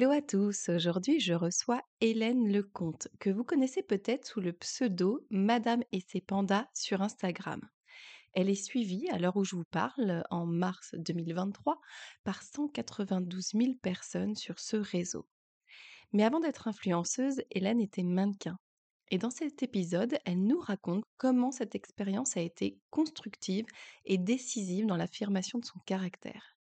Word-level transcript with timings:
Hello 0.00 0.12
à 0.12 0.22
tous, 0.22 0.68
aujourd'hui 0.68 1.18
je 1.18 1.34
reçois 1.34 1.82
Hélène 2.00 2.52
Lecomte, 2.52 3.08
que 3.18 3.30
vous 3.30 3.42
connaissez 3.42 3.82
peut-être 3.82 4.28
sous 4.28 4.40
le 4.40 4.52
pseudo 4.52 5.26
Madame 5.28 5.82
et 5.90 5.98
ses 5.98 6.20
pandas 6.20 6.68
sur 6.72 7.02
Instagram. 7.02 7.68
Elle 8.32 8.48
est 8.48 8.54
suivie, 8.54 9.08
à 9.10 9.18
l'heure 9.18 9.36
où 9.36 9.42
je 9.42 9.56
vous 9.56 9.64
parle, 9.64 10.22
en 10.30 10.46
mars 10.46 10.94
2023, 10.96 11.80
par 12.22 12.44
192 12.44 13.48
000 13.54 13.74
personnes 13.82 14.36
sur 14.36 14.60
ce 14.60 14.76
réseau. 14.76 15.26
Mais 16.12 16.22
avant 16.22 16.38
d'être 16.38 16.68
influenceuse, 16.68 17.42
Hélène 17.50 17.80
était 17.80 18.04
mannequin. 18.04 18.56
Et 19.10 19.18
dans 19.18 19.30
cet 19.30 19.64
épisode, 19.64 20.16
elle 20.24 20.44
nous 20.44 20.60
raconte 20.60 21.02
comment 21.16 21.50
cette 21.50 21.74
expérience 21.74 22.36
a 22.36 22.40
été 22.40 22.78
constructive 22.90 23.66
et 24.04 24.16
décisive 24.16 24.86
dans 24.86 24.96
l'affirmation 24.96 25.58
de 25.58 25.64
son 25.64 25.80
caractère. 25.86 26.56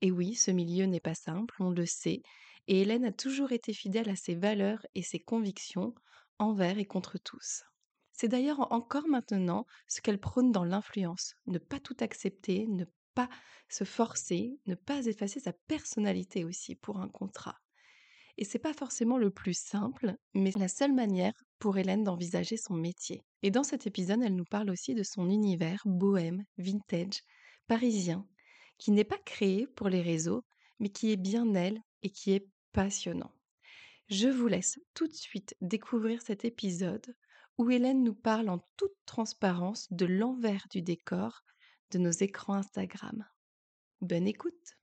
Et 0.00 0.10
oui, 0.10 0.34
ce 0.34 0.50
milieu 0.50 0.86
n'est 0.86 1.00
pas 1.00 1.14
simple, 1.14 1.54
on 1.60 1.68
le 1.68 1.84
sait, 1.84 2.22
et 2.68 2.82
Hélène 2.82 3.04
a 3.04 3.12
toujours 3.12 3.52
été 3.52 3.72
fidèle 3.72 4.08
à 4.08 4.16
ses 4.16 4.34
valeurs 4.34 4.84
et 4.94 5.02
ses 5.02 5.20
convictions, 5.20 5.94
envers 6.38 6.78
et 6.78 6.84
contre 6.84 7.18
tous. 7.18 7.62
C'est 8.12 8.28
d'ailleurs 8.28 8.72
encore 8.72 9.08
maintenant 9.08 9.66
ce 9.88 10.00
qu'elle 10.00 10.20
prône 10.20 10.52
dans 10.52 10.64
l'influence, 10.64 11.34
ne 11.46 11.58
pas 11.58 11.80
tout 11.80 11.96
accepter, 12.00 12.66
ne 12.68 12.84
pas 13.14 13.28
se 13.68 13.84
forcer, 13.84 14.58
ne 14.66 14.74
pas 14.74 15.06
effacer 15.06 15.40
sa 15.40 15.52
personnalité 15.52 16.44
aussi 16.44 16.74
pour 16.74 17.00
un 17.00 17.08
contrat. 17.08 17.58
Et 18.38 18.44
c'est 18.44 18.58
pas 18.58 18.72
forcément 18.72 19.18
le 19.18 19.30
plus 19.30 19.58
simple, 19.58 20.14
mais 20.34 20.52
la 20.56 20.68
seule 20.68 20.92
manière 20.92 21.34
pour 21.58 21.76
Hélène 21.78 22.04
d'envisager 22.04 22.56
son 22.56 22.74
métier. 22.74 23.22
Et 23.42 23.50
dans 23.50 23.64
cet 23.64 23.86
épisode, 23.86 24.22
elle 24.22 24.36
nous 24.36 24.44
parle 24.44 24.70
aussi 24.70 24.94
de 24.94 25.02
son 25.02 25.28
univers 25.28 25.82
bohème, 25.84 26.44
vintage, 26.56 27.20
parisien, 27.66 28.26
qui 28.78 28.90
n'est 28.90 29.04
pas 29.04 29.18
créé 29.18 29.66
pour 29.66 29.88
les 29.88 30.00
réseaux, 30.00 30.44
mais 30.80 30.88
qui 30.88 31.12
est 31.12 31.16
bien 31.16 31.54
elle 31.54 31.80
et 32.02 32.10
qui 32.10 32.32
est 32.32 32.48
passionnant. 32.72 33.32
Je 34.08 34.28
vous 34.28 34.48
laisse 34.48 34.80
tout 34.94 35.06
de 35.06 35.14
suite 35.14 35.56
découvrir 35.60 36.20
cet 36.22 36.44
épisode 36.44 37.14
où 37.58 37.70
Hélène 37.70 38.02
nous 38.02 38.14
parle 38.14 38.48
en 38.48 38.58
toute 38.76 38.96
transparence 39.06 39.92
de 39.92 40.06
l'envers 40.06 40.66
du 40.70 40.82
décor 40.82 41.44
de 41.90 41.98
nos 41.98 42.10
écrans 42.10 42.54
Instagram. 42.54 43.24
Bonne 44.00 44.26
écoute 44.26 44.76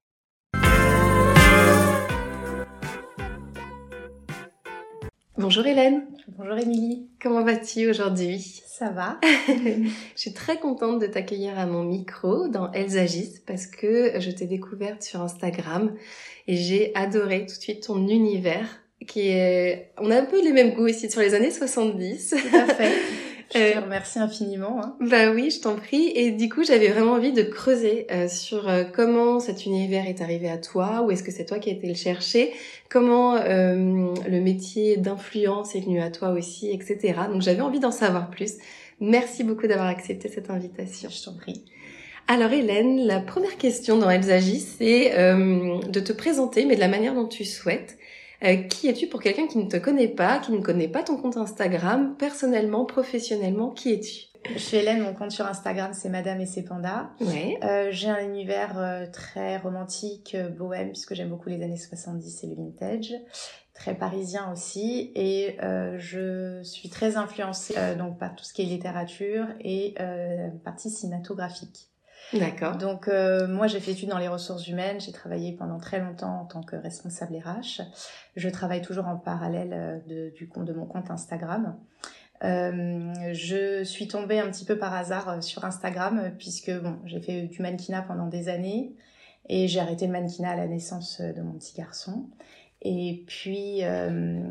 Bonjour 5.40 5.66
Hélène. 5.66 6.06
Bonjour 6.38 6.58
Émilie. 6.58 7.08
Comment 7.22 7.46
vas-tu 7.46 7.90
aujourd'hui? 7.90 8.62
Ça 8.68 8.90
va. 8.90 9.22
je 9.48 9.90
suis 10.18 10.34
très 10.34 10.60
contente 10.60 11.00
de 11.00 11.08
t'accueillir 11.08 11.58
à 11.58 11.66
mon 11.66 11.82
micro 11.82 12.50
dans 12.50 12.70
Elles 12.74 12.98
agissent 12.98 13.42
parce 13.48 13.66
que 13.66 14.20
je 14.20 14.32
t'ai 14.32 14.48
découverte 14.48 15.02
sur 15.02 15.22
Instagram 15.22 15.96
et 16.50 16.58
j'ai 16.58 16.94
adoré 16.94 17.46
tout 17.46 17.56
de 17.56 17.62
suite 17.62 17.88
ton 17.88 18.06
univers 18.06 18.82
qui 19.08 19.30
est... 19.30 19.94
On 19.98 20.12
a 20.12 20.20
un 20.20 20.26
peu 20.26 20.44
les 20.44 20.52
mêmes 20.52 20.74
goûts 20.74 20.88
ici 20.88 21.10
sur 21.10 21.22
les 21.22 21.34
années 21.34 21.52
70. 21.52 22.32
Tout 22.32 22.58
à 22.58 22.66
fait. 22.74 22.92
Je 23.54 23.58
te 23.58 23.78
euh, 23.78 23.82
remercie 23.82 24.20
infiniment. 24.20 24.82
Hein. 24.84 24.96
Bah 25.00 25.32
oui, 25.32 25.50
je 25.50 25.60
t'en 25.60 25.76
prie. 25.76 26.12
Et 26.16 26.32
du 26.32 26.50
coup, 26.50 26.64
j'avais 26.64 26.90
vraiment 26.90 27.14
envie 27.14 27.34
de 27.34 27.42
creuser 27.42 28.06
euh, 28.12 28.28
sur 28.28 28.70
euh, 28.70 28.84
comment 28.84 29.40
cet 29.40 29.66
univers 29.66 30.08
est 30.08 30.22
arrivé 30.22 30.50
à 30.50 30.58
toi, 30.58 31.02
ou 31.02 31.12
est-ce 31.12 31.24
que 31.24 31.32
c'est 31.32 31.46
toi 31.46 31.58
qui 31.58 31.70
as 31.70 31.74
été 31.74 31.88
le 31.88 31.96
chercher, 31.96 32.54
comment 32.90 33.36
le 33.36 34.40
métier 34.40 34.98
d'influence 34.98 35.76
est 35.76 35.82
venu 35.82 36.02
à 36.02 36.10
toi 36.10 36.30
aussi, 36.30 36.72
etc. 36.72 37.14
Donc 37.32 37.42
j'avais 37.42 37.62
envie 37.62 37.80
d'en 37.80 37.92
savoir 37.92 38.30
plus. 38.30 38.54
Merci 39.00 39.44
beaucoup 39.44 39.68
d'avoir 39.68 39.88
accepté 39.88 40.30
cette 40.30 40.50
invitation. 40.50 41.10
Je 41.10 41.24
t'en 41.24 41.34
prie. 41.34 41.64
Alors 42.28 42.52
Hélène, 42.52 43.06
la 43.06 43.20
première 43.20 43.58
question 43.58 43.98
dans 43.98 44.10
Elles 44.10 44.32
agissent, 44.32 44.76
c'est 44.78 45.12
de 45.12 46.00
te 46.00 46.14
présenter, 46.14 46.66
mais 46.66 46.76
de 46.76 46.80
la 46.80 46.88
manière 46.88 47.14
dont 47.14 47.28
tu 47.28 47.46
souhaites. 47.46 47.98
Euh, 48.44 48.56
qui 48.64 48.88
es-tu 48.88 49.08
pour 49.08 49.22
quelqu'un 49.22 49.48
qui 49.48 49.58
ne 49.58 49.70
te 49.70 49.78
connaît 49.78 50.08
pas, 50.08 50.40
qui 50.40 50.52
ne 50.52 50.62
connaît 50.62 50.88
pas 50.88 51.04
ton 51.04 51.18
compte 51.18 51.38
Instagram, 51.38 52.16
personnellement, 52.18 52.86
professionnellement, 52.86 53.72
qui 53.72 53.94
es-tu? 53.94 54.28
Je 54.54 54.60
suis 54.60 54.78
Hélène, 54.78 55.02
mon 55.02 55.14
compte 55.14 55.32
sur 55.32 55.46
Instagram 55.46 55.92
c'est 55.94 56.08
Madame 56.08 56.40
et 56.40 56.46
ses 56.46 56.64
pandas. 56.64 57.10
Ouais. 57.20 57.60
Euh, 57.64 57.90
j'ai 57.92 58.10
un 58.10 58.24
univers 58.24 58.80
euh, 58.80 59.06
très 59.12 59.58
romantique, 59.58 60.38
bohème, 60.58 60.92
puisque 60.92 61.14
j'aime 61.14 61.30
beaucoup 61.30 61.50
les 61.50 61.62
années 61.62 61.76
70 61.76 62.44
et 62.44 62.48
le 62.48 62.56
vintage. 62.56 63.14
Très 63.74 63.96
parisien 63.96 64.50
aussi. 64.52 65.12
Et 65.16 65.58
je 65.98 66.62
suis 66.64 66.90
très 66.90 67.16
influencée 67.16 67.76
donc 67.98 68.18
par 68.18 68.36
tout 68.36 68.44
ce 68.44 68.52
qui 68.52 68.62
est 68.62 68.66
littérature 68.66 69.46
et 69.62 69.96
partie 70.66 70.90
cinématographique. 70.90 71.90
D'accord. 72.34 72.78
Donc 72.78 73.08
euh, 73.08 73.48
moi 73.48 73.68
j'ai 73.68 73.80
fait 73.80 73.92
études 73.92 74.10
dans 74.10 74.20
les 74.20 74.28
ressources 74.28 74.68
humaines, 74.68 75.00
j'ai 75.00 75.12
travaillé 75.12 75.54
pendant 75.54 75.80
très 75.80 76.00
longtemps 76.00 76.42
en 76.42 76.46
tant 76.46 76.62
que 76.62 76.76
responsable 76.76 77.36
RH. 77.38 77.82
Je 78.36 78.50
travaille 78.50 78.82
toujours 78.82 79.08
en 79.08 79.18
parallèle 79.18 79.74
euh, 79.74 80.00
de, 80.08 80.34
du 80.36 80.48
compte 80.48 80.66
de 80.66 80.74
mon 80.74 80.86
compte 80.86 81.10
Instagram. 81.10 81.76
Euh, 82.44 83.34
je 83.34 83.84
suis 83.84 84.08
tombée 84.08 84.40
un 84.40 84.50
petit 84.50 84.64
peu 84.64 84.78
par 84.78 84.94
hasard 84.94 85.30
euh, 85.30 85.42
sur 85.42 85.66
Instagram 85.66 86.32
puisque 86.38 86.72
bon 86.72 86.98
j'ai 87.06 87.20
fait 87.20 87.44
du 87.44 87.62
mannequinat 87.62 88.04
pendant 88.04 88.28
des 88.28 88.48
années 88.48 88.94
et 89.50 89.68
j'ai 89.68 89.80
arrêté 89.80 90.06
le 90.06 90.12
mannequinat 90.12 90.52
à 90.52 90.56
la 90.56 90.68
naissance 90.68 91.22
de 91.22 91.42
mon 91.42 91.54
petit 91.54 91.76
garçon. 91.76 92.28
Et 92.82 93.26
puis, 93.28 93.84
euh, 93.84 94.42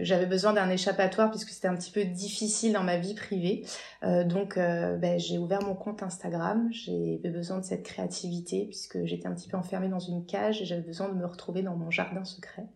j'avais 0.00 0.26
besoin 0.26 0.52
d'un 0.52 0.70
échappatoire 0.70 1.30
puisque 1.30 1.48
c'était 1.48 1.66
un 1.66 1.74
petit 1.74 1.90
peu 1.90 2.04
difficile 2.04 2.72
dans 2.72 2.84
ma 2.84 2.98
vie 2.98 3.14
privée. 3.14 3.66
Euh, 4.04 4.22
donc, 4.22 4.56
euh, 4.56 4.96
ben, 4.96 5.18
j'ai 5.18 5.38
ouvert 5.38 5.62
mon 5.62 5.74
compte 5.74 6.02
Instagram. 6.02 6.68
J'ai 6.70 7.20
besoin 7.24 7.58
de 7.58 7.64
cette 7.64 7.82
créativité 7.82 8.66
puisque 8.66 9.04
j'étais 9.04 9.26
un 9.26 9.34
petit 9.34 9.48
peu 9.48 9.56
enfermée 9.56 9.88
dans 9.88 9.98
une 9.98 10.24
cage 10.24 10.62
et 10.62 10.64
j'avais 10.64 10.82
besoin 10.82 11.08
de 11.08 11.14
me 11.14 11.26
retrouver 11.26 11.62
dans 11.62 11.76
mon 11.76 11.90
jardin 11.90 12.24
secret. 12.24 12.66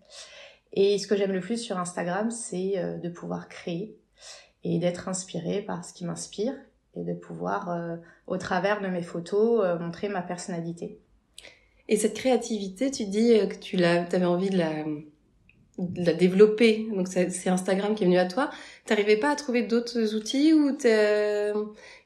Et 0.73 0.99
ce 0.99 1.07
que 1.07 1.17
j'aime 1.17 1.33
le 1.33 1.41
plus 1.41 1.59
sur 1.59 1.79
Instagram, 1.79 2.31
c'est 2.33 2.79
euh, 2.79 2.99
de 2.99 3.09
pouvoir 3.09 3.49
créer 3.49 3.97
et 4.65 4.81
d'être 4.81 5.09
inspirée 5.09 5.63
par 5.63 5.85
ce 5.85 5.95
qui 5.95 6.05
m'inspire 6.05 6.55
et 6.97 7.05
de 7.05 7.15
pouvoir, 7.15 7.71
euh, 7.71 7.97
au 8.27 8.37
travers 8.37 8.81
de 8.81 8.89
mes 8.89 9.03
photos, 9.03 9.65
montrer 9.79 10.09
ma 10.09 10.23
personnalité. 10.23 10.99
Et 11.89 11.97
cette 11.97 12.15
créativité, 12.15 12.91
tu 12.91 13.07
dis 13.07 13.33
euh, 13.33 13.47
que 13.47 13.57
tu 13.57 13.77
l'as, 13.77 14.03
avais 14.13 14.25
envie 14.25 14.51
de 14.51 14.59
la, 14.59 14.85
de 15.79 16.05
la 16.05 16.13
développer. 16.13 16.87
Donc 16.95 17.09
c'est 17.09 17.49
Instagram 17.49 17.95
qui 17.95 18.05
est 18.05 18.07
venu 18.07 18.19
à 18.19 18.27
toi. 18.27 18.51
T'arrivais 18.85 19.17
pas 19.17 19.31
à 19.31 19.37
trouver 19.37 19.63
d'autres 19.63 20.15
outils 20.15 20.53
ou 20.53 20.77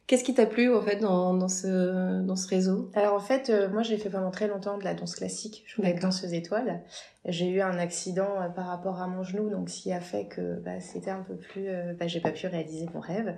qu'est-ce 0.07 0.25
qui 0.25 0.35
t'a 0.35 0.47
plu 0.47 0.73
en 0.75 0.83
fait 0.83 0.97
dans, 0.97 1.33
dans 1.35 1.49
ce 1.49 2.23
dans 2.23 2.37
ce 2.37 2.49
réseau? 2.49 2.91
Alors 2.95 3.15
en 3.15 3.21
fait, 3.21 3.51
euh, 3.51 3.69
moi 3.71 3.83
j'ai 3.83 3.97
fait 3.97 4.11
pendant 4.11 4.31
très 4.31 4.47
longtemps 4.47 4.79
de 4.79 4.85
la 4.85 4.95
danse 4.95 5.17
classique. 5.17 5.65
Je 5.67 5.77
voulais 5.77 5.91
être 5.91 6.03
danseuse 6.03 6.35
étoile. 6.35 6.83
J'ai 7.25 7.49
eu 7.49 7.61
un 7.61 7.79
accident 7.79 8.41
euh, 8.41 8.49
par 8.49 8.67
rapport 8.67 9.01
à 9.01 9.09
mon 9.09 9.23
genou, 9.23 9.49
donc 9.51 9.69
ce 9.69 9.83
qui 9.83 9.93
a 9.93 10.01
fait 10.01 10.27
que 10.27 10.61
bah, 10.61 10.81
c'était 10.81 11.11
un 11.11 11.23
peu 11.23 11.37
plus, 11.37 11.67
bah, 11.99 12.07
j'ai 12.07 12.21
pas 12.21 12.33
pu 12.33 12.47
réaliser 12.47 12.87
mon 12.95 13.01
rêve. 13.01 13.37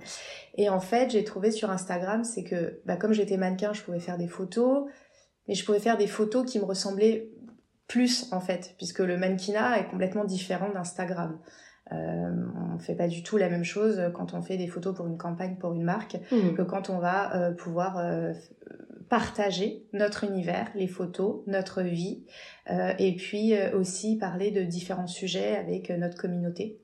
Et 0.56 0.68
en 0.68 0.80
fait, 0.80 1.10
j'ai 1.10 1.22
trouvé 1.22 1.50
sur 1.50 1.70
Instagram, 1.70 2.24
c'est 2.24 2.44
que 2.44 2.80
bah, 2.86 2.96
comme 2.96 3.12
j'étais 3.12 3.36
mannequin, 3.36 3.72
je 3.72 3.82
pouvais 3.82 4.00
faire 4.00 4.18
des 4.18 4.28
photos 4.28 4.86
mais 5.48 5.54
je 5.54 5.64
pouvais 5.64 5.80
faire 5.80 5.96
des 5.96 6.06
photos 6.06 6.50
qui 6.50 6.58
me 6.58 6.64
ressemblaient 6.64 7.28
plus 7.86 8.32
en 8.32 8.40
fait, 8.40 8.74
puisque 8.76 9.00
le 9.00 9.16
mannequinat 9.16 9.78
est 9.80 9.86
complètement 9.86 10.24
différent 10.24 10.70
d'Instagram. 10.72 11.38
Euh, 11.92 12.32
on 12.74 12.78
fait 12.78 12.94
pas 12.94 13.08
du 13.08 13.22
tout 13.22 13.36
la 13.36 13.50
même 13.50 13.64
chose 13.64 14.00
quand 14.14 14.32
on 14.32 14.40
fait 14.40 14.56
des 14.56 14.68
photos 14.68 14.94
pour 14.94 15.06
une 15.06 15.18
campagne, 15.18 15.56
pour 15.56 15.74
une 15.74 15.82
marque, 15.82 16.16
mmh. 16.32 16.54
que 16.54 16.62
quand 16.62 16.88
on 16.88 16.98
va 16.98 17.36
euh, 17.36 17.52
pouvoir 17.52 17.98
euh, 17.98 18.32
partager 19.10 19.86
notre 19.92 20.24
univers, 20.24 20.70
les 20.74 20.86
photos, 20.86 21.42
notre 21.46 21.82
vie, 21.82 22.24
euh, 22.70 22.92
et 22.98 23.14
puis 23.16 23.52
aussi 23.74 24.16
parler 24.16 24.50
de 24.50 24.62
différents 24.62 25.06
sujets 25.06 25.56
avec 25.56 25.90
notre 25.90 26.16
communauté. 26.16 26.80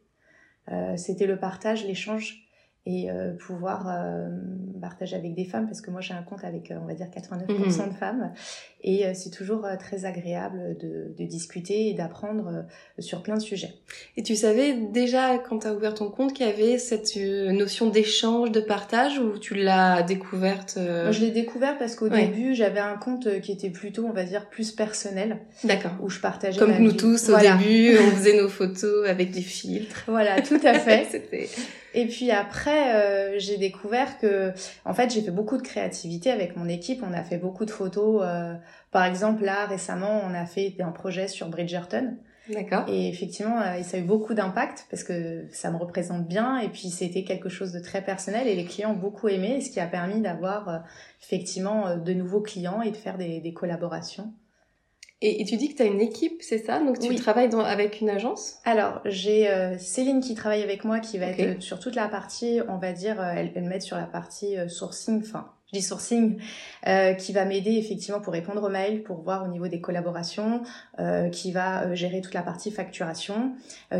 C'était 0.95 1.27
le 1.27 1.37
partage, 1.37 1.85
l'échange 1.85 2.49
et 2.87 3.11
euh, 3.11 3.33
pouvoir 3.33 3.87
euh, 3.89 4.29
partager 4.81 5.15
avec 5.15 5.35
des 5.35 5.45
femmes 5.45 5.67
parce 5.67 5.83
que 5.83 5.91
moi 5.91 6.01
j'ai 6.01 6.15
un 6.15 6.23
compte 6.23 6.45
avec 6.45 6.71
euh, 6.71 6.79
on 6.83 6.87
va 6.87 6.95
dire 6.95 7.09
89% 7.09 7.91
de 7.91 7.95
femmes 7.95 8.33
et 8.83 9.05
c'est 9.13 9.29
toujours 9.29 9.67
très 9.79 10.07
agréable 10.07 10.79
de, 10.81 11.15
de 11.15 11.25
discuter 11.27 11.89
et 11.89 11.93
d'apprendre 11.93 12.65
sur 12.99 13.23
plein 13.23 13.37
de 13.37 13.43
sujets. 13.43 13.75
Et 14.17 14.23
tu 14.23 14.35
savais 14.35 14.73
déjà 14.73 15.37
quand 15.37 15.59
tu 15.59 15.67
as 15.67 15.75
ouvert 15.75 15.93
ton 15.93 16.09
compte 16.09 16.33
qu'il 16.33 16.47
y 16.47 16.49
avait 16.49 16.79
cette 16.79 17.15
notion 17.17 17.91
d'échange, 17.91 18.51
de 18.53 18.61
partage 18.63 19.19
ou 19.19 19.39
tu 19.39 19.55
l'as 19.55 20.03
découverte 20.03 20.79
Moi, 20.79 21.11
Je 21.11 21.21
l'ai 21.21 21.31
découvert 21.31 21.77
parce 21.77 21.95
qu'au 21.95 22.09
début 22.09 22.55
j'avais 22.55 22.81
un 22.81 22.97
compte 22.97 23.41
qui 23.43 23.53
était 23.53 23.69
plutôt 23.69 24.07
on 24.07 24.13
va 24.13 24.25
dire 24.25 24.49
plus 24.49 24.73
personnel. 24.73 25.41
D'accord. 25.65 25.93
Où 26.01 26.09
je 26.09 26.21
partageais 26.21 26.59
comme 26.59 26.79
nous 26.79 26.93
tous 26.93 27.29
au 27.29 27.37
début, 27.37 27.99
on 27.99 28.11
faisait 28.17 28.41
nos 28.41 28.49
photos 28.49 29.07
avec 29.07 29.31
des 29.31 29.43
filtres. 29.43 30.05
Voilà, 30.07 30.41
tout 30.41 30.61
à 30.65 30.73
fait. 30.79 31.07
C'était 31.11 31.51
et 31.95 32.07
puis 32.07 32.31
après, 32.31 32.95
euh, 32.95 33.39
j'ai 33.39 33.57
découvert 33.57 34.19
que, 34.19 34.53
en 34.85 34.95
fait, 34.95 35.11
j'ai 35.11 35.23
fait 35.23 35.31
beaucoup 35.31 35.57
de 35.57 35.63
créativité 35.63 36.31
avec 36.31 36.57
mon 36.57 36.69
équipe. 36.69 37.03
On 37.03 37.13
a 37.13 37.23
fait 37.23 37.39
beaucoup 37.39 37.65
de 37.65 37.71
photos. 37.71 38.23
Euh, 38.25 38.55
par 38.91 39.05
exemple, 39.05 39.45
là, 39.45 39.67
récemment, 39.67 40.23
on 40.25 40.35
a 40.35 40.47
fait 40.47 40.75
un 40.81 40.93
projet 40.93 41.29
sur 41.29 41.49
Bridgerton. 41.49 42.17
D'accord. 42.49 42.85
Et 42.89 43.09
effectivement, 43.09 43.61
euh, 43.61 43.83
ça 43.83 43.97
a 43.97 44.01
eu 44.01 44.05
beaucoup 44.05 44.35
d'impact 44.35 44.87
parce 44.91 45.05
que 45.05 45.47
ça 45.53 45.71
me 45.71 45.77
représente 45.77 46.27
bien. 46.27 46.59
Et 46.59 46.69
puis, 46.69 46.91
c'était 46.91 47.25
quelque 47.25 47.49
chose 47.49 47.73
de 47.73 47.81
très 47.81 48.03
personnel 48.03 48.47
et 48.47 48.55
les 48.55 48.65
clients 48.65 48.93
ont 48.93 48.97
beaucoup 48.97 49.29
aimé, 49.29 49.61
ce 49.61 49.71
qui 49.71 49.81
a 49.81 49.87
permis 49.87 50.21
d'avoir 50.21 50.85
effectivement 51.23 51.97
de 51.97 52.13
nouveaux 52.13 52.41
clients 52.41 52.83
et 52.83 52.91
de 52.91 52.97
faire 52.97 53.19
des, 53.19 53.41
des 53.41 53.53
collaborations. 53.53 54.33
Et, 55.23 55.45
tu 55.45 55.57
dis 55.57 55.69
que 55.69 55.77
tu 55.77 55.83
as 55.83 55.87
une 55.87 56.01
équipe, 56.01 56.41
c'est 56.41 56.65
ça? 56.65 56.79
Donc 56.79 56.99
tu 56.99 57.15
travailles 57.17 57.51
dans, 57.51 57.61
avec 57.61 58.01
une 58.01 58.09
agence? 58.09 58.57
Alors, 58.65 59.03
j'ai 59.05 59.51
euh, 59.51 59.77
Céline 59.77 60.21
qui 60.21 60.35
travaille 60.35 60.63
avec 60.63 60.85
moi, 60.85 60.99
qui 60.99 61.19
va 61.19 61.27
être 61.27 61.61
sur 61.61 61.79
toute 61.79 61.95
la 61.95 62.09
partie, 62.09 62.61
on 62.69 62.79
va 62.79 62.93
dire, 62.93 63.21
euh, 63.21 63.35
elle, 63.37 63.53
elle 63.55 63.65
m'aide 63.65 63.83
sur 63.83 63.99
la 63.99 64.07
partie 64.07 64.57
euh, 64.57 64.69
sourcing, 64.69 65.21
enfin, 65.21 65.53
je 65.71 65.79
dis 65.79 65.85
sourcing, 65.85 66.39
qui 67.19 67.33
va 67.33 67.45
m'aider 67.45 67.77
effectivement 67.77 68.21
pour 68.21 68.33
répondre 68.33 68.61
aux 68.61 68.69
mails, 68.71 69.05
pour 69.05 69.21
voir 69.21 69.45
au 69.45 69.47
niveau 69.47 69.69
des 69.69 69.81
collaborations, 69.81 70.63
qui 71.31 71.53
va 71.53 71.95
gérer 71.95 72.21
toute 72.23 72.35
la 72.35 72.43
partie 72.43 72.73
facturation, 72.73 73.53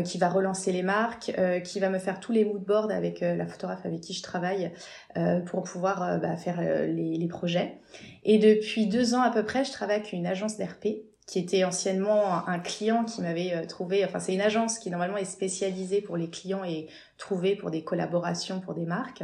qui 0.03 0.17
va 0.17 0.27
relancer 0.27 0.73
les 0.73 0.83
marques, 0.83 1.31
qui 1.63 1.79
va 1.79 1.87
me 1.87 1.97
faire 1.97 2.19
tous 2.19 2.33
les 2.33 2.43
moodboards 2.43 2.91
avec 2.91 3.21
la 3.21 3.45
photographe 3.47 3.85
avec 3.85 4.01
qui 4.01 4.11
je 4.11 4.21
travaille 4.21 4.73
pour 5.45 5.63
pouvoir 5.63 6.19
bah, 6.19 6.35
faire 6.35 6.59
les, 6.61 7.15
les 7.15 7.27
projets. 7.29 7.79
Et 8.25 8.37
depuis 8.37 8.87
deux 8.87 9.13
ans 9.13 9.21
à 9.21 9.31
peu 9.31 9.45
près, 9.45 9.63
je 9.63 9.71
travaille 9.71 9.95
avec 9.95 10.11
une 10.11 10.27
agence 10.27 10.57
d'RP 10.57 11.05
qui 11.31 11.39
était 11.39 11.63
anciennement 11.63 12.45
un 12.45 12.59
client 12.59 13.05
qui 13.05 13.21
m'avait 13.21 13.53
euh, 13.53 13.65
trouvé, 13.65 14.03
enfin 14.03 14.19
c'est 14.19 14.33
une 14.33 14.41
agence 14.41 14.77
qui 14.79 14.89
normalement 14.89 15.15
est 15.15 15.23
spécialisée 15.23 16.01
pour 16.01 16.17
les 16.17 16.29
clients 16.29 16.65
et 16.65 16.87
trouvée 17.17 17.55
pour 17.55 17.71
des 17.71 17.85
collaborations 17.85 18.59
pour 18.59 18.73
des 18.73 18.85
marques. 18.85 19.23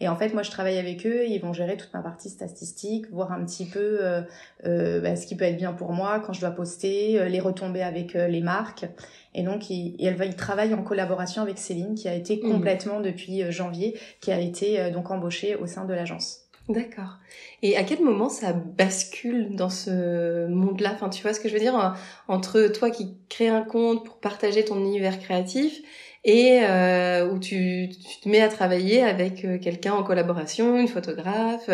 Et 0.00 0.08
en 0.08 0.16
fait 0.16 0.32
moi 0.32 0.42
je 0.42 0.50
travaille 0.50 0.78
avec 0.78 1.04
eux, 1.04 1.26
ils 1.28 1.42
vont 1.42 1.52
gérer 1.52 1.76
toute 1.76 1.92
ma 1.92 2.00
partie 2.00 2.30
statistique, 2.30 3.10
voir 3.10 3.32
un 3.32 3.44
petit 3.44 3.66
peu 3.66 3.98
euh, 4.00 4.22
euh, 4.64 5.02
bah, 5.02 5.14
ce 5.14 5.26
qui 5.26 5.36
peut 5.36 5.44
être 5.44 5.58
bien 5.58 5.74
pour 5.74 5.92
moi 5.92 6.20
quand 6.20 6.32
je 6.32 6.40
dois 6.40 6.52
poster, 6.52 7.20
euh, 7.20 7.28
les 7.28 7.40
retomber 7.40 7.82
avec 7.82 8.14
les 8.14 8.40
marques. 8.40 8.86
Et 9.34 9.42
donc 9.42 9.68
il, 9.68 9.94
elle 10.02 10.16
va, 10.16 10.24
il 10.24 10.36
travaille 10.36 10.72
en 10.72 10.82
collaboration 10.82 11.42
avec 11.42 11.58
Céline 11.58 11.96
qui 11.96 12.08
a 12.08 12.14
été 12.14 12.36
mmh. 12.36 12.50
complètement 12.50 13.00
depuis 13.00 13.52
janvier, 13.52 13.98
qui 14.22 14.32
a 14.32 14.40
été 14.40 14.90
donc 14.90 15.10
embauchée 15.10 15.56
au 15.56 15.66
sein 15.66 15.84
de 15.84 15.92
l'agence. 15.92 16.41
D'accord. 16.68 17.18
Et 17.62 17.76
à 17.76 17.82
quel 17.82 18.02
moment 18.02 18.28
ça 18.28 18.52
bascule 18.52 19.56
dans 19.56 19.68
ce 19.68 20.46
monde-là? 20.46 20.92
Enfin, 20.94 21.08
tu 21.08 21.22
vois 21.22 21.34
ce 21.34 21.40
que 21.40 21.48
je 21.48 21.54
veux 21.54 21.60
dire 21.60 21.96
Entre 22.28 22.68
toi 22.68 22.90
qui 22.90 23.16
crée 23.28 23.48
un 23.48 23.62
compte 23.62 24.04
pour 24.04 24.20
partager 24.20 24.64
ton 24.64 24.78
univers 24.78 25.18
créatif 25.18 25.80
et 26.24 26.60
euh, 26.62 27.28
où 27.28 27.38
tu, 27.40 27.88
tu, 27.88 28.20
te 28.20 28.28
mets 28.28 28.40
à 28.40 28.48
travailler 28.48 29.02
avec 29.02 29.44
euh, 29.44 29.58
quelqu'un 29.58 29.94
en 29.94 30.04
collaboration, 30.04 30.78
une 30.78 30.86
photographe, 30.86 31.68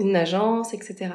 une 0.00 0.16
agence, 0.16 0.74
etc. 0.74 1.10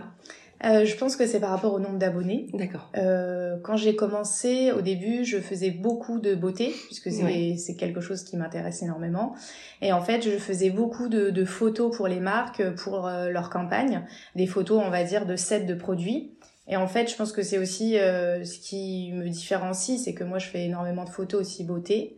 Euh, 0.65 0.85
je 0.85 0.95
pense 0.97 1.15
que 1.15 1.25
c'est 1.25 1.39
par 1.39 1.51
rapport 1.51 1.73
au 1.73 1.79
nombre 1.79 1.97
d'abonnés. 1.97 2.47
D'accord. 2.53 2.89
Euh, 2.97 3.57
quand 3.63 3.77
j'ai 3.77 3.95
commencé, 3.95 4.71
au 4.71 4.81
début, 4.81 5.23
je 5.23 5.37
faisais 5.37 5.71
beaucoup 5.71 6.19
de 6.19 6.35
beauté, 6.35 6.75
puisque 6.85 7.09
c'est 7.11 7.75
quelque 7.75 8.01
chose 8.01 8.23
qui 8.23 8.35
m'intéresse 8.35 8.81
énormément. 8.81 9.35
Et 9.81 9.93
en 9.93 10.01
fait, 10.01 10.21
je 10.21 10.37
faisais 10.37 10.69
beaucoup 10.69 11.07
de, 11.07 11.29
de 11.29 11.45
photos 11.45 11.95
pour 11.95 12.07
les 12.07 12.19
marques, 12.19 12.63
pour 12.75 13.07
euh, 13.07 13.29
leur 13.29 13.49
campagne, 13.49 14.01
des 14.35 14.47
photos, 14.47 14.81
on 14.85 14.89
va 14.89 15.03
dire, 15.03 15.25
de 15.25 15.35
sets 15.35 15.61
de 15.61 15.75
produits. 15.75 16.33
Et 16.67 16.77
en 16.77 16.87
fait, 16.87 17.09
je 17.09 17.15
pense 17.15 17.31
que 17.31 17.41
c'est 17.41 17.57
aussi 17.57 17.97
euh, 17.97 18.43
ce 18.43 18.59
qui 18.59 19.11
me 19.13 19.27
différencie, 19.27 19.99
c'est 20.03 20.13
que 20.13 20.23
moi, 20.23 20.37
je 20.37 20.47
fais 20.47 20.65
énormément 20.65 21.03
de 21.03 21.09
photos 21.09 21.41
aussi 21.41 21.63
beauté. 21.63 22.17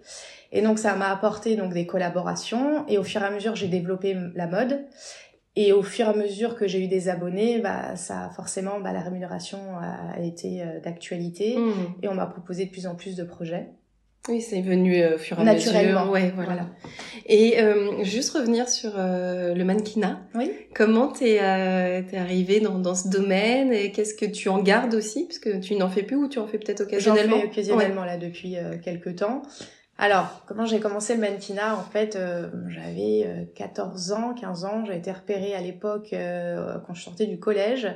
Et 0.52 0.62
donc, 0.62 0.78
ça 0.78 0.96
m'a 0.96 1.10
apporté 1.10 1.56
donc 1.56 1.74
des 1.74 1.86
collaborations. 1.86 2.86
Et 2.90 2.98
au 2.98 3.04
fur 3.04 3.22
et 3.22 3.26
à 3.26 3.32
mesure, 3.32 3.56
j'ai 3.56 3.70
développé 3.70 4.18
la 4.36 4.48
mode. 4.48 4.82
Et 5.58 5.74
au 5.74 5.84
fur 5.84 6.06
et 6.06 6.10
à 6.10 6.14
mesure 6.14 6.56
que 6.56 6.66
j'ai 6.66 6.82
eu 6.82 6.88
des 6.88 7.10
abonnés, 7.10 7.60
bah, 7.60 7.96
ça 7.98 8.30
forcément, 8.36 8.80
bah, 8.80 8.94
la 8.94 9.02
rémunération 9.02 9.60
a 9.78 10.20
été 10.22 10.62
euh, 10.62 10.80
d'actualité 10.80 11.58
mmh. 11.58 12.04
et 12.04 12.08
on 12.08 12.14
m'a 12.14 12.26
proposé 12.26 12.66
de 12.66 12.72
plus 12.72 12.88
en 12.88 12.96
plus 12.96 13.16
de 13.18 13.24
projets. 13.24 13.68
Oui, 14.30 14.40
c'est 14.40 14.62
venu 14.62 15.02
euh, 15.02 15.16
au 15.16 15.18
fur 15.18 15.38
et 15.40 15.42
à 15.42 15.44
Naturellement. 15.46 16.02
mesure. 16.02 16.12
Ouais, 16.12 16.32
voilà. 16.36 16.68
Et 17.26 17.60
euh, 17.60 18.04
juste 18.04 18.30
revenir 18.38 18.70
sur 18.70 18.92
euh, 18.96 19.56
le 19.56 19.64
mannequinat. 19.66 20.22
Oui. 20.36 20.52
Comment 20.76 21.08
t'es 21.08 21.40
euh, 21.42 22.04
es 22.10 22.18
arrivé 22.18 22.60
dans, 22.60 22.78
dans 22.78 22.94
ce 22.94 23.10
domaine 23.10 23.74
et 23.74 23.92
qu'est-ce 23.92 24.14
que 24.14 24.26
tu 24.28 24.48
en 24.48 24.62
gardes 24.62 24.94
aussi? 24.94 25.26
Parce 25.26 25.40
que 25.40 25.58
tu 25.60 25.76
n'en 25.76 25.90
fais 25.90 26.04
plus 26.04 26.16
ou 26.18 26.28
tu 26.30 26.38
en 26.38 26.46
fais 26.48 26.60
peut-être 26.60 26.82
occasionnellement. 26.82 27.38
J'en 27.38 27.42
fais 27.42 27.48
occasionnellement? 27.48 28.06
là 28.06 28.18
depuis 28.18 28.58
quelques 28.84 29.16
temps. 29.18 29.42
Alors, 30.02 30.44
comment 30.48 30.66
j'ai 30.66 30.80
commencé 30.80 31.14
le 31.14 31.22
mannequinat 31.22 31.76
En 31.78 31.84
fait, 31.84 32.16
euh, 32.16 32.50
j'avais 32.70 33.52
14 33.54 34.12
euh, 34.12 34.16
ans, 34.16 34.34
15 34.34 34.66
ans. 34.66 34.84
J'ai 34.84 34.98
été 34.98 35.12
repérée 35.12 35.54
à 35.54 35.62
l'époque, 35.62 36.12
euh, 36.14 36.80
quand 36.88 36.96
je 36.96 37.04
sortais 37.04 37.28
du 37.28 37.40
collège, 37.40 37.88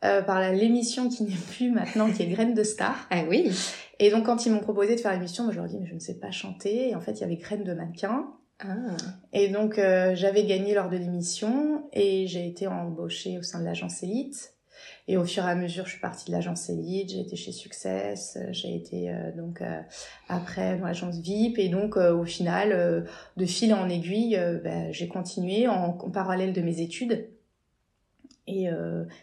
par 0.00 0.40
l'émission 0.52 1.08
qui 1.10 1.24
n'est 1.24 1.36
plus 1.50 1.72
maintenant, 1.72 2.08
qui 2.10 2.22
est 2.22 2.28
Graines 2.28 2.54
de 2.54 2.62
Star. 2.62 2.94
Ah 3.10 3.24
oui 3.28 3.50
Et 3.98 4.10
donc, 4.10 4.26
quand 4.26 4.46
ils 4.46 4.52
m'ont 4.52 4.60
proposé 4.60 4.94
de 4.94 5.00
faire 5.00 5.12
l'émission, 5.12 5.42
moi, 5.42 5.52
je 5.52 5.58
leur 5.58 5.66
ai 5.66 5.70
dit, 5.70 5.78
mais 5.80 5.88
je 5.88 5.94
ne 5.94 5.98
sais 5.98 6.20
pas 6.20 6.30
chanter. 6.30 6.90
Et 6.90 6.94
en 6.94 7.00
fait, 7.00 7.14
il 7.14 7.20
y 7.22 7.24
avait 7.24 7.36
Graines 7.36 7.64
de 7.64 7.74
mannequin. 7.74 8.28
Ah. 8.60 8.96
Et 9.32 9.48
donc, 9.48 9.74
j'avais 9.74 10.44
gagné 10.44 10.72
lors 10.72 10.88
de 10.88 10.96
l'émission 10.96 11.88
et 11.92 12.28
j'ai 12.28 12.46
été 12.46 12.68
embauchée 12.68 13.38
au 13.38 13.42
sein 13.42 13.58
de 13.58 13.64
l'agence 13.64 14.04
Elite. 14.04 14.54
Et 15.08 15.16
au 15.16 15.24
fur 15.24 15.44
et 15.44 15.50
à 15.50 15.54
mesure, 15.54 15.86
je 15.86 15.92
suis 15.92 16.00
partie 16.00 16.26
de 16.26 16.32
l'agence 16.32 16.68
Elite, 16.68 17.10
j'ai 17.10 17.20
été 17.20 17.36
chez 17.36 17.52
Success, 17.52 18.36
euh, 18.36 18.52
j'ai 18.52 18.74
été 18.74 19.10
euh, 19.10 19.32
donc 19.36 19.60
euh, 19.60 19.80
après 20.28 20.78
dans 20.78 20.86
l'agence 20.86 21.18
VIP. 21.18 21.58
Et 21.58 21.68
donc 21.68 21.96
au 21.96 22.24
final, 22.24 23.06
de 23.36 23.46
fil 23.46 23.74
en 23.74 23.88
aiguille, 23.88 24.38
ben, 24.62 24.92
j'ai 24.92 25.08
continué 25.08 25.68
en, 25.68 25.92
parallèle 25.92 26.52
de 26.52 26.60
mes 26.60 26.80
études. 26.80 27.28
Et 28.46 28.68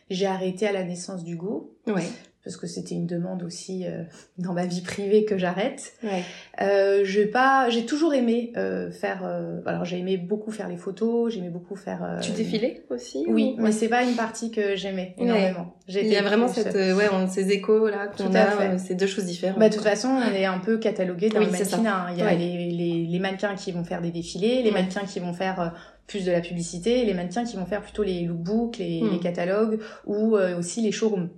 j'ai 0.09 0.25
arrêté 0.25 0.67
à 0.67 0.71
la 0.71 0.83
naissance 0.83 1.23
du 1.23 1.35
go. 1.35 1.75
Ouais 1.85 2.07
parce 2.47 2.55
que 2.55 2.67
c'était 2.67 2.95
une 2.95 3.07
demande 3.07 3.43
aussi 3.43 3.85
euh, 3.85 4.03
dans 4.37 4.53
ma 4.53 4.65
vie 4.65 4.81
privée 4.81 5.25
que 5.25 5.37
j'arrête. 5.37 5.93
Ouais. 6.01 6.23
Euh, 6.61 7.03
j'ai 7.03 7.25
pas, 7.25 7.69
j'ai 7.69 7.85
toujours 7.85 8.13
aimé 8.13 8.53
euh, 8.55 8.89
faire. 8.89 9.25
Euh, 9.25 9.59
alors 9.65 9.83
j'ai 9.83 9.99
aimé 9.99 10.15
beaucoup 10.15 10.51
faire 10.51 10.69
les 10.69 10.77
photos, 10.77 11.33
j'aimais 11.33 11.49
beaucoup 11.49 11.75
faire. 11.75 12.03
Euh, 12.03 12.19
tu 12.21 12.31
défilais 12.31 12.83
aussi 12.89 13.25
Oui, 13.27 13.55
mais 13.59 13.73
c'est 13.73 13.89
pas 13.89 14.03
une 14.03 14.15
partie 14.15 14.49
que 14.49 14.75
j'aimais 14.77 15.13
énormément. 15.17 15.76
Il 15.87 16.07
y 16.07 16.17
a 16.17 16.21
vraiment 16.21 16.47
cette, 16.47 16.75
ouais, 16.75 17.07
on, 17.11 17.27
ces 17.27 17.49
échos 17.49 17.87
là 17.87 18.07
qu'on 18.07 18.35
a, 18.35 18.77
c'est 18.77 18.95
deux 18.95 19.07
choses 19.07 19.25
différentes. 19.25 19.57
Bah, 19.57 19.69
de 19.69 19.73
toute 19.73 19.83
façon, 19.83 20.09
on 20.09 20.33
est 20.33 20.45
un 20.45 20.59
peu 20.59 20.77
catalogué 20.77 21.29
dans 21.29 21.39
le 21.39 21.49
mannequinat. 21.49 22.07
Hein. 22.07 22.13
Il 22.13 22.19
y 22.19 22.21
a 22.21 22.33
les, 22.33 22.71
les, 22.71 23.05
les, 23.05 23.19
mannequins 23.19 23.55
qui 23.55 23.71
vont 23.71 23.85
faire 23.85 24.01
des 24.01 24.11
défilés, 24.11 24.63
les 24.63 24.71
mannequins 24.71 25.05
qui 25.05 25.19
vont 25.19 25.33
faire 25.33 25.73
plus 26.07 26.23
de 26.23 26.31
la 26.31 26.39
publicité, 26.39 27.03
les 27.03 27.13
mannequins 27.13 27.43
qui 27.43 27.57
vont 27.57 27.65
faire 27.65 27.81
plutôt 27.81 28.01
les 28.01 28.21
lookbooks, 28.21 28.77
les, 28.77 29.01
hmm. 29.01 29.11
les 29.11 29.19
catalogues 29.19 29.79
ou 30.05 30.37
euh, 30.37 30.57
aussi 30.57 30.81
les 30.81 30.93
showrooms. 30.93 31.29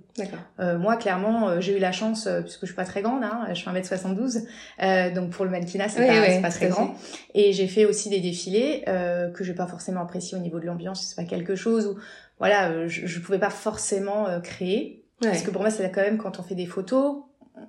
Euh, 0.60 0.78
moi, 0.78 0.96
clairement, 0.96 1.48
euh, 1.48 1.60
j'ai 1.60 1.76
eu 1.76 1.80
la 1.80 1.92
chance, 1.92 2.28
puisque 2.42 2.60
je 2.62 2.66
suis 2.66 2.74
pas 2.74 2.84
très 2.84 3.02
grande, 3.02 3.24
hein, 3.24 3.46
je 3.52 3.62
fais 3.62 3.70
1m72, 3.70 5.14
donc 5.14 5.30
pour 5.30 5.44
le 5.44 5.50
mannequinat, 5.50 5.88
c'est 5.88 6.06
pas, 6.06 6.40
pas 6.40 6.50
très 6.50 6.68
grand. 6.68 6.94
Et 7.34 7.52
j'ai 7.52 7.66
fait 7.66 7.84
aussi 7.84 8.10
des 8.10 8.20
défilés 8.20 8.84
que 8.86 9.42
j'ai 9.42 9.54
pas 9.54 9.66
forcément 9.66 10.02
apprécié 10.02 10.38
au 10.38 10.40
niveau 10.40 10.60
de 10.60 10.66
l'ambiance, 10.66 11.04
c'est 11.08 11.16
pas 11.16 11.28
quelque 11.28 11.56
chose 11.56 11.86
où, 11.86 11.96
voilà, 12.40 12.88
je, 12.88 13.06
je 13.06 13.20
pouvais 13.20 13.38
pas 13.38 13.50
forcément 13.50 14.26
créer. 14.42 15.04
Parce 15.22 15.42
que 15.42 15.50
pour 15.50 15.60
moi, 15.60 15.70
c'est 15.70 15.90
quand 15.90 16.00
même 16.00 16.18
quand 16.18 16.40
on 16.40 16.42
fait 16.42 16.54
des 16.54 16.66
photos, 16.66 17.18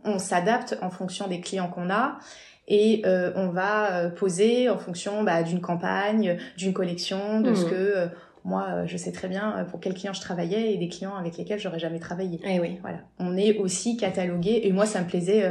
on 0.04 0.20
s'adapte 0.20 0.78
en 0.82 0.90
fonction 0.90 1.28
des 1.28 1.42
clients 1.42 1.68
qu'on 1.68 1.90
a 1.90 2.20
et 2.68 3.02
euh, 3.06 3.32
on 3.36 3.50
va 3.50 3.94
euh, 3.94 4.10
poser 4.10 4.70
en 4.70 4.78
fonction 4.78 5.24
bah, 5.24 5.44
d'une 5.44 5.62
campagne, 5.62 6.38
d'une 6.58 6.74
collection, 6.74 7.42
de 7.42 7.54
ce 7.54 7.66
mmh. 7.66 7.70
que 7.70 7.76
euh, 7.76 8.08
moi 8.44 8.86
je 8.86 8.98
sais 8.98 9.12
très 9.12 9.28
bien 9.28 9.68
pour 9.70 9.80
quels 9.80 9.94
clients 9.94 10.14
je 10.14 10.22
travaillais 10.22 10.74
et 10.74 10.78
des 10.78 10.88
clients 10.88 11.16
avec 11.16 11.38
lesquels 11.38 11.60
j'aurais 11.60 11.80
jamais 11.80 12.00
travaillé. 12.00 12.40
Eh 12.44 12.60
oui. 12.60 12.80
Voilà. 12.82 13.00
On 13.20 13.38
est 13.38 13.58
aussi 13.58 13.98
catalogué 13.98 14.62
et 14.64 14.72
moi 14.72 14.86
ça 14.86 15.02
me 15.02 15.08
plaisait. 15.08 15.48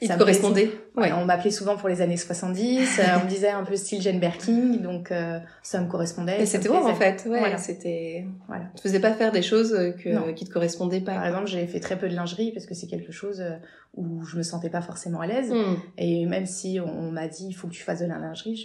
Il 0.00 0.06
ça 0.06 0.14
te 0.14 0.18
correspondait. 0.18 0.70
On 0.96 1.24
m'appelait 1.24 1.50
souvent 1.50 1.76
pour 1.76 1.88
les 1.88 2.00
années 2.00 2.16
70. 2.16 3.00
on 3.20 3.24
me 3.24 3.28
disait 3.28 3.50
un 3.50 3.64
peu 3.64 3.76
style 3.76 4.00
Jane 4.00 4.20
Birkin, 4.20 4.76
donc 4.82 5.12
ça 5.62 5.80
me 5.80 5.88
correspondait. 5.88 6.40
Et 6.42 6.46
c'était 6.46 6.68
bon 6.68 6.86
en 6.86 6.94
fait. 6.94 7.24
Ouais, 7.26 7.38
voilà. 7.38 7.58
c'était. 7.58 8.26
Voilà. 8.48 8.64
Tu 8.76 8.82
faisais 8.82 9.00
pas 9.00 9.12
faire 9.12 9.32
des 9.32 9.42
choses 9.42 9.72
que, 10.02 10.32
qui 10.32 10.44
te 10.44 10.52
correspondaient 10.52 11.00
pas. 11.00 11.14
Par 11.14 11.26
exemple, 11.26 11.46
j'ai 11.46 11.66
fait 11.66 11.80
très 11.80 11.98
peu 11.98 12.08
de 12.08 12.14
lingerie 12.14 12.52
parce 12.52 12.66
que 12.66 12.74
c'est 12.74 12.86
quelque 12.86 13.12
chose 13.12 13.42
où 13.96 14.24
je 14.24 14.36
me 14.36 14.42
sentais 14.42 14.70
pas 14.70 14.82
forcément 14.82 15.20
à 15.20 15.26
l'aise. 15.26 15.50
Hmm. 15.50 15.76
Et 15.98 16.26
même 16.26 16.46
si 16.46 16.78
on, 16.80 17.10
m'a 17.10 17.28
dit 17.28 17.46
il 17.48 17.52
faut 17.52 17.68
que 17.68 17.72
tu 17.72 17.82
fasses 17.82 18.00
de 18.00 18.06
la 18.06 18.18
lingerie, 18.18 18.56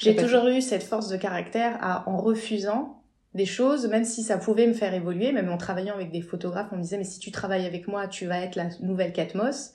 j'ai 0.00 0.16
toujours 0.16 0.46
eu 0.46 0.60
cette 0.60 0.82
force 0.82 1.08
de 1.08 1.16
caractère 1.16 1.78
à, 1.80 2.08
en 2.08 2.18
refusant 2.18 3.02
des 3.34 3.46
choses, 3.46 3.86
même 3.88 4.04
si 4.04 4.22
ça 4.22 4.38
pouvait 4.38 4.66
me 4.66 4.72
faire 4.72 4.94
évoluer, 4.94 5.30
même 5.30 5.50
en 5.50 5.58
travaillant 5.58 5.94
avec 5.94 6.10
des 6.10 6.22
photographes, 6.22 6.68
on 6.72 6.76
me 6.76 6.82
disait 6.82 6.96
mais 6.96 7.04
si 7.04 7.18
tu 7.18 7.30
travailles 7.30 7.66
avec 7.66 7.86
moi, 7.86 8.08
tu 8.08 8.26
vas 8.26 8.40
être 8.40 8.56
la 8.56 8.68
nouvelle 8.80 9.12
Catmos. 9.12 9.72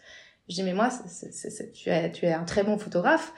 Je 0.49 0.55
dis 0.55 0.63
mais 0.63 0.73
moi, 0.73 0.89
tu, 1.73 1.89
es, 1.89 2.11
tu 2.11 2.25
es 2.25 2.33
un 2.33 2.43
très 2.43 2.63
bon 2.63 2.77
photographe. 2.77 3.33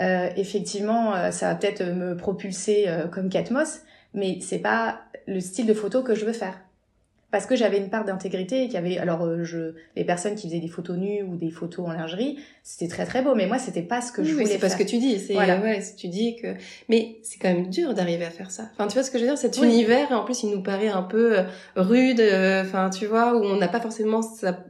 Euh, 0.00 0.28
effectivement, 0.36 1.14
euh, 1.14 1.30
ça 1.30 1.48
va 1.48 1.54
peut-être 1.54 1.82
me 1.82 2.16
propulser 2.16 2.84
euh, 2.86 3.06
comme 3.08 3.28
Catmos, 3.28 3.80
mais 4.14 4.38
c'est 4.40 4.58
pas 4.60 5.00
le 5.26 5.40
style 5.40 5.66
de 5.66 5.74
photo 5.74 6.02
que 6.02 6.14
je 6.14 6.24
veux 6.24 6.32
faire. 6.32 6.60
Parce 7.30 7.44
que 7.44 7.56
j'avais 7.56 7.76
une 7.76 7.90
part 7.90 8.06
d'intégrité 8.06 8.62
et 8.62 8.64
qu'il 8.66 8.74
y 8.74 8.78
avait 8.78 8.96
alors 8.96 9.22
euh, 9.22 9.44
je 9.44 9.74
les 9.96 10.04
personnes 10.04 10.34
qui 10.34 10.48
faisaient 10.48 10.60
des 10.60 10.68
photos 10.68 10.96
nues 10.96 11.22
ou 11.22 11.36
des 11.36 11.50
photos 11.50 11.86
en 11.86 11.92
lingerie 11.92 12.38
c'était 12.62 12.88
très 12.88 13.04
très 13.04 13.20
beau 13.20 13.34
mais 13.34 13.46
moi 13.46 13.58
c'était 13.58 13.82
pas 13.82 14.00
ce 14.00 14.12
que 14.12 14.24
je 14.24 14.32
voulais 14.32 14.46
c'est 14.46 14.56
pas 14.56 14.70
ce 14.70 14.78
que 14.78 14.82
tu 14.82 14.96
dis 14.96 15.18
c'est 15.18 15.34
voilà. 15.34 15.60
ouais 15.60 15.82
tu 15.98 16.08
dis 16.08 16.36
que 16.36 16.54
mais 16.88 17.18
c'est 17.22 17.38
quand 17.38 17.52
même 17.52 17.68
dur 17.68 17.92
d'arriver 17.92 18.24
à 18.24 18.30
faire 18.30 18.50
ça. 18.50 18.70
Enfin 18.72 18.86
tu 18.86 18.94
vois 18.94 19.02
ce 19.02 19.10
que 19.10 19.18
je 19.18 19.24
veux 19.24 19.28
dire? 19.28 19.36
Cet 19.36 19.58
univers 19.58 20.10
en 20.12 20.24
plus 20.24 20.42
il 20.42 20.50
nous 20.52 20.62
paraît 20.62 20.88
un 20.88 21.02
peu 21.02 21.40
euh, 21.40 21.42
rude 21.76 22.20
euh, 22.20 22.62
enfin 22.62 22.88
tu 22.88 23.04
vois 23.04 23.36
où 23.36 23.44
on 23.44 23.56
n'a 23.56 23.68
pas 23.68 23.80
forcément 23.80 24.22
sa 24.22 24.64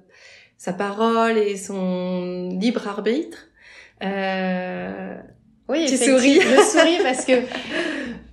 sa 0.59 0.75
parole 0.75 1.39
et 1.39 1.57
son 1.57 2.51
libre 2.61 2.87
arbitre 2.87 3.49
euh... 4.03 5.17
oui 5.69 5.87
tu 5.89 5.97
souris 5.97 6.41
je 6.41 6.63
souris 6.79 6.99
parce 7.03 7.25
que 7.25 7.33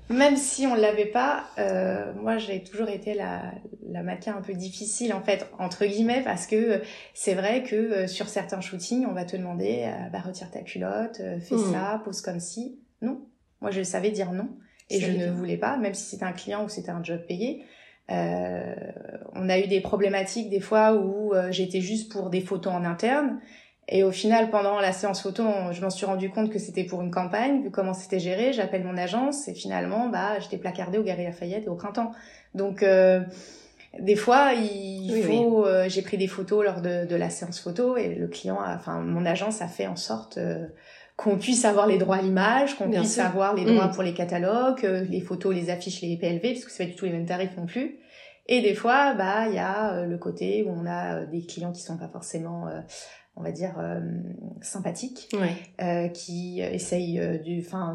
même 0.10 0.38
si 0.38 0.68
on 0.68 0.76
l'avait 0.76 1.08
pas, 1.08 1.46
euh, 1.58 2.14
moi 2.22 2.38
j'ai 2.38 2.64
toujours 2.64 2.90
été 2.90 3.16
la, 3.16 3.52
la 3.88 4.04
mannequin 4.04 4.36
un 4.36 4.42
peu 4.42 4.54
difficile 4.54 5.14
en 5.14 5.22
fait 5.22 5.50
entre 5.58 5.86
guillemets 5.86 6.22
parce 6.24 6.46
que 6.46 6.56
euh, 6.56 6.78
c'est 7.14 7.34
vrai 7.34 7.64
que 7.64 7.76
euh, 7.76 8.08
sur 8.08 8.30
certains 8.30 8.62
shootings 8.62 9.06
on 9.08 9.14
va 9.14 9.26
te 9.26 9.36
demander 9.36 9.86
euh, 9.86 10.10
bah 10.10 10.20
retire 10.20 10.52
ta 10.52 10.62
culotte, 10.62 11.22
fais 11.42 11.56
hmm. 11.56 11.72
ça, 11.72 12.02
pose 12.04 12.22
comme 12.22 12.40
si. 12.40 12.80
Non, 13.02 13.26
moi 13.62 13.72
je 13.72 13.82
savais 13.82 14.12
dire 14.12 14.32
non 14.32 14.50
et 14.92 15.00
je 15.00 15.12
ne 15.12 15.32
voulais 15.32 15.58
pas, 15.58 15.78
même 15.78 15.96
si 15.96 16.04
c'était 16.04 16.26
un 16.26 16.34
client 16.34 16.64
ou 16.66 16.70
c'était 16.70 16.92
un 16.92 17.04
job 17.04 17.22
payé. 17.28 17.66
Euh, 18.12 18.76
on 19.34 19.50
a 19.50 19.60
eu 19.60 19.68
des 19.68 19.82
problématiques 19.82 20.50
des 20.50 20.60
fois 20.60 20.94
où 20.94 21.34
j'étais 21.50 21.82
juste 21.82 22.12
pour 22.12 22.30
des 22.30 22.42
photos 22.42 22.74
en 22.74 22.86
interne 22.86 23.40
et 23.88 24.04
au 24.04 24.12
final, 24.12 24.50
pendant 24.50 24.80
la 24.80 24.92
séance 24.92 25.22
photo, 25.22 25.44
je 25.72 25.82
m'en 25.82 25.92
suis 25.92 26.08
rendu 26.08 26.32
compte 26.32 26.52
que 26.52 26.58
c'était 26.58 26.86
pour 26.86 27.02
une 27.02 27.12
campagne, 27.12 27.62
vu 27.62 27.70
comment 27.70 27.94
c'était 27.94 28.20
géré. 28.20 28.52
J'appelle 28.52 28.84
mon 28.84 28.98
agence 28.98 29.48
et 29.48 29.54
finalement, 29.54 30.10
bah, 30.10 30.40
j'étais 30.40 30.58
placardée 30.58 30.98
au 30.98 31.04
Galerie 31.04 31.26
Lafayette 31.26 31.66
et 31.66 31.70
au 31.70 31.76
printemps. 31.76 32.12
Donc, 32.56 32.82
euh, 32.82 33.22
des 34.00 34.16
fois, 34.16 34.54
il 34.54 35.24
faut. 35.24 35.68
Euh, 35.68 35.88
j'ai 35.88 36.02
pris 36.02 36.18
des 36.18 36.28
photos 36.28 36.66
lors 36.66 36.82
de, 36.82 37.06
de, 37.06 37.16
la 37.16 37.30
séance 37.30 37.60
photo 37.60 37.96
et 37.96 38.16
le 38.16 38.28
client, 38.28 38.60
a, 38.60 38.76
enfin, 38.76 39.02
mon 39.02 39.24
agence 39.24 39.62
a 39.62 39.68
fait 39.68 39.86
en 39.86 39.96
sorte 39.96 40.38
euh, 40.38 40.66
qu'on 41.16 41.38
puisse 41.38 41.66
avoir 41.66 41.88
les 41.88 41.98
droits 41.98 42.18
à 42.18 42.22
l'image, 42.22 42.78
qu'on 42.78 42.90
puisse 42.90 43.20
avoir 43.20 43.56
les 43.56 43.66
droits 43.66 43.88
mm. 43.88 43.92
pour 43.92 44.04
les 44.04 44.14
catalogues, 44.14 45.08
les 45.10 45.22
photos, 45.22 45.56
les 45.56 45.70
affiches, 45.70 46.02
les 46.02 46.18
PLV, 46.18 46.54
parce 46.54 46.66
que 46.66 46.72
c'est 46.72 46.86
pas 46.86 46.90
du 46.90 46.96
tout 46.96 47.06
les 47.06 47.12
mêmes 47.12 47.26
tarifs 47.26 47.56
non 47.58 47.66
plus. 47.66 48.00
Et 48.48 48.62
des 48.62 48.76
fois, 48.76 49.14
bah, 49.14 49.48
il 49.48 49.56
y 49.56 49.60
a 49.60 50.06
le 50.06 50.18
côté 50.18 50.64
où 50.64 50.70
on 50.70 50.86
a 50.86 51.26
des 51.26 51.46
clients 51.46 51.72
qui 51.72 51.82
sont 51.82 51.98
pas 51.98 52.10
forcément 52.10 52.68
on 53.36 53.44
va 53.44 53.52
dire 53.52 53.76
euh, 53.80 54.00
sympathiques, 54.62 55.30
euh, 55.82 56.08
qui 56.10 56.62
essayent 56.62 57.20
euh, 57.20 57.38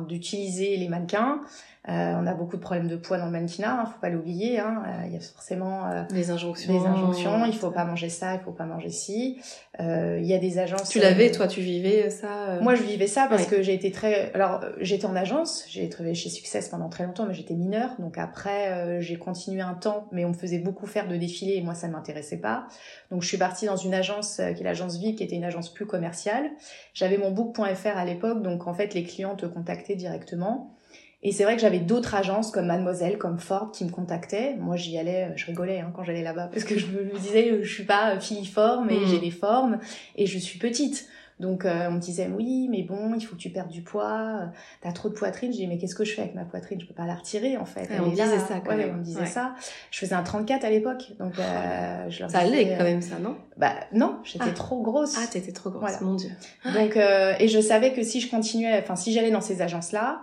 d'utiliser 0.07 0.77
les 0.77 0.89
mannequins 0.89 1.41
euh, 1.41 1.80
on 1.89 2.27
a 2.27 2.35
beaucoup 2.35 2.57
de 2.57 2.61
problèmes 2.61 2.89
de 2.89 2.97
poids 2.97 3.17
dans 3.17 3.25
le 3.25 3.31
mannequinat, 3.31 3.81
hein, 3.81 3.87
faut 3.87 4.01
pas 4.01 4.11
l'oublier. 4.11 4.59
Hein. 4.59 4.83
Euh, 4.87 5.07
il 5.07 5.15
y 5.15 5.17
a 5.17 5.21
forcément 5.21 5.87
euh, 5.87 6.03
des 6.11 6.31
injonctions. 6.31 6.73
Des 6.73 6.87
injonctions. 6.87 7.47
Il 7.47 7.55
faut 7.55 7.71
pas 7.71 7.85
manger 7.85 8.11
ça, 8.11 8.35
il 8.35 8.41
faut 8.41 8.53
pas 8.53 8.67
manger 8.67 8.91
ci. 8.91 9.41
Il 9.79 10.27
y 10.27 10.35
a 10.35 10.39
des 10.39 10.59
agences. 10.59 10.91
Tu 10.91 10.99
l'avais, 10.99 11.31
toi, 11.31 11.49
tu 11.49 11.63
vivais 11.63 12.11
ça 12.11 12.59
Moi, 12.61 12.75
je 12.75 12.83
vivais 12.83 13.07
ça 13.07 13.29
parce 13.31 13.47
que 13.47 13.63
j'ai 13.63 13.73
été 13.73 13.91
très. 13.91 14.31
Alors, 14.35 14.61
j'étais 14.79 15.07
en 15.07 15.17
agence. 15.17 15.65
J'ai 15.71 15.89
travaillé 15.89 16.15
chez 16.15 16.29
Success 16.29 16.69
pendant 16.69 16.91
très 16.91 17.07
longtemps, 17.07 17.25
mais 17.27 17.33
j'étais 17.33 17.55
mineure. 17.55 17.91
Donc 17.99 18.19
après, 18.19 19.01
j'ai 19.01 19.17
continué 19.17 19.63
un 19.63 19.73
temps, 19.73 20.07
mais 20.13 20.27
on 20.27 20.31
me 20.31 20.35
faisait 20.35 20.59
beaucoup 20.59 20.87
faire 20.87 21.09
de 21.09 21.17
défilés 21.17 21.55
et 21.55 21.63
moi, 21.63 21.75
ça 21.75 21.89
ne 21.89 21.93
m'intéressait 21.93 22.41
pas. 22.41 22.67
Donc, 23.11 23.23
je 23.23 23.29
suis 23.29 23.39
partie 23.39 23.65
dans 23.65 23.77
une 23.77 23.95
agence 23.95 24.37
qui 24.37 24.61
est 24.61 24.65
l'agence 24.65 24.99
Vive, 24.99 25.15
qui 25.15 25.25
était 25.25 25.37
une 25.37 25.45
agence 25.45 25.73
plus 25.73 25.87
commerciale. 25.87 26.51
J'avais 26.93 27.17
mon 27.17 27.31
book.fr 27.31 27.97
à 27.97 28.05
l'époque, 28.05 28.43
donc 28.43 28.67
en 28.67 28.75
fait, 28.75 28.93
les 28.93 29.05
clients 29.05 29.35
te 29.37 29.47
contactaient 29.47 29.97
directement. 29.97 30.75
Et 31.23 31.33
c'est 31.33 31.45
vrai 31.45 31.55
que 31.55 31.61
j'avais 31.61 31.81
d'autres 31.81 32.15
agences 32.15 32.51
comme 32.51 32.67
Mademoiselle, 32.67 33.19
comme 33.19 33.39
Ford 33.39 33.73
qui 33.73 33.85
me 33.85 33.91
contactaient. 33.91 34.57
Moi, 34.57 34.77
j'y 34.77 34.97
allais, 34.97 35.25
euh, 35.25 35.37
je 35.37 35.47
rigolais 35.47 35.81
hein, 35.81 35.93
quand 35.95 36.03
j'allais 36.03 36.23
là-bas 36.23 36.49
parce 36.51 36.65
que 36.65 36.79
je 36.79 36.87
me 36.87 37.19
disais, 37.19 37.51
euh, 37.51 37.63
je 37.63 37.73
suis 37.73 37.85
pas 37.85 38.15
euh, 38.15 38.21
filiforme 38.21 38.89
et 38.89 39.07
j'ai 39.07 39.19
mm. 39.19 39.21
des 39.21 39.31
formes 39.31 39.79
et 40.17 40.27
je 40.27 40.39
suis 40.39 40.59
petite. 40.59 41.07
Donc 41.41 41.65
on 41.65 41.93
me 41.93 41.99
disait 41.99 42.29
oui, 42.29 42.69
mais 42.71 42.83
bon, 42.83 43.15
il 43.15 43.21
faut 43.21 43.35
que 43.35 43.41
tu 43.41 43.51
perdes 43.51 43.71
du 43.71 43.83
poids, 43.83 44.51
t'as 44.83 44.93
trop 44.93 45.09
de 45.09 45.15
poitrine. 45.15 45.53
Je 45.53 45.59
dis 45.59 45.67
mais 45.67 45.79
qu'est-ce 45.79 45.95
que 45.95 46.05
je 46.05 46.13
fais 46.13 46.23
avec 46.23 46.35
ma 46.35 46.45
poitrine? 46.45 46.81
Je 46.81 46.87
peux 46.87 46.95
pas 46.95 47.07
la 47.07 47.15
retirer 47.15 47.57
en 47.57 47.65
fait. 47.65 47.89
on, 47.99 48.09
disait 48.09 48.39
ça, 48.39 48.61
quand 48.65 48.77
même. 48.77 48.91
on 48.95 48.99
me 48.99 49.03
disait 49.03 49.27
ça. 49.27 49.55
Je 49.91 49.99
faisais 49.99 50.15
un 50.15 50.23
34 50.23 50.65
à 50.65 50.71
l'époque, 50.71 51.13
donc 51.19 51.35
je 51.37 52.21
leur 52.21 52.31
Ça 52.31 52.39
allait 52.41 52.77
quand 52.77 52.85
même 52.85 53.03
ça, 53.03 53.19
non? 53.19 53.37
Bah 53.57 53.75
non, 53.93 54.19
j'étais 54.23 54.45
ah. 54.49 54.53
trop 54.53 54.81
grosse. 54.81 55.17
Ah, 55.19 55.27
t'étais 55.27 55.53
trop 55.53 55.71
grosse, 55.71 56.01
mon 56.01 56.15
dieu. 56.15 56.31
Donc 56.75 56.97
et 56.97 57.49
je 57.49 57.61
savais 57.61 57.93
que 57.93 58.03
si 58.03 58.21
je 58.21 58.31
continuais, 58.31 58.79
enfin 58.79 58.97
si 58.97 59.13
j'allais 59.13 59.31
dans 59.31 59.41
ces 59.41 59.63
agences 59.63 59.93
là, 59.93 60.23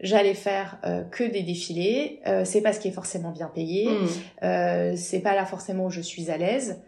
j'allais 0.00 0.34
faire 0.34 0.78
euh, 0.84 1.02
que 1.04 1.24
des 1.24 1.42
défilés. 1.42 2.20
Euh, 2.26 2.44
c'est 2.44 2.60
pas 2.60 2.72
ce 2.72 2.80
qui 2.80 2.88
est 2.88 2.92
forcément 2.92 3.30
bien 3.30 3.50
payé. 3.52 3.88
Hmm. 3.88 4.06
Euh, 4.44 4.94
c'est 4.96 5.20
pas 5.20 5.34
là 5.34 5.44
forcément 5.44 5.86
où 5.86 5.90
je 5.90 6.00
suis 6.00 6.30
à 6.30 6.36
l'aise. 6.36 6.80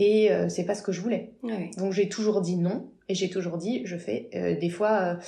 Et 0.00 0.30
euh, 0.30 0.48
c'est 0.48 0.64
pas 0.64 0.76
ce 0.76 0.82
que 0.82 0.92
je 0.92 1.00
voulais. 1.00 1.32
Donc 1.76 1.92
j'ai 1.92 2.08
toujours 2.08 2.40
dit 2.40 2.56
non. 2.56 2.88
Et 3.08 3.14
j'ai 3.14 3.28
toujours 3.28 3.58
dit, 3.58 3.82
je 3.84 3.96
fais. 3.96 4.28
des 4.60 4.68
fois, 4.68 5.18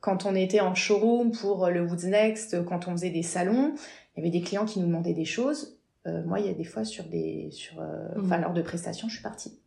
quand 0.00 0.26
on 0.26 0.34
était 0.34 0.60
en 0.60 0.74
showroom 0.74 1.32
pour 1.32 1.68
le 1.68 1.80
Woods 1.82 2.06
Next, 2.06 2.64
quand 2.64 2.86
on 2.86 2.92
faisait 2.92 3.10
des 3.10 3.22
salons, 3.22 3.74
il 4.14 4.18
y 4.18 4.20
avait 4.20 4.30
des 4.30 4.42
clients 4.42 4.66
qui 4.66 4.78
nous 4.78 4.86
demandaient 4.86 5.14
des 5.14 5.24
choses. 5.24 5.78
moi, 6.04 6.38
il 6.38 6.46
y 6.46 6.50
a 6.50 6.52
des 6.52 6.64
fois 6.64 6.84
sur 6.84 7.04
des, 7.04 7.48
sur, 7.50 7.82
enfin, 8.18 8.38
hmm. 8.38 8.42
lors 8.42 8.52
de 8.52 8.60
prestations, 8.60 9.08
je 9.08 9.14
suis 9.14 9.22
partie. 9.22 9.58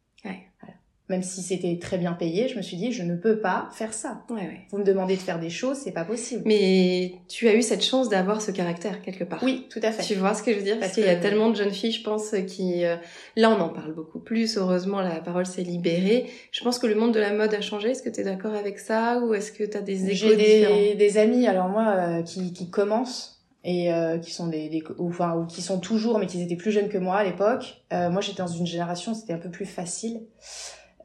Même 1.10 1.22
si 1.22 1.41
c'était 1.41 1.77
très 1.79 1.98
bien 1.98 2.13
payé, 2.13 2.48
je 2.48 2.55
me 2.55 2.62
suis 2.62 2.77
dit, 2.77 2.93
je 2.93 3.03
ne 3.03 3.17
peux 3.17 3.39
pas 3.39 3.67
faire 3.74 3.93
ça. 3.93 4.24
Ouais, 4.29 4.38
ouais. 4.38 4.60
Vous 4.72 4.77
me 4.77 4.86
demandez 4.86 5.15
de 5.17 5.22
faire 5.22 5.38
des 5.38 5.50
choses, 5.50 5.77
c'est 5.77 5.91
pas 5.91 6.05
possible. 6.05 6.43
Mais 6.45 7.15
tu 7.27 7.50
as 7.50 7.55
eu 7.55 7.62
cette 7.62 7.83
chance 7.83 8.07
d'avoir 8.07 8.41
ce 8.41 8.51
caractère 8.51 9.01
quelque 9.01 9.25
part. 9.25 9.43
Oui, 9.43 9.67
tout 9.69 9.81
à 9.83 9.91
fait. 9.91 10.01
Tu 10.01 10.15
vois 10.15 10.33
ce 10.33 10.41
que 10.41 10.53
je 10.53 10.57
veux 10.57 10.63
dire? 10.63 10.79
Parce, 10.79 10.93
qu'il 10.93 11.03
y 11.03 11.10
a 11.10 11.17
tellement 11.17 11.50
de 11.50 11.55
jeunes 11.55 11.74
filles, 11.74 11.91
je 11.91 12.03
pense, 12.03 12.33
qui... 12.48 12.86
Euh, 12.86 12.95
là, 13.36 13.50
on 13.51 13.60
en 13.60 13.69
parle 13.69 13.93
beaucoup 13.93 14.19
plus. 14.19 14.57
Heureusement, 14.57 15.01
la 15.01 15.19
parole 15.19 15.45
s'est 15.45 15.63
libérée. 15.63 16.25
Je 16.51 16.63
pense 16.63 16.79
que 16.79 16.88
le 16.88 16.95
monde 16.95 17.13
de 17.13 17.19
la 17.19 17.33
mode 17.33 17.53
a 17.53 17.60
changé. 17.60 17.89
Est-ce 17.89 18.01
que 18.01 18.10
tu 18.10 18.22
es 18.22 18.24
d'accord 18.24 18.53
avec 18.53 18.79
ça? 18.79 19.19
Ou 19.19 19.33
est-ce 19.33 19.51
que 19.51 19.65
tu 19.65 19.75
as 19.75 19.81
des 19.81 20.10
échos 20.10 20.29
J'ai 20.29 20.36
des, 20.38 20.95
des 20.95 21.17
amis, 21.17 21.48
alors 21.48 21.67
moi, 21.67 21.95
euh, 21.98 22.22
qui, 22.24 22.53
qui 22.53 22.69
commencent 22.69 23.33
et 23.63 23.93
euh, 23.93 24.17
qui 24.17 24.31
sont 24.31 24.48
des, 24.48 24.69
des 24.69 24.83
ou, 24.98 25.10
enfin 25.10 25.36
ou 25.36 25.45
qui 25.45 25.62
sont 25.62 25.79
toujours 25.79 26.19
mais 26.19 26.27
qui 26.27 26.41
étaient 26.41 26.55
plus 26.55 26.72
jeunes 26.72 26.89
que 26.89 26.98
moi 26.98 27.17
à 27.17 27.24
l'époque 27.24 27.81
euh, 27.93 28.10
moi 28.10 28.22
j'étais 28.22 28.41
dans 28.41 28.48
une 28.48 28.67
génération 28.67 29.13
c'était 29.13 29.33
un 29.33 29.38
peu 29.38 29.50
plus 29.50 29.65
facile 29.65 30.22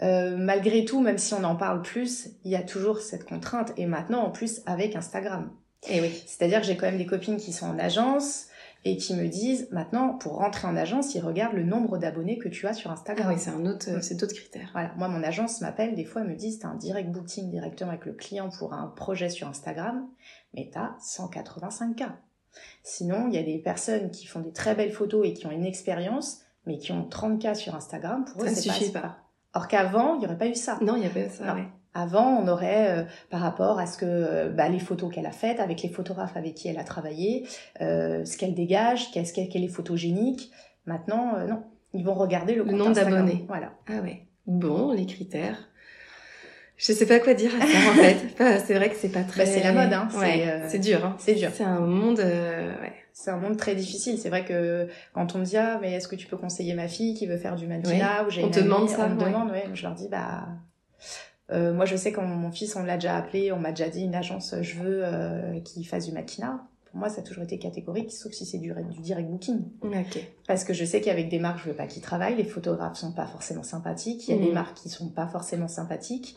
euh, 0.02 0.37
malgré 0.37 0.85
tout, 0.85 1.00
même 1.00 1.19
si 1.19 1.35
on 1.35 1.45
en 1.45 1.57
parle 1.57 1.83
plus, 1.83 2.31
il 2.45 2.50
y 2.50 2.57
a 2.57 2.62
toujours 2.62 3.00
cette 3.00 3.25
contrainte. 3.25 3.73
Et 3.76 3.87
maintenant, 3.87 4.23
en 4.23 4.31
plus, 4.31 4.62
avec 4.67 4.97
Instagram. 4.97 5.50
Et 5.88 5.99
eh 5.99 6.00
oui. 6.00 6.23
C'est-à-dire 6.26 6.61
que 6.61 6.67
j'ai 6.67 6.76
quand 6.76 6.87
même 6.87 6.99
des 6.99 7.07
copines 7.07 7.37
qui 7.37 7.52
sont 7.52 7.67
en 7.67 7.78
agence 7.78 8.49
et 8.85 8.97
qui 8.97 9.14
me 9.14 9.26
disent 9.28 9.69
maintenant, 9.71 10.14
pour 10.14 10.37
rentrer 10.37 10.67
en 10.67 10.76
agence, 10.76 11.14
ils 11.14 11.21
regardent 11.21 11.55
le 11.55 11.64
nombre 11.64 11.99
d'abonnés 11.99 12.38
que 12.38 12.49
tu 12.49 12.67
as 12.67 12.75
sur 12.75 12.90
Instagram. 12.90 13.26
Ah 13.28 13.33
oui, 13.35 13.40
c'est 13.40 13.50
un 13.50 13.67
autre, 13.67 13.90
mm. 13.90 14.02
c'est 14.02 14.14
d'autres 14.14 14.35
critères. 14.35 14.71
Voilà. 14.73 14.93
Moi, 14.97 15.09
mon 15.09 15.23
agence 15.23 15.61
m'appelle, 15.61 15.95
des 15.95 16.05
fois, 16.05 16.23
elle 16.23 16.28
me 16.28 16.37
disent, 16.37 16.61
t'as 16.61 16.69
un 16.69 16.76
direct 16.76 17.11
booking 17.11 17.50
directement 17.50 17.90
avec 17.90 18.07
le 18.07 18.12
client 18.12 18.50
pour 18.50 18.73
un 18.73 18.87
projet 18.88 19.31
sur 19.31 19.49
Instagram, 19.49 20.07
mais 20.55 20.71
t'as 20.73 20.95
185 21.00 21.97
cas. 21.97 22.17
Sinon, 22.83 23.28
il 23.28 23.35
y 23.35 23.38
a 23.38 23.43
des 23.43 23.59
personnes 23.59 24.11
qui 24.11 24.26
font 24.26 24.40
des 24.40 24.52
très 24.52 24.75
belles 24.75 24.93
photos 24.93 25.26
et 25.26 25.33
qui 25.33 25.47
ont 25.47 25.50
une 25.50 25.67
expérience, 25.67 26.40
mais 26.67 26.78
qui 26.78 26.93
ont 26.93 27.05
30 27.05 27.40
cas 27.40 27.55
sur 27.55 27.75
Instagram. 27.75 28.25
Pour 28.25 28.43
eux, 28.43 28.49
ça 28.49 28.52
ne 28.52 28.75
suffit 28.75 28.90
pas. 28.90 29.27
Or 29.55 29.69
qu'avant, 29.69 30.14
il 30.14 30.21
n'y 30.21 30.26
aurait 30.26 30.38
pas 30.38 30.47
eu 30.47 30.55
ça. 30.55 30.78
Non, 30.83 30.97
il 30.97 31.00
n'y 31.00 31.07
avait 31.07 31.25
pas 31.25 31.31
ça. 31.31 31.57
Avant, 31.95 32.37
on 32.37 32.47
aurait, 32.47 32.99
euh, 32.99 33.05
par 33.31 33.40
rapport 33.40 33.78
à 33.78 33.87
ce 33.87 33.97
que 33.99 34.07
euh, 34.07 34.50
bah, 34.50 34.69
les 34.69 34.78
photos 34.78 35.12
qu'elle 35.12 35.26
a 35.26 35.33
faites, 35.33 35.59
avec 35.59 35.83
les 35.83 35.88
photographes 35.88 36.37
avec 36.37 36.55
qui 36.55 36.69
elle 36.69 36.78
a 36.78 36.85
travaillé, 36.85 37.47
euh, 37.81 38.25
ce 38.25 38.37
qu'elle 38.37 38.55
dégage, 38.55 39.11
qu'est-ce 39.11 39.33
qu'elle 39.33 39.64
est 39.64 39.69
photogénique. 39.69 40.50
Maintenant, 40.87 41.38
non. 41.47 41.64
Ils 41.95 42.05
vont 42.05 42.14
regarder 42.14 42.55
le, 42.55 42.64
le 42.64 42.73
nombre 42.73 42.93
d'abonnés. 42.93 43.45
Voilà. 43.49 43.73
Ah 43.88 44.00
ouais. 44.02 44.26
Bon, 44.47 44.93
les 44.93 45.07
critères. 45.07 45.69
Je 46.78 46.92
sais 46.92 47.06
pas 47.06 47.18
quoi 47.18 47.35
dire 47.35 47.50
à 47.54 47.61
ça 47.61 47.90
en 47.90 47.94
fait. 47.94 48.16
c'est 48.66 48.75
vrai 48.75 48.88
que 48.88 48.97
c'est 48.97 49.11
pas 49.11 49.23
très. 49.23 49.44
Bah, 49.44 49.50
c'est 49.50 49.62
la 49.62 49.73
mode, 49.73 49.92
hein. 49.92 50.08
C'est 50.68 50.78
dur. 50.78 51.04
Hein. 51.04 51.16
C'est 51.18 51.35
dur. 51.35 51.50
C'est 51.52 51.64
un 51.64 51.80
monde. 51.80 52.18
ouais 52.20 52.92
c'est 53.18 53.32
un 53.32 53.37
monde 53.37 53.56
très 53.56 53.75
difficile. 53.75 54.16
C'est 54.16 54.28
vrai 54.28 54.44
que 54.44 54.87
quand 55.12 55.35
on 55.35 55.38
me 55.38 55.44
dit 55.44 55.56
ah 55.56 55.78
mais 55.82 55.92
est-ce 55.92 56.06
que 56.06 56.14
tu 56.14 56.28
peux 56.28 56.37
conseiller 56.37 56.75
ma 56.75 56.87
fille 56.87 57.14
qui 57.14 57.26
veut 57.26 57.37
faire 57.37 57.56
du 57.56 57.66
mannequinat 57.66 58.25
ou 58.25 58.30
j'ai 58.30 58.44
on 58.44 58.50
te 58.50 58.61
demande 58.61 58.88
ça, 58.88 59.06
on 59.11 59.14
me 59.14 59.20
demande, 59.20 59.50
ouais, 59.50 59.66
je 59.75 59.82
leur 59.82 59.94
dis 59.94 60.08
bah 60.08 60.47
Euh, 61.50 61.73
moi, 61.73 61.85
je 61.87 61.97
sais 61.97 62.12
quand 62.12 62.23
mon 62.23 62.52
fils, 62.52 62.76
on 62.76 62.85
l'a 62.85 62.94
déjà 62.94 63.16
appelé, 63.16 63.50
on 63.52 63.58
m'a 63.58 63.70
déjà 63.70 63.88
dit 63.88 64.04
une 64.04 64.14
agence, 64.14 64.54
je 64.61 64.75
veux 64.76 65.00
euh, 65.02 65.58
qu'il 65.61 65.87
fasse 65.87 66.06
du 66.06 66.12
maquina. 66.12 66.62
Pour 66.90 67.00
moi, 67.00 67.09
ça 67.11 67.21
a 67.21 67.25
toujours 67.25 67.42
été 67.45 67.59
catégorique, 67.59 68.12
sauf 68.12 68.33
si 68.33 68.47
c'est 68.47 68.59
du, 68.59 68.73
du 68.73 69.00
direct 69.00 69.28
booking. 69.28 69.62
Ok. 69.83 70.18
Parce 70.47 70.64
que 70.64 70.73
je 70.73 70.85
sais 70.85 71.00
qu'avec 71.00 71.28
des 71.28 71.38
marques, 71.38 71.61
je 71.64 71.68
veux 71.71 71.76
pas 71.76 71.87
qu'ils 71.87 72.02
travaillent. 72.02 72.37
Les 72.37 72.45
photographes 72.45 72.97
sont 72.97 73.12
pas 73.12 73.26
forcément 73.26 73.62
sympathiques. 73.62 74.26
Il 74.28 74.35
y 74.35 74.38
a 74.38 74.40
des 74.40 74.49
Mhm. 74.49 74.54
marques 74.54 74.76
qui 74.76 74.88
sont 74.88 75.09
pas 75.11 75.26
forcément 75.26 75.68
sympathiques. 75.68 76.37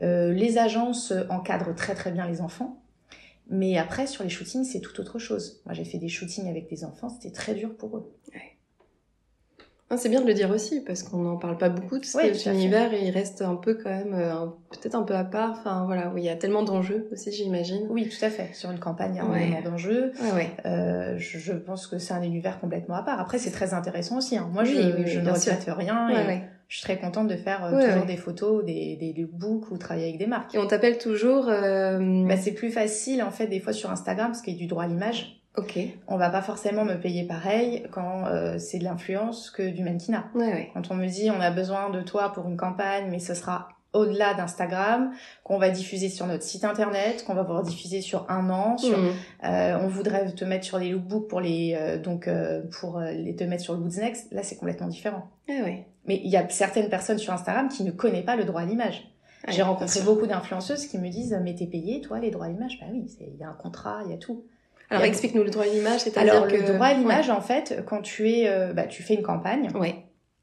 Euh, 0.00 0.32
les 0.32 0.56
agences 0.58 1.12
encadrent 1.28 1.74
très 1.74 1.94
très 1.94 2.10
bien 2.10 2.26
les 2.26 2.40
enfants. 2.40 2.78
Mais 3.50 3.76
après, 3.76 4.06
sur 4.06 4.24
les 4.24 4.30
shootings, 4.30 4.64
c'est 4.64 4.80
tout 4.80 4.98
autre 5.00 5.18
chose. 5.18 5.60
Moi, 5.66 5.74
j'ai 5.74 5.84
fait 5.84 5.98
des 5.98 6.08
shootings 6.08 6.48
avec 6.48 6.70
des 6.70 6.84
enfants, 6.84 7.08
c'était 7.10 7.32
très 7.34 7.54
dur 7.54 7.76
pour 7.76 7.96
eux. 7.98 8.10
Ah, 9.92 9.98
c'est 9.98 10.08
bien 10.08 10.22
de 10.22 10.26
le 10.26 10.32
dire 10.32 10.50
aussi, 10.50 10.80
parce 10.80 11.02
qu'on 11.02 11.18
n'en 11.18 11.36
parle 11.36 11.58
pas 11.58 11.68
beaucoup 11.68 11.98
de 11.98 12.04
cet 12.04 12.46
univers 12.46 12.94
et 12.94 13.04
il 13.04 13.10
reste 13.10 13.42
un 13.42 13.56
peu 13.56 13.74
quand 13.74 13.90
même, 13.90 14.14
euh, 14.14 14.46
peut-être 14.70 14.94
un 14.94 15.02
peu 15.02 15.14
à 15.14 15.22
part. 15.24 15.50
Enfin 15.50 15.84
voilà, 15.84 16.10
où 16.14 16.16
il 16.16 16.24
y 16.24 16.30
a 16.30 16.34
tellement 16.36 16.62
d'enjeux 16.62 17.08
aussi, 17.12 17.30
j'imagine. 17.30 17.86
Oui, 17.90 18.08
tout 18.08 18.24
à 18.24 18.30
fait. 18.30 18.48
Sur 18.54 18.70
une 18.70 18.78
campagne, 18.78 19.12
il 19.14 19.18
y 19.18 19.20
a 19.20 19.24
Ouais. 19.26 19.42
énormément 19.46 19.70
d'enjeux. 19.70 20.12
Ouais. 20.34 20.48
Euh, 20.64 21.14
je, 21.18 21.38
je 21.38 21.52
pense 21.52 21.86
que 21.86 21.98
c'est 21.98 22.14
un 22.14 22.22
univers 22.22 22.58
complètement 22.58 22.94
à 22.94 23.02
part. 23.02 23.20
Après, 23.20 23.36
c'est 23.38 23.50
très 23.50 23.74
intéressant 23.74 24.16
aussi. 24.16 24.38
hein. 24.38 24.48
Moi, 24.50 24.62
Oui, 24.62 24.70
je, 24.74 24.96
oui, 24.96 25.02
je 25.06 25.20
ne 25.20 25.30
regrette 25.30 25.66
rien. 25.68 26.08
Et. 26.08 26.40
Je 26.68 26.78
suis 26.78 26.84
très 26.84 26.96
contente 26.98 27.28
de 27.28 27.36
faire 27.36 27.62
euh, 27.66 27.76
Ouais, 27.76 27.84
toujours 27.84 28.00
ouais. 28.00 28.06
des 28.06 28.16
photos, 28.16 28.64
des, 28.64 28.96
des 28.96 29.12
lookbooks 29.12 29.70
ou 29.72 29.76
travailler 29.76 30.06
avec 30.06 30.18
des 30.18 30.26
marques. 30.26 30.54
Et 30.54 30.58
on 30.58 30.66
t'appelle 30.66 30.96
toujours. 30.96 31.50
euh, 31.50 32.26
Bah, 32.26 32.38
c'est 32.38 32.52
plus 32.52 32.70
facile, 32.70 33.22
en 33.22 33.30
fait, 33.30 33.46
des 33.46 33.60
fois 33.60 33.74
sur 33.74 33.90
Instagram, 33.90 34.28
parce 34.28 34.40
qu'il 34.40 34.54
y 34.54 34.56
a 34.56 34.58
du 34.58 34.68
droit 34.68 34.84
à 34.84 34.86
l'image. 34.86 35.41
Ok. 35.56 35.78
On 36.08 36.16
va 36.16 36.30
pas 36.30 36.40
forcément 36.42 36.84
me 36.84 36.94
payer 36.94 37.26
pareil 37.26 37.86
quand 37.92 38.26
euh, 38.26 38.58
c'est 38.58 38.78
de 38.78 38.84
l'influence 38.84 39.50
que 39.50 39.68
du 39.68 39.82
mannequinat. 39.82 40.24
Ouais, 40.34 40.46
ouais. 40.52 40.70
Quand 40.72 40.90
on 40.90 40.94
me 40.94 41.06
dit 41.06 41.30
on 41.30 41.40
a 41.40 41.50
besoin 41.50 41.90
de 41.90 42.00
toi 42.00 42.32
pour 42.32 42.48
une 42.48 42.56
campagne, 42.56 43.08
mais 43.10 43.18
ce 43.18 43.34
sera 43.34 43.68
au-delà 43.92 44.32
d'Instagram, 44.32 45.12
qu'on 45.44 45.58
va 45.58 45.68
diffuser 45.68 46.08
sur 46.08 46.26
notre 46.26 46.42
site 46.44 46.64
internet, 46.64 47.24
qu'on 47.26 47.34
va 47.34 47.44
pouvoir 47.44 47.62
diffuser 47.62 48.00
sur 48.00 48.24
un 48.30 48.48
an, 48.48 48.78
sur 48.78 48.96
Mhm. 48.96 49.12
euh, 49.44 49.78
on 49.82 49.88
voudrait 49.88 50.32
te 50.32 50.46
mettre 50.46 50.64
sur 50.64 50.78
les 50.78 50.88
lookbooks 50.88 51.28
pour 51.28 51.42
les 51.42 51.74
euh, 51.78 51.98
donc 51.98 52.26
euh, 52.26 52.62
pour 52.80 52.96
euh, 52.98 53.10
les 53.10 53.36
te 53.36 53.44
mettre 53.44 53.62
sur 53.62 53.74
le 53.74 53.80
Woods 53.80 53.98
Next, 54.00 54.32
là 54.32 54.42
c'est 54.42 54.56
complètement 54.56 54.86
différent. 54.88 55.28
Ouais. 55.46 55.86
Mais 56.06 56.18
il 56.24 56.30
y 56.30 56.38
a 56.38 56.48
certaines 56.48 56.88
personnes 56.88 57.18
sur 57.18 57.34
Instagram 57.34 57.68
qui 57.68 57.84
ne 57.84 57.90
connaissent 57.90 58.24
pas 58.24 58.36
le 58.36 58.44
droit 58.44 58.62
à 58.62 58.64
l'image. 58.64 59.06
J'ai 59.48 59.62
rencontré 59.62 60.00
beaucoup 60.02 60.26
d'influenceuses 60.26 60.86
qui 60.86 60.96
me 60.98 61.08
disent 61.10 61.38
mais 61.42 61.54
t'es 61.54 61.66
payé 61.66 62.00
toi 62.00 62.18
les 62.18 62.30
droits 62.30 62.46
à 62.46 62.48
l'image? 62.48 62.78
Bah 62.80 62.86
oui, 62.90 63.04
il 63.20 63.36
y 63.38 63.42
a 63.44 63.48
un 63.50 63.54
contrat, 63.54 63.98
il 64.06 64.10
y 64.12 64.14
a 64.14 64.16
tout. 64.16 64.44
Alors 64.92 65.04
explique-nous 65.04 65.42
le 65.42 65.50
droit 65.50 65.64
à 65.64 65.68
l'image, 65.68 66.00
c'est-à-dire 66.00 66.32
Alors 66.34 66.48
que. 66.48 66.54
le 66.56 66.62
droit 66.74 66.86
à 66.86 66.94
l'image 66.94 67.30
en 67.30 67.40
fait, 67.40 67.82
quand 67.86 68.02
tu 68.02 68.30
es 68.30 68.48
euh, 68.48 68.72
bah, 68.72 68.84
tu 68.84 69.02
fais 69.02 69.14
une 69.14 69.22
campagne, 69.22 69.68
Ouais. 69.74 69.80
Ouais. 69.80 69.94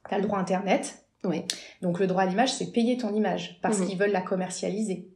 tu 0.08 0.16
as 0.16 0.18
le 0.18 0.24
droit 0.24 0.40
internet. 0.40 1.06
Ouais. 1.24 1.44
Donc 1.82 2.00
le 2.00 2.08
droit 2.08 2.24
à 2.24 2.26
l'image, 2.26 2.54
c'est 2.54 2.72
payer 2.72 2.98
ton 2.98 3.14
image 3.14 3.60
parce 3.62 3.80
Mhm. 3.80 3.88
qu'ils 3.88 3.98
veulent 3.98 4.12
la 4.12 4.22
commercialiser. 4.22 5.08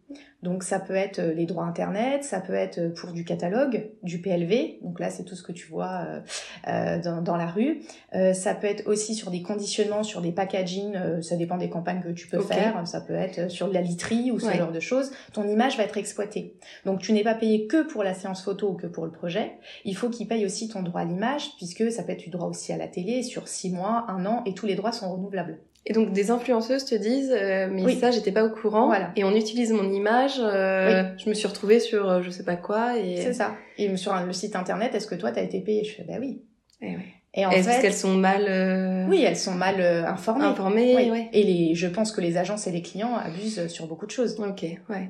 Donc 0.43 0.63
ça 0.63 0.77
peut 0.81 0.93
être 0.95 1.19
euh, 1.19 1.33
les 1.33 1.45
droits 1.45 1.63
internet, 1.63 2.25
ça 2.25 2.41
peut 2.41 2.53
être 2.53 2.77
euh, 2.77 2.89
pour 2.93 3.13
du 3.13 3.24
catalogue, 3.24 3.89
du 4.03 4.19
PLV. 4.19 4.79
Donc 4.81 5.00
là, 5.00 5.10
c'est 5.10 5.24
tout 5.24 5.36
ce 5.36 5.41
que 5.43 5.53
tu 5.53 5.67
vois 5.67 6.03
euh, 6.05 6.19
euh, 6.67 7.00
dans, 7.01 7.22
dans 7.22 7.38
la 7.38 7.45
rue. 7.48 7.79
Euh, 8.13 8.33
ça 8.33 8.53
peut 8.53 8.67
être 8.67 8.86
aussi 8.86 9.15
sur 9.15 9.31
des 9.31 9.41
conditionnements, 9.41 10.03
sur 10.03 10.19
des 10.19 10.33
packaging. 10.33 10.95
euh, 10.98 11.22
ça 11.22 11.38
dépend 11.38 11.55
des 11.57 11.69
campagnes 11.69 12.01
que 12.01 12.10
tu 12.10 12.27
peux 12.27 12.41
faire. 12.41 12.86
Ça 12.86 13.00
peut 13.00 13.13
être 13.15 13.50
sur 13.50 13.69
de 13.69 13.74
la 13.74 13.79
literie 13.81 14.31
ou 14.31 14.39
ce 14.39 14.48
Ouais. 14.48 14.57
genre 14.57 14.74
de 14.74 14.81
choses. 14.81 15.12
Ton 15.31 15.48
image 15.48 15.77
va 15.77 15.83
être 15.86 15.95
exploitée. 15.98 16.57
Donc 16.86 17.00
tu 17.00 17.13
n'es 17.13 17.24
pas 17.24 17.36
payé 17.36 17.65
que 17.67 17.81
pour 17.88 18.03
la 18.03 18.13
séance 18.13 18.43
photo 18.43 18.72
ou 18.72 18.74
que 18.74 18.88
pour 18.88 19.05
le 19.05 19.12
projet. 19.12 19.53
Il 19.86 19.95
faut 19.95 20.10
qu'ils 20.10 20.27
payent 20.27 20.45
aussi 20.45 20.67
ton 20.67 20.83
droit 20.83 21.00
à 21.01 21.05
l'image 21.05 21.51
puisque 21.55 21.89
ça 21.89 22.03
peut 22.03 22.12
être 22.12 22.19
du 22.19 22.29
droit 22.29 22.48
aussi 22.50 22.74
à 22.74 22.77
la 22.77 22.89
télé 22.89 23.24
sur 23.24 23.48
six 23.48 23.69
mois, 23.72 24.03
un 24.10 24.25
an 24.25 24.43
et 24.45 24.53
tous 24.53 24.65
les 24.65 24.75
droits 24.75 24.91
sont 24.91 25.10
renouvelables. 25.10 25.57
Et 25.85 25.91
donc 25.93 26.13
des 26.13 26.31
influenceuses 26.31 26.85
te 26.85 26.95
disent, 26.95 27.31
euh, 27.31 27.67
mais 27.69 27.83
Oui. 27.83 27.99
ça 27.99 28.09
j'étais 28.11 28.31
pas 28.31 28.45
au 28.45 28.49
courant. 28.49 28.87
Voilà. 28.87 29.11
Et 29.17 29.23
on 29.25 29.35
utilise 29.35 29.71
mon 29.73 29.91
image. 29.91 30.35
euh, 30.39 31.03
Je 31.17 31.27
me 31.29 31.33
suis 31.33 31.47
retrouvée 31.47 31.79
sur 31.81 32.09
euh, 32.09 32.21
je 32.21 32.29
sais 32.29 32.45
pas 32.45 32.55
quoi 32.55 32.97
et. 32.97 33.17
C'est 33.21 33.33
ça. 33.33 33.55
Et 33.77 33.95
sur 33.97 34.13
un- 34.13 34.25
le 34.25 34.31
site 34.33 34.55
internet, 34.55 34.95
est-ce 34.95 35.07
que 35.07 35.15
toi, 35.15 35.31
t'as 35.31 35.41
été 35.43 35.59
payé 35.59 35.83
Je 35.83 35.91
fais, 35.95 36.03
bah 36.03 36.13
oui. 36.19 36.41
Eh 36.81 36.85
ouais. 36.87 36.97
Et 37.35 37.45
en 37.45 37.49
Est-ce 37.51 37.67
fait, 37.67 37.81
qu'elles 37.81 37.93
sont 37.95 38.13
mal 38.13 38.45
euh, 38.47 39.07
oui, 39.09 39.23
elles 39.23 39.35
sont 39.35 39.55
mal 39.55 39.81
euh, 39.81 40.05
informées. 40.05 40.45
informées 40.45 40.95
Oui. 40.95 41.09
Ouais. 41.09 41.29
Et 41.33 41.43
les, 41.43 41.75
je 41.75 41.87
pense 41.87 42.11
que 42.11 42.21
les 42.21 42.37
agences 42.37 42.67
et 42.67 42.71
les 42.71 42.81
clients 42.83 43.15
abusent 43.15 43.67
sur 43.67 43.87
beaucoup 43.87 44.05
de 44.05 44.11
choses. 44.11 44.39
Ok, 44.39 44.63
ouais. 44.89 45.09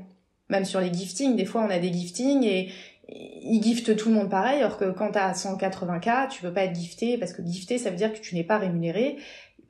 Même 0.49 0.65
sur 0.65 0.79
les 0.79 0.91
giftings, 0.91 1.35
des 1.35 1.45
fois, 1.45 1.61
on 1.61 1.69
a 1.69 1.79
des 1.79 1.91
giftings 1.91 2.43
et 2.45 2.69
ils 3.09 3.61
giftent 3.61 3.95
tout 3.97 4.09
le 4.09 4.15
monde 4.15 4.29
pareil, 4.29 4.59
alors 4.59 4.77
que 4.77 4.85
quand 4.91 5.11
t'as 5.11 5.33
180K, 5.33 6.29
tu 6.29 6.41
peux 6.41 6.53
pas 6.53 6.63
être 6.63 6.75
gifté, 6.75 7.17
parce 7.17 7.33
que 7.33 7.43
gifté, 7.45 7.77
ça 7.77 7.89
veut 7.89 7.95
dire 7.97 8.13
que 8.13 8.19
tu 8.19 8.35
n'es 8.35 8.43
pas 8.43 8.57
rémunéré. 8.57 9.17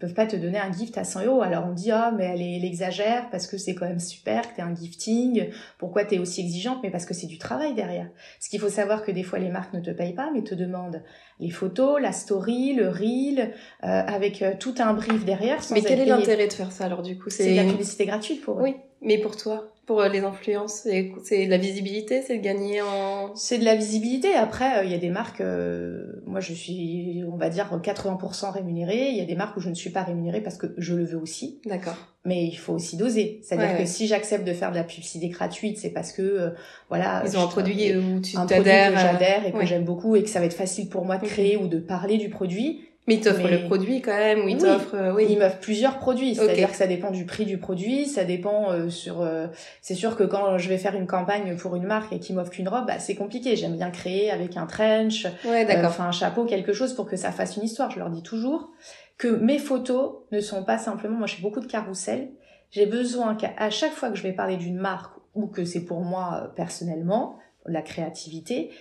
Peuvent 0.03 0.13
pas 0.13 0.25
te 0.25 0.36
donner 0.36 0.60
un 0.60 0.69
gift 0.69 0.98
à 0.98 1.05
100 1.05 1.27
euros. 1.27 1.41
Alors 1.41 1.65
on 1.65 1.72
dit, 1.72 1.89
ah, 1.89 2.13
mais 2.13 2.25
elle, 2.25 2.65
exagère, 2.65 3.29
parce 3.29 3.48
que 3.48 3.57
c'est 3.57 3.74
quand 3.74 3.88
même 3.88 4.01
super 4.01 4.41
que 4.41 4.57
t'aies 4.57 4.62
un 4.62 4.75
gifting. 4.75 5.48
Pourquoi 5.77 6.03
t'es 6.03 6.19
aussi 6.19 6.41
exigeante? 6.41 6.79
Mais 6.83 6.91
parce 6.91 7.05
que 7.05 7.13
c'est 7.13 7.25
du 7.25 7.38
travail 7.38 7.74
derrière. 7.74 8.10
Parce 8.38 8.50
qu'il 8.50 8.60
faut 8.60 8.67
savoir 8.67 9.05
que 9.05 9.12
des 9.12 9.24
fois, 9.24 9.39
les 9.39 9.48
marques 9.48 9.74
ne 9.74 9.79
te 9.79 9.91
payent 9.91 10.12
pas, 10.12 10.29
mais 10.33 10.41
te 10.41 10.55
demandent 10.55 11.01
les 11.39 11.51
photos, 11.51 12.01
la 12.01 12.12
story, 12.12 12.73
le 12.73 12.89
reel, 12.89 13.54
euh, 13.86 13.88
avec 13.88 14.41
euh, 14.41 14.56
tout 14.60 14.75
un 14.80 14.93
brief 14.93 15.23
derrière. 15.23 15.63
sans 15.63 15.73
Mais 15.73 15.82
quel 15.82 16.01
est 16.01 16.06
l'intérêt 16.06 16.49
de 16.49 16.54
faire 16.54 16.73
ça 16.73 16.84
alors 16.84 17.01
du 17.01 17.17
coup? 17.17 17.30
C'est 17.30 17.51
de 17.51 17.56
la 17.56 17.63
publicité 17.63 18.06
gratuite 18.06 18.41
pour 18.41 18.60
eux. 18.60 18.63
Oui, 18.63 18.75
mais 19.01 19.19
pour 19.19 19.38
toi, 19.38 19.72
pour 19.86 20.00
euh, 20.02 20.08
les 20.08 20.22
influences, 20.22 20.88
c'est 21.24 21.46
de 21.46 21.50
la 21.50 21.58
visibilité, 21.58 22.22
c'est 22.22 22.38
de 22.38 22.43
gagner 22.43 22.82
en. 22.82 23.36
C'est 23.36 23.58
de 23.58 23.65
la 23.65 23.76
visibilité. 23.76 24.34
Après, 24.34 24.80
euh, 24.80 24.84
il 24.86 24.91
y 24.91 24.93
a 24.93 24.98
des 24.98 25.10
marques, 25.10 25.41
euh, 25.41 26.22
moi 26.26 26.39
je 26.39 26.54
suis, 26.54 27.24
on 27.32 27.36
va 27.36 27.50
dire, 27.50 27.69
80% 27.84 28.52
rémunérée. 28.52 29.10
Il 29.10 29.17
y 29.17 29.22
a 29.22 29.26
des 29.26 29.36
marques 29.36 29.58
où 29.58 29.60
je 29.60 29.69
ne 29.69 29.76
suis 29.76 29.89
pas 29.89 30.04
rémunérée 30.04 30.41
parce 30.41 30.58
que 30.58 30.67
je 30.78 30.96
le 30.96 31.04
veux 31.04 31.17
aussi. 31.17 31.60
D'accord. 31.65 31.98
Mais 32.26 32.46
il 32.46 32.56
faut 32.56 32.74
aussi 32.74 32.96
doser. 32.96 33.41
C'est-à-dire 33.43 33.67
Ouais, 33.67 33.74
que 33.76 33.80
ouais. 33.82 33.86
si 33.86 34.08
j'accepte 34.08 34.48
de 34.48 34.54
faire 34.54 34.72
de 34.72 34.78
la 34.78 34.84
publicité 34.86 35.28
gratuite, 35.28 35.78
c'est 35.78 35.89
parce 35.91 36.13
que, 36.13 36.22
euh, 36.22 36.50
voilà. 36.88 37.22
Ils 37.26 37.38
ont 37.38 37.41
un 37.43 37.48
produit 37.48 37.93
où 37.98 38.22
tu 38.22 38.38
un 38.38 38.46
produit 38.46 38.63
t'adhères. 38.63 38.93
que 38.93 39.00
j'adhère 39.00 39.46
et 39.46 39.52
que 39.52 39.58
Ouais. 39.58 39.65
j'aime 39.65 39.84
beaucoup 39.84 40.15
et 40.15 40.24
que 40.24 40.30
ça 40.30 40.39
va 40.39 40.46
être 40.46 40.54
facile 40.54 40.88
pour 40.88 41.04
moi 41.06 41.17
de 41.17 41.26
créer 41.26 41.58
ou 41.58 41.67
de 41.67 41.80
parler 41.80 42.17
du 42.17 42.30
produit. 42.30 42.86
Mais 43.06 43.16
ils 43.16 43.22
t'offrent 43.22 43.44
Mais- 43.44 43.58
le 43.62 43.68
produit 43.68 44.02
quand 44.02 44.16
même, 44.16 44.46
ou 44.46 44.48
ils 44.48 44.56
Oui. 44.56 44.62
t'offrent. 44.62 44.96
euh, 44.96 45.13
oui. 45.13 45.26
Ils 45.30 45.38
m'offrent 45.38 45.60
plusieurs 45.60 46.00
produits, 46.00 46.36
c'est-à-dire 46.36 46.70
que 46.72 46.78
ça 46.78 46.88
dépend 46.88 47.12
du 47.12 47.26
prix 47.26 47.46
du 47.46 47.58
produit, 47.58 48.06
ça 48.06 48.24
dépend 48.24 48.72
euh, 48.72 48.89
sur. 48.89 49.20
euh, 49.22 49.48
c'est 49.82 49.94
sûr 49.96 50.16
que 50.16 50.24
quand 50.24 50.58
je 50.58 50.70
vais 50.70 50.78
faire 50.78 50.96
une 50.96 51.06
campagne 51.08 51.58
pour 51.58 51.76
une 51.76 51.84
marque 51.84 52.13
et 52.13 52.20
qu'ils 52.20 52.36
m'offrent 52.36 52.52
qu'une 52.52 52.70
robe, 52.70 52.86
bah, 52.88 53.00
c'est 53.00 53.16
compliqué. 53.16 53.58
J'aime 53.58 53.76
bien 53.76 53.92
créer 53.92 54.32
avec 54.32 54.56
un 54.56 54.66
trench, 54.68 55.28
Ouais, 55.46 55.68
enfin 55.86 56.06
un 56.06 56.12
chapeau, 56.13 56.46
quelque 56.46 56.72
chose 56.72 56.94
pour 56.94 57.06
que 57.06 57.18
ça 57.18 57.32
fasse 57.34 57.58
une 57.58 57.63
histoire. 57.63 57.92
Je 57.92 58.00
leur 58.00 58.10
dis 58.10 58.24
toujours 58.24 58.70
que 59.18 59.28
mes 59.28 59.60
photos 59.60 60.13
ne 60.32 60.39
sont 60.39 60.63
pas 60.63 60.78
simplement. 60.78 61.18
Moi, 61.18 61.28
je 61.28 61.36
fais 61.36 61.42
beaucoup 61.42 61.60
de 61.60 61.68
carrousel. 61.68 62.30
J'ai 62.72 62.86
besoin 62.86 63.36
qu'à 63.36 63.70
chaque 63.70 63.92
fois 63.94 64.10
que 64.10 64.16
je 64.16 64.24
vais 64.24 64.32
parler 64.34 64.56
d'une 64.58 64.78
marque 64.78 65.13
ou 65.36 65.48
que 65.48 65.66
c'est 65.66 65.82
pour 65.86 66.00
moi 66.02 66.54
personnellement 66.56 67.38
la 67.66 67.82
créativité, 67.82 68.72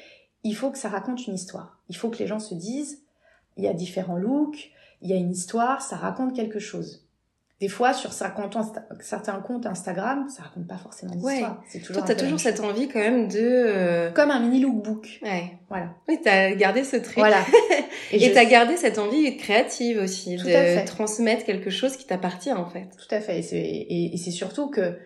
il 0.45 0.55
faut 0.55 0.71
que 0.71 0.79
ça 0.79 0.89
raconte 0.89 1.27
une 1.27 1.35
histoire. 1.35 1.79
Il 1.89 1.97
faut 1.97 2.09
que 2.09 2.19
les 2.19 2.27
gens 2.27 2.39
se 2.39 2.55
disent 2.55 3.02
il 3.57 3.65
y 3.65 3.69
a 3.69 3.73
différents 3.75 4.17
looks, 4.17 4.71
il 5.03 5.11
y 5.11 5.13
a 5.13 5.17
une 5.17 5.31
histoire, 5.33 5.83
ça 5.83 5.97
raconte 5.97 6.35
quelque 6.35 6.59
chose. 6.59 7.07
Des 7.61 7.69
fois, 7.69 7.93
sur 7.93 8.13
certains 8.13 8.31
comptes, 9.41 9.67
Instagram, 9.67 10.27
ça 10.29 10.43
raconte 10.43 10.67
pas 10.67 10.79
forcément 10.79 11.15
d'histoire. 11.15 11.63
C'est 11.69 11.79
toujours 11.79 11.99
Toi, 12.05 12.05
t'as 12.09 12.21
toujours 12.21 12.41
cette 12.41 12.59
envie 12.59 12.89
quand 12.89 12.99
même 12.99 13.29
de. 13.29 13.39
euh, 13.41 14.11
comme 14.11 14.33
un 14.33 14.41
mini 14.41 14.59
lookbook. 14.59 15.21
Ouais. 15.23 15.53
Voilà. 15.69 15.95
Oui, 16.09 16.19
t'as 16.25 16.51
gardé 16.57 16.83
ce 16.83 16.97
trait. 16.97 17.21
Voilà. 17.21 17.45
Et 18.11 18.19
je- 18.19 18.33
t'as 18.35 18.47
gardé 18.47 18.77
cette 18.77 18.99
envie 18.99 19.37
créative 19.37 19.99
aussi, 20.03 20.37
Tout 20.39 20.47
de 20.47 20.85
transmettre 20.87 21.45
quelque 21.45 21.71
chose 21.71 21.97
qui 21.97 22.05
t'appartient 22.05 22.53
en 22.53 22.67
fait. 22.67 22.89
Tout 22.99 23.15
à 23.15 23.21
fait. 23.21 23.39
Et 23.53 24.17
c'est 24.17 24.33
surtout 24.33 24.69
que, 24.69 24.81
de 24.81 24.99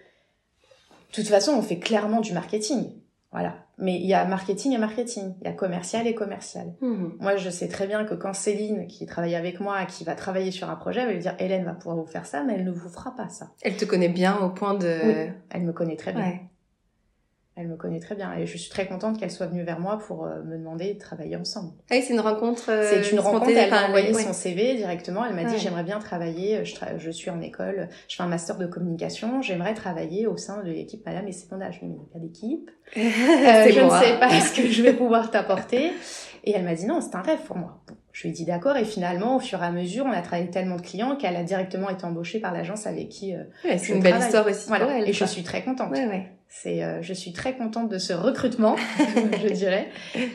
toute 1.12 1.28
façon, 1.28 1.52
on 1.52 1.62
fait 1.62 1.78
clairement 1.78 2.22
du 2.22 2.32
marketing. 2.32 2.90
Voilà. 3.32 3.54
Mais 3.78 3.96
il 3.96 4.06
y 4.06 4.14
a 4.14 4.24
marketing 4.24 4.72
et 4.72 4.78
marketing. 4.78 5.34
Il 5.42 5.46
y 5.46 5.50
a 5.50 5.52
commercial 5.52 6.06
et 6.06 6.14
commercial. 6.14 6.72
Mhm. 6.80 7.16
Moi, 7.20 7.36
je 7.36 7.50
sais 7.50 7.68
très 7.68 7.86
bien 7.86 8.04
que 8.04 8.14
quand 8.14 8.32
Céline, 8.32 8.86
qui 8.86 9.04
travaille 9.04 9.34
avec 9.34 9.60
moi, 9.60 9.84
qui 9.84 10.04
va 10.04 10.14
travailler 10.14 10.50
sur 10.50 10.70
un 10.70 10.76
projet, 10.76 11.00
elle 11.00 11.06
va 11.08 11.12
lui 11.12 11.20
dire 11.20 11.34
Hélène 11.38 11.64
va 11.64 11.74
pouvoir 11.74 11.96
vous 11.96 12.06
faire 12.06 12.24
ça, 12.24 12.42
mais 12.42 12.54
elle 12.54 12.64
ne 12.64 12.70
vous 12.70 12.88
fera 12.88 13.14
pas 13.14 13.28
ça. 13.28 13.50
Elle 13.62 13.76
te 13.76 13.84
connaît 13.84 14.08
bien 14.08 14.38
au 14.38 14.50
point 14.50 14.74
de. 14.74 15.00
Oui. 15.04 15.32
Elle 15.50 15.62
me 15.62 15.72
connaît 15.72 15.96
très 15.96 16.12
bien. 16.12 16.22
Ouais. 16.22 16.42
Elle 17.58 17.68
me 17.68 17.76
connaît 17.76 18.00
très 18.00 18.14
bien. 18.14 18.34
Et 18.36 18.44
je 18.46 18.58
suis 18.58 18.68
très 18.68 18.86
contente 18.86 19.18
qu'elle 19.18 19.30
soit 19.30 19.46
venue 19.46 19.62
vers 19.62 19.80
moi 19.80 19.98
pour 19.98 20.26
euh, 20.26 20.42
me 20.44 20.58
demander 20.58 20.92
de 20.92 20.98
travailler 20.98 21.36
ensemble. 21.36 21.72
Ah 21.90 21.94
oui, 21.94 22.02
c'est 22.06 22.12
une 22.12 22.20
rencontre. 22.20 22.64
euh, 22.70 22.90
C'est 23.02 23.10
une 23.12 23.18
rencontre, 23.18 23.48
elle 23.48 23.70
m'a 23.70 23.86
envoyé 23.86 24.12
ouais. 24.14 24.22
son 24.22 24.34
CV 24.34 24.74
directement, 24.74 25.24
elle 25.24 25.34
m'a 25.34 25.44
dit 25.44 25.58
j'aimerais 25.58 25.82
bien 25.84 25.98
travailler, 25.98 26.64
je, 26.66 26.74
tra- 26.76 26.98
je 26.98 27.10
suis 27.10 27.30
en 27.30 27.40
école, 27.40 27.88
je 28.08 28.16
fais 28.16 28.22
un 28.22 28.26
master 28.28 28.58
de 28.58 28.66
communication, 28.66 29.40
j'aimerais 29.40 29.72
travailler 29.72 30.26
au 30.26 30.36
sein 30.36 30.62
de 30.62 30.68
l'équipe 30.70 31.04
Madame 31.06 31.26
et 31.28 31.32
Seconda. 31.32 31.70
Je 31.70 31.80
lui 31.80 31.86
ai 31.86 31.88
dit, 31.88 31.98
pas 32.12 32.18
d'équipe, 32.18 32.70
Euh, 32.96 33.70
je 33.72 33.80
moi. 33.80 34.00
ne 34.00 34.04
sais 34.04 34.18
pas 34.20 34.28
ce 34.40 34.54
que 34.60 34.68
je 34.68 34.82
vais 34.82 34.92
pouvoir 34.92 35.30
t'apporter. 35.30 35.92
Et 36.44 36.52
elle 36.52 36.62
m'a 36.64 36.74
dit 36.74 36.84
non, 36.86 37.00
c'est 37.00 37.16
un 37.16 37.22
rêve 37.22 37.40
pour 37.46 37.56
moi. 37.56 37.80
Je 38.12 38.22
lui 38.22 38.28
ai 38.28 38.32
dit 38.32 38.44
d'accord, 38.44 38.76
et 38.76 38.84
finalement, 38.84 39.36
au 39.36 39.40
fur 39.40 39.62
et 39.62 39.66
à 39.66 39.70
mesure, 39.72 40.04
on 40.06 40.12
a 40.12 40.20
travaillé 40.22 40.50
tellement 40.50 40.76
de 40.76 40.82
clients 40.82 41.16
qu'elle 41.16 41.36
a 41.36 41.42
directement 41.42 41.88
été 41.90 42.04
embauchée 42.04 42.38
par 42.38 42.52
l'agence 42.52 42.86
avec 42.86 43.08
qui 43.08 43.34
euh, 43.34 43.38
Ouais, 43.64 43.78
c'est 43.78 43.94
une 43.94 44.00
belle 44.02 44.12
travaille. 44.12 44.26
histoire 44.28 44.46
aussi 44.46 44.68
Voilà, 44.68 44.84
pour 44.86 44.94
elle. 44.94 45.08
et 45.08 45.12
je 45.12 45.24
suis 45.24 45.42
très 45.42 45.62
contente. 45.62 45.90
Ouais, 45.90 46.06
ouais. 46.06 46.26
C'est, 46.48 46.82
euh, 46.82 47.02
je 47.02 47.12
suis 47.12 47.32
très 47.32 47.56
contente 47.56 47.90
de 47.90 47.98
ce 47.98 48.12
recrutement, 48.12 48.76
je 48.98 49.52
dirais. 49.52 49.88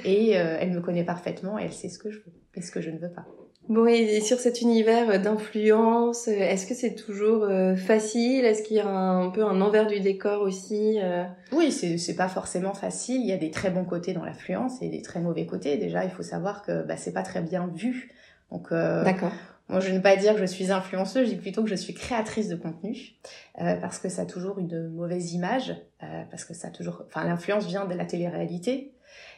Et 0.05 0.37
euh, 0.37 0.57
elle 0.59 0.71
me 0.71 0.81
connaît 0.81 1.03
parfaitement 1.03 1.57
et 1.57 1.63
elle 1.63 1.73
sait 1.73 1.89
ce 1.89 1.99
que 1.99 2.11
je 2.11 2.17
veux 2.17 2.33
et 2.55 2.61
ce 2.61 2.71
que 2.71 2.81
je 2.81 2.89
ne 2.89 2.97
veux 2.97 3.11
pas. 3.11 3.25
Bon, 3.69 3.85
et 3.85 4.19
sur 4.21 4.39
cet 4.39 4.61
univers 4.61 5.21
d'influence, 5.21 6.27
est-ce 6.27 6.65
que 6.65 6.73
c'est 6.73 6.95
toujours 6.95 7.43
euh, 7.43 7.75
facile? 7.75 8.43
Est-ce 8.43 8.63
qu'il 8.63 8.77
y 8.77 8.79
a 8.79 8.87
un, 8.87 9.29
peu 9.29 9.45
un 9.45 9.61
envers 9.61 9.87
du 9.87 9.99
décor 9.99 10.41
aussi 10.41 10.99
euh? 10.99 11.23
Oui, 11.53 11.71
c'est, 11.71 11.97
c'est 11.97 12.15
pas 12.15 12.27
forcément 12.27 12.73
facile. 12.73 13.21
Il 13.21 13.27
y 13.27 13.31
a 13.31 13.37
des 13.37 13.51
très 13.51 13.69
bons 13.69 13.85
côtés 13.85 14.13
dans 14.13 14.25
l'influence 14.25 14.81
et 14.81 14.89
des 14.89 15.01
très 15.01 15.21
mauvais 15.21 15.45
côtés. 15.45 15.77
Déjà, 15.77 16.03
il 16.03 16.11
faut 16.11 16.23
savoir 16.23 16.63
que 16.63 16.83
bah, 16.83 16.97
c'est 16.97 17.13
pas 17.13 17.23
très 17.23 17.41
bien 17.41 17.71
vu. 17.73 18.11
Donc, 18.51 18.71
euh, 18.71 19.03
D'accord. 19.03 19.31
Moi, 19.71 19.79
je 19.79 19.89
ne 19.89 19.95
vais 19.95 20.01
pas 20.01 20.17
dire 20.17 20.33
que 20.35 20.41
je 20.41 20.45
suis 20.45 20.69
influenceuse, 20.69 21.29
je 21.29 21.33
dis 21.33 21.39
plutôt 21.39 21.63
que 21.63 21.69
je 21.69 21.75
suis 21.75 21.93
créatrice 21.93 22.49
de 22.49 22.57
contenu, 22.57 23.13
euh, 23.61 23.75
parce 23.75 23.99
que 23.99 24.09
ça 24.09 24.23
a 24.23 24.25
toujours 24.25 24.59
une 24.59 24.89
mauvaise 24.89 25.33
image, 25.33 25.73
euh, 26.03 26.23
parce 26.29 26.43
que 26.43 26.53
ça 26.53 26.67
a 26.67 26.71
toujours, 26.71 27.03
enfin, 27.07 27.23
l'influence 27.23 27.65
vient 27.65 27.85
de 27.85 27.93
la 27.93 28.03
télé-réalité, 28.05 28.91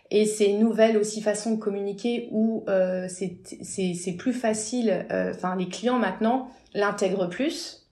et 0.09 0.25
c'est 0.25 0.49
une 0.49 0.59
nouvelle 0.59 0.97
aussi 0.97 1.21
façon 1.21 1.51
de 1.51 1.59
communiquer 1.59 2.29
où 2.31 2.65
euh, 2.67 3.07
c'est 3.07 4.11
plus 4.17 4.33
facile, 4.33 5.05
euh, 5.11 5.33
enfin, 5.35 5.55
les 5.55 5.69
clients 5.69 5.99
maintenant 5.99 6.49
l'intègrent 6.73 7.29
plus, 7.29 7.87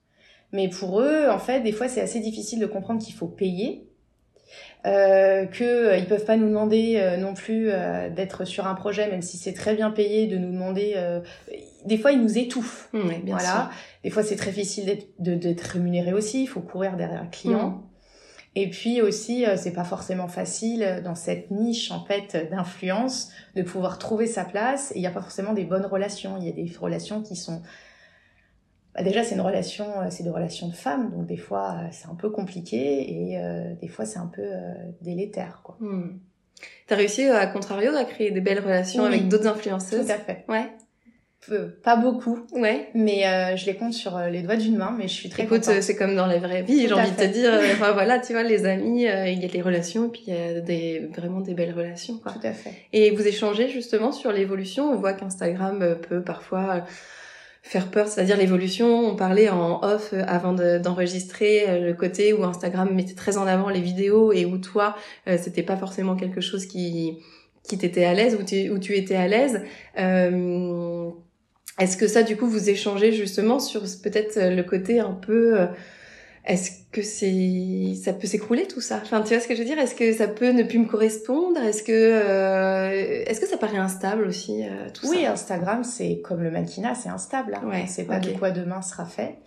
mais 0.52 0.68
pour 0.68 1.00
eux, 1.00 1.30
en 1.30 1.40
fait, 1.40 1.62
des 1.62 1.72
fois, 1.72 1.88
c'est 1.88 2.02
assez 2.02 2.20
difficile 2.20 2.60
de 2.60 2.66
comprendre 2.66 3.04
qu'il 3.04 3.14
faut 3.14 3.28
payer 3.28 3.88
euh, 4.86 5.46
qu'ils 5.46 5.66
euh, 5.66 5.98
ils 5.98 6.08
peuvent 6.08 6.26
pas 6.26 6.38
nous 6.38 6.48
demander 6.48 6.96
euh, 6.98 7.18
non 7.18 7.34
plus 7.34 7.70
euh, 7.70 8.10
d'être 8.10 8.46
sur 8.46 8.68
un 8.68 8.74
projet, 8.74 9.10
même 9.10 9.22
si 9.22 9.38
c'est 9.38 9.54
très 9.54 9.76
bien 9.76 9.92
payé, 9.92 10.28
de 10.28 10.38
nous 10.38 10.52
demander. 10.52 10.96
des 11.86 11.98
fois, 11.98 12.12
ils 12.12 12.22
nous 12.22 12.38
étouffent. 12.38 12.90
Mmh, 12.94 13.10
bien 13.24 13.36
voilà. 13.36 13.50
Sûr. 13.50 13.70
Des 14.04 14.10
fois, 14.10 14.24
c'est 14.24 14.36
très 14.36 14.52
difficile 14.52 14.98
d'être 15.20 15.62
rémunéré 15.62 16.14
aussi. 16.14 16.44
Il 16.44 16.48
faut 16.48 16.62
courir 16.62 16.98
derrière 16.98 17.22
un 17.22 17.28
client. 17.28 17.70
Mmh. 17.70 17.84
Et 18.54 18.70
puis 18.70 19.02
aussi, 19.02 19.46
c'est 19.56 19.72
pas 19.72 19.86
forcément 19.86 20.28
facile 20.28 21.02
dans 21.06 21.16
cette 21.16 21.52
niche 21.52 21.90
en 21.90 22.04
fait 22.04 22.50
d'influence 22.52 23.30
de 23.56 23.62
pouvoir 23.62 23.98
trouver 23.98 24.28
sa 24.28 24.44
place. 24.44 24.92
Il 24.94 25.00
n'y 25.00 25.08
a 25.08 25.12
pas 25.12 25.22
forcément 25.22 25.54
des 25.54 25.64
bonnes 25.64 25.86
relations. 25.86 26.36
Il 26.38 26.46
y 26.46 26.50
a 26.50 26.52
des 26.52 26.70
relations 26.78 27.22
qui 27.22 27.38
sont 27.38 27.62
bah 28.94 29.04
déjà 29.04 29.24
c'est 29.24 29.36
une 29.36 29.42
relation, 29.42 29.86
euh, 30.02 30.08
c'est 30.10 30.24
des 30.24 30.30
relations 30.30 30.68
de 30.68 30.74
femmes, 30.74 31.12
donc 31.12 31.26
des 31.26 31.38
fois 31.38 31.78
euh, 31.78 31.88
c'est 31.92 32.08
un 32.08 32.16
peu 32.16 32.30
compliqué 32.30 33.30
et 33.30 33.40
euh, 33.40 33.74
des 33.82 33.88
fois 33.88 34.06
c'est 34.06 34.20
un 34.20 34.28
peu 34.34 34.42
euh, 34.42 34.74
délétère 35.02 35.62
quoi. 35.64 35.78
Hmm. 35.80 36.20
T'as 36.88 36.96
réussi 36.96 37.24
à 37.24 37.48
contrario 37.48 37.96
à 37.96 38.04
créer 38.04 38.32
des 38.32 38.42
belles 38.42 38.60
relations 38.60 39.04
oui. 39.04 39.10
avec 39.10 39.28
d'autres 39.30 39.48
influenceuses? 39.48 40.06
Tout 40.06 40.12
à 40.12 40.18
fait. 40.18 40.46
Ouais. 40.48 40.70
Peu, 41.48 41.70
pas 41.70 41.96
beaucoup. 41.96 42.38
Ouais. 42.52 42.90
Mais 42.94 43.26
euh, 43.26 43.56
je 43.56 43.66
les 43.66 43.76
compte 43.76 43.94
sur 43.94 44.20
les 44.20 44.44
doigts 44.44 44.58
d'une 44.58 44.78
main, 44.78 44.94
mais 44.96 45.08
je 45.08 45.14
suis 45.14 45.28
très 45.28 45.44
Écoute, 45.44 45.64
c'est 45.64 45.96
comme 45.96 46.16
dans 46.16 46.28
la 46.28 46.38
vraie 46.38 46.62
vie, 46.62 46.88
j'ai 46.88 46.94
envie 46.94 47.10
de 47.10 47.16
te 47.16 47.24
dire. 47.24 47.52
Enfin 47.72 47.94
voilà, 47.94 48.20
tu 48.20 48.34
vois, 48.34 48.44
les 48.44 48.66
amis, 48.66 49.06
il 49.06 49.42
y 49.42 49.46
a 49.46 49.48
les 49.48 49.62
relations 49.64 50.06
et 50.06 50.10
puis 50.10 50.24
il 50.28 50.36
y 50.36 50.38
a 50.38 50.60
des, 50.60 51.10
vraiment 51.16 51.40
des 51.40 51.56
belles 51.56 51.74
relations. 51.74 52.20
Quoi. 52.20 52.34
Tout 52.34 52.46
à 52.46 52.54
fait. 52.54 52.74
Et 52.94 53.10
vous 53.10 53.26
échangez 53.26 53.70
justement 53.70 54.12
sur 54.12 54.32
l'évolution. 54.32 54.92
On 54.92 54.98
voit 54.98 55.14
qu'Instagram 55.14 55.98
peut 56.08 56.22
parfois 56.22 56.86
faire 57.62 57.90
peur, 57.92 58.08
c'est-à-dire 58.08 58.38
l'évolution. 58.38 59.08
On 59.08 59.16
parlait 59.16 59.50
en 59.50 59.82
off 59.84 60.14
euh, 60.14 60.24
avant 60.28 60.54
d'enregistrer 60.54 61.80
de, 61.80 61.86
le 61.86 61.94
côté 61.94 62.34
où 62.34 62.44
Instagram 62.44 62.94
mettait 62.94 63.14
très 63.14 63.38
en 63.38 63.48
avant 63.48 63.70
les 63.70 63.82
vidéos 63.82 64.32
et 64.32 64.46
où 64.46 64.58
toi, 64.58 64.96
euh, 65.28 65.38
c'était 65.42 65.64
pas 65.64 65.78
forcément 65.78 66.16
quelque 66.16 66.42
chose 66.42 66.66
qui 66.66 67.20
qui 67.64 67.78
t'était 67.78 68.06
à 68.06 68.16
l'aise, 68.16 68.36
où 68.42 68.44
tu, 68.44 68.72
où 68.72 68.80
tu 68.80 68.96
étais 68.96 69.16
à 69.16 69.28
l'aise. 69.28 69.62
Euh, 70.00 71.12
Est-ce 71.78 71.96
que 71.96 72.08
ça, 72.08 72.24
du 72.24 72.36
coup, 72.36 72.48
vous 72.48 72.72
échangez 72.72 73.12
justement 73.12 73.60
sur 73.60 73.82
peut-être 74.02 74.40
le 74.40 74.64
côté 74.64 75.00
un 75.00 75.14
peu 75.14 75.68
est-ce 76.46 76.72
que 76.92 77.04
c'est 77.04 77.94
ça 78.02 78.14
peut 78.14 78.26
s'écrouler 78.26 78.68
tout 78.68 78.82
ça? 78.82 79.00
Enfin, 79.02 79.22
tu 79.22 79.30
vois 79.34 79.40
ce 79.40 79.48
que 79.48 79.54
je 79.54 79.60
veux 79.60 79.66
dire? 79.66 79.78
Est-ce 79.78 79.94
que 79.94 80.12
ça 80.12 80.28
peut 80.28 80.52
ne 80.52 80.64
plus 80.64 80.80
me 80.80 80.88
correspondre? 80.88 81.60
Est-ce 81.60 81.84
que 81.84 81.92
euh, 81.92 83.24
est-ce 83.28 83.40
que 83.40 83.48
ça 83.48 83.58
paraît 83.58 83.78
instable 83.78 84.24
aussi 84.24 84.64
euh, 84.64 84.90
tout 84.92 85.08
Oui, 85.08 85.24
ça? 85.24 85.34
Instagram, 85.34 85.84
c'est 85.84 86.20
comme 86.22 86.42
le 86.42 86.50
mannequinat, 86.50 86.96
c'est 86.96 87.10
instable. 87.10 87.56
Hein. 87.56 87.68
Ouais, 87.68 87.86
c'est 87.88 88.06
pas 88.06 88.18
okay. 88.18 88.34
de 88.34 88.38
quoi 88.40 88.50
demain 88.50 88.82
sera 88.82 89.06
fait. 89.06 89.38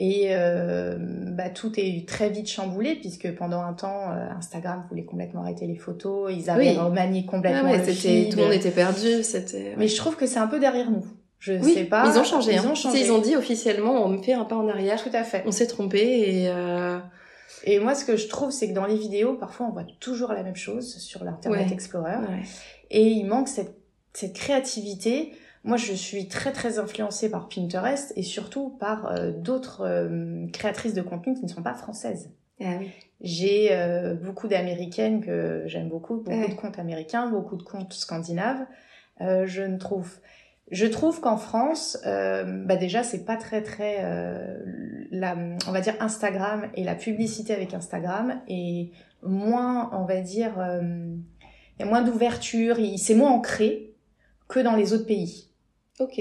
Et 0.00 0.28
euh, 0.30 0.96
bah, 0.98 1.50
tout 1.50 1.72
est 1.76 2.08
très 2.08 2.30
vite 2.30 2.48
chamboulé 2.48 2.94
puisque 2.94 3.34
pendant 3.34 3.60
un 3.60 3.72
temps, 3.72 4.12
euh, 4.12 4.30
Instagram 4.38 4.84
voulait 4.88 5.04
complètement 5.04 5.42
arrêter 5.42 5.66
les 5.66 5.76
photos. 5.76 6.32
Ils 6.32 6.48
avaient 6.48 6.70
oui. 6.70 6.78
remanié 6.78 7.26
complètement 7.26 7.68
ah 7.68 7.72
ouais, 7.72 7.84
le 7.84 7.92
feed. 7.92 8.30
Tout 8.30 8.38
le 8.38 8.44
monde 8.44 8.52
était 8.54 8.70
perdu. 8.70 9.22
C'était. 9.22 9.74
Mais 9.76 9.88
je 9.88 9.96
trouve 9.96 10.16
que 10.16 10.26
c'est 10.26 10.38
un 10.38 10.46
peu 10.46 10.60
derrière 10.60 10.90
nous. 10.90 11.04
Je 11.38 11.54
oui, 11.54 11.74
sais 11.74 11.84
pas. 11.84 12.10
Ils 12.10 12.18
ont 12.18 12.24
changé. 12.24 12.52
Ils 12.52 12.58
hein. 12.58 12.70
ont 12.70 12.74
changé. 12.74 13.00
Ils 13.00 13.12
ont 13.12 13.20
dit 13.20 13.36
officiellement, 13.36 14.04
on 14.04 14.22
fait 14.22 14.32
un 14.32 14.44
pas 14.44 14.56
en 14.56 14.68
arrière. 14.68 15.02
Tout 15.02 15.10
à 15.12 15.24
fait. 15.24 15.42
On 15.46 15.52
s'est 15.52 15.66
trompé 15.66 15.98
et. 15.98 16.48
Euh... 16.48 16.98
Et 17.64 17.80
moi, 17.80 17.94
ce 17.94 18.04
que 18.04 18.16
je 18.16 18.28
trouve, 18.28 18.50
c'est 18.50 18.68
que 18.68 18.74
dans 18.74 18.86
les 18.86 18.96
vidéos, 18.96 19.34
parfois, 19.34 19.66
on 19.66 19.72
voit 19.72 19.86
toujours 20.00 20.32
la 20.32 20.42
même 20.42 20.56
chose 20.56 20.96
sur 20.96 21.24
l'Internet 21.24 21.66
ouais. 21.66 21.72
Explorer. 21.72 22.16
Ouais. 22.16 22.42
Et 22.90 23.02
il 23.02 23.24
manque 23.24 23.48
cette, 23.48 23.74
cette 24.12 24.34
créativité. 24.34 25.32
Moi, 25.64 25.76
je 25.76 25.92
suis 25.92 26.28
très, 26.28 26.52
très 26.52 26.78
influencée 26.78 27.30
par 27.30 27.48
Pinterest 27.48 28.12
et 28.16 28.22
surtout 28.22 28.70
par 28.78 29.06
euh, 29.06 29.32
d'autres 29.32 29.82
euh, 29.82 30.46
créatrices 30.52 30.94
de 30.94 31.02
contenu 31.02 31.34
qui 31.34 31.42
ne 31.42 31.48
sont 31.48 31.62
pas 31.62 31.74
françaises. 31.74 32.30
Ah 32.60 32.76
oui. 32.78 32.90
J'ai 33.20 33.72
euh, 33.72 34.14
beaucoup 34.14 34.46
d'américaines 34.46 35.24
que 35.24 35.64
j'aime 35.66 35.88
beaucoup, 35.88 36.18
beaucoup 36.18 36.30
ouais. 36.30 36.48
de 36.48 36.54
comptes 36.54 36.78
américains, 36.78 37.28
beaucoup 37.28 37.56
de 37.56 37.64
comptes 37.64 37.92
scandinaves. 37.92 38.64
Euh, 39.20 39.46
je 39.46 39.62
ne 39.62 39.78
trouve 39.78 40.18
je 40.70 40.86
trouve 40.86 41.20
qu'en 41.20 41.36
France, 41.36 41.98
euh, 42.06 42.44
bah 42.64 42.76
déjà 42.76 43.02
c'est 43.02 43.24
pas 43.24 43.36
très 43.36 43.62
très 43.62 43.98
euh, 44.02 44.58
la, 45.10 45.36
on 45.66 45.72
va 45.72 45.80
dire 45.80 45.94
Instagram 46.00 46.68
et 46.74 46.84
la 46.84 46.94
publicité 46.94 47.54
avec 47.54 47.74
Instagram 47.74 48.40
est 48.48 48.90
moins, 49.22 49.90
on 49.92 50.04
va 50.04 50.20
dire, 50.20 50.58
euh, 50.58 51.14
il 51.78 51.80
y 51.80 51.82
a 51.82 51.86
moins 51.86 52.02
d'ouverture, 52.02 52.76
c'est 52.96 53.14
moins 53.14 53.30
ancré 53.30 53.94
que 54.48 54.60
dans 54.60 54.76
les 54.76 54.92
autres 54.92 55.06
pays. 55.06 55.48
Ok. 56.00 56.20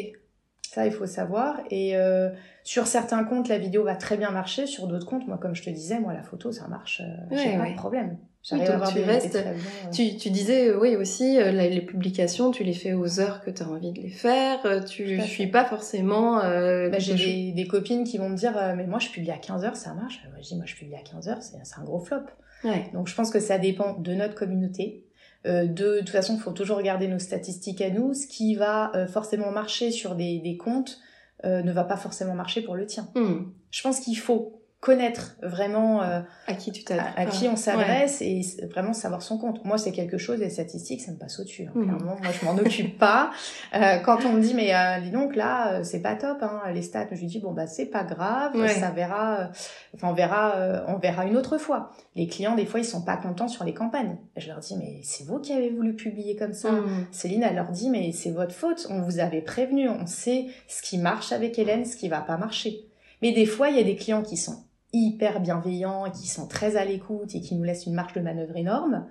Ça 0.70 0.86
il 0.86 0.92
faut 0.92 1.08
savoir 1.08 1.62
et 1.72 1.96
euh, 1.96 2.30
sur 2.64 2.88
certains 2.88 3.24
comptes 3.24 3.48
la 3.48 3.58
vidéo 3.58 3.84
va 3.84 3.96
très 3.96 4.18
bien 4.18 4.32
marcher, 4.32 4.68
sur 4.68 4.88
d'autres 4.88 5.06
comptes, 5.06 5.28
moi 5.28 5.38
comme 5.38 5.56
je 5.56 5.64
te 5.64 5.70
disais, 5.70 6.00
moi 6.00 6.14
la 6.14 6.24
photo 6.24 6.52
ça 6.52 6.68
marche, 6.68 7.02
euh, 7.02 7.36
ouais, 7.36 7.42
j'ai 7.42 7.58
pas 7.58 7.64
ouais. 7.64 7.72
de 7.72 7.78
problème. 7.78 8.18
Oui, 8.52 8.60
donc 8.60 8.88
tu, 8.88 8.94
des, 8.96 9.04
restes, 9.04 9.34
des 9.34 9.44
bons, 9.44 9.92
tu, 9.92 10.18
tu, 10.18 10.30
disais, 10.30 10.74
oui 10.74 10.96
aussi, 10.96 11.38
euh, 11.38 11.52
les 11.52 11.82
publications, 11.82 12.52
tu 12.52 12.64
les 12.64 12.74
fais 12.74 12.94
aux 12.94 13.20
heures 13.20 13.42
que 13.42 13.52
tu 13.52 13.62
as 13.64 13.68
envie 13.68 13.92
de 13.92 14.02
les 14.02 14.10
faire, 14.10 14.66
euh, 14.66 14.82
tu 14.82 15.22
suis 15.22 15.48
pas 15.48 15.66
forcément... 15.66 16.42
Euh, 16.44 16.90
bah, 16.90 17.00
J'ai 17.00 17.16
des, 17.16 17.52
des, 17.52 17.68
copines 17.68 18.04
qui 18.04 18.18
vont 18.18 18.30
me 18.30 18.38
dire, 18.38 18.58
euh, 18.58 18.74
mais 18.76 18.88
moi 18.88 19.00
je 19.00 19.10
publie 19.10 19.32
à 19.32 19.38
15h, 19.38 19.76
ça 19.76 19.94
marche. 19.94 20.22
Moi, 20.30 20.40
je 20.42 20.48
dis, 20.48 20.56
moi 20.56 20.66
je 20.66 20.76
publie 20.76 20.96
à 20.96 21.00
15h, 21.00 21.38
c'est 21.42 21.80
un 21.80 21.84
gros 21.84 22.00
flop. 22.00 22.24
Ouais. 22.64 22.90
Donc 22.94 23.08
je 23.08 23.16
pense 23.16 23.32
que 23.32 23.40
ça 23.40 23.58
dépend 23.58 23.94
de 23.94 24.14
notre 24.14 24.36
communauté. 24.36 25.08
Euh, 25.46 25.66
de, 25.66 25.96
de 25.96 26.00
toute 26.00 26.10
façon, 26.10 26.36
il 26.36 26.40
faut 26.40 26.52
toujours 26.52 26.78
regarder 26.78 27.08
nos 27.08 27.20
statistiques 27.20 27.82
à 27.82 27.90
nous. 27.90 28.14
Ce 28.14 28.28
qui 28.28 28.56
va 28.56 28.92
euh, 28.96 29.08
forcément 29.08 29.52
marcher 29.52 29.92
sur 29.92 30.16
des, 30.16 30.40
des 30.40 30.58
comptes 30.58 31.00
euh, 31.46 31.62
ne 31.62 31.72
va 31.72 31.84
pas 31.84 31.98
forcément 31.98 32.34
marcher 32.34 32.62
pour 32.62 32.76
le 32.76 32.86
tien. 32.86 33.10
Hmm. 33.16 33.52
Je 33.72 33.82
pense 33.82 34.00
qu'il 34.00 34.18
faut 34.18 34.62
connaître 34.80 35.38
vraiment 35.42 36.04
euh, 36.04 36.22
à 36.46 36.54
qui 36.54 36.72
tu 36.72 36.84
à, 36.94 37.20
à, 37.20 37.26
qui 37.26 37.48
on 37.48 37.56
s'adresse 37.56 38.20
ouais. 38.22 38.28
et 38.28 38.68
vraiment 38.68 38.94
savoir 38.94 39.24
son 39.24 39.40
compte. 39.40 39.66
Moi, 39.66 39.80
c'est 39.80 39.92
quelque 39.92 40.20
chose, 40.20 40.40
les 40.40 40.52
statistiques, 40.52 41.02
ça 41.02 41.12
me 41.12 41.18
passe 41.18 41.40
au-dessus. 41.40 41.64
Hein, 41.64 41.72
mmh. 41.74 41.84
Clairement, 41.84 42.16
moi, 42.22 42.32
je 42.32 42.46
m'en 42.46 42.56
occupe 42.56 42.98
pas. 43.00 43.32
Euh, 43.74 43.98
quand 43.98 44.24
on 44.26 44.34
me 44.34 44.42
dit, 44.42 44.54
mais 44.54 44.76
euh, 44.76 45.02
dis 45.02 45.10
donc, 45.10 45.36
là, 45.36 45.84
c'est 45.84 46.02
pas 46.02 46.16
top, 46.16 46.38
hein, 46.42 46.62
les 46.74 46.84
stats, 46.84 47.08
je 47.12 47.20
lui 47.20 47.26
dis, 47.26 47.40
bon, 47.40 47.54
bah, 47.54 47.66
c'est 47.66 47.88
pas 47.88 48.04
grave, 48.04 48.56
ouais. 48.56 48.70
ça 48.70 48.92
verra, 48.92 49.50
enfin, 49.96 50.10
on 50.10 50.14
verra, 50.14 50.56
euh, 50.56 50.84
on 50.88 50.98
verra 50.98 51.26
une 51.26 51.38
autre 51.38 51.58
fois. 51.58 51.92
Les 52.16 52.28
clients, 52.28 52.56
des 52.56 52.66
fois, 52.66 52.80
ils 52.80 52.86
sont 52.86 53.04
pas 53.04 53.18
contents 53.18 53.48
sur 53.48 53.64
les 53.64 53.74
campagnes. 53.74 54.18
Je 54.36 54.48
leur 54.48 54.60
dis, 54.60 54.78
mais 54.78 55.02
c'est 55.04 55.26
vous 55.26 55.40
qui 55.40 55.54
avez 55.54 55.72
voulu 55.72 55.96
publier 55.96 56.36
comme 56.36 56.54
ça. 56.54 56.72
Mmh. 56.72 57.08
Céline, 57.12 57.44
elle 57.44 57.56
leur 57.56 57.72
dit, 57.72 57.90
mais 57.90 58.12
c'est 58.12 58.32
votre 58.32 58.54
faute. 58.54 58.86
On 58.92 59.02
vous 59.02 59.18
avait 59.18 59.42
prévenu. 59.42 59.90
On 59.90 60.06
sait 60.06 60.46
ce 60.68 60.84
qui 60.84 61.00
marche 61.00 61.32
avec 61.32 61.58
Hélène, 61.58 61.84
ce 61.84 61.98
qui 61.98 62.10
va 62.10 62.22
pas 62.22 62.38
marcher. 62.38 62.84
Mais 63.24 63.32
des 63.32 63.48
fois, 63.48 63.70
il 63.70 63.78
y 63.78 63.80
a 63.80 63.84
des 63.84 63.96
clients 63.96 64.22
qui 64.22 64.38
sont 64.38 64.67
hyper 64.94 65.40
bienveillants 65.42 66.06
et 66.06 66.12
qui 66.12 66.28
sont 66.28 66.48
très 66.48 66.78
à 66.78 66.86
l'écoute 66.86 67.36
et 67.36 67.42
qui 67.42 67.56
nous 67.56 67.64
laissent 67.64 67.86
une 67.86 67.94
marge 67.94 68.14
de 68.14 68.22
manœuvre 68.22 68.56
énorme. 68.56 69.06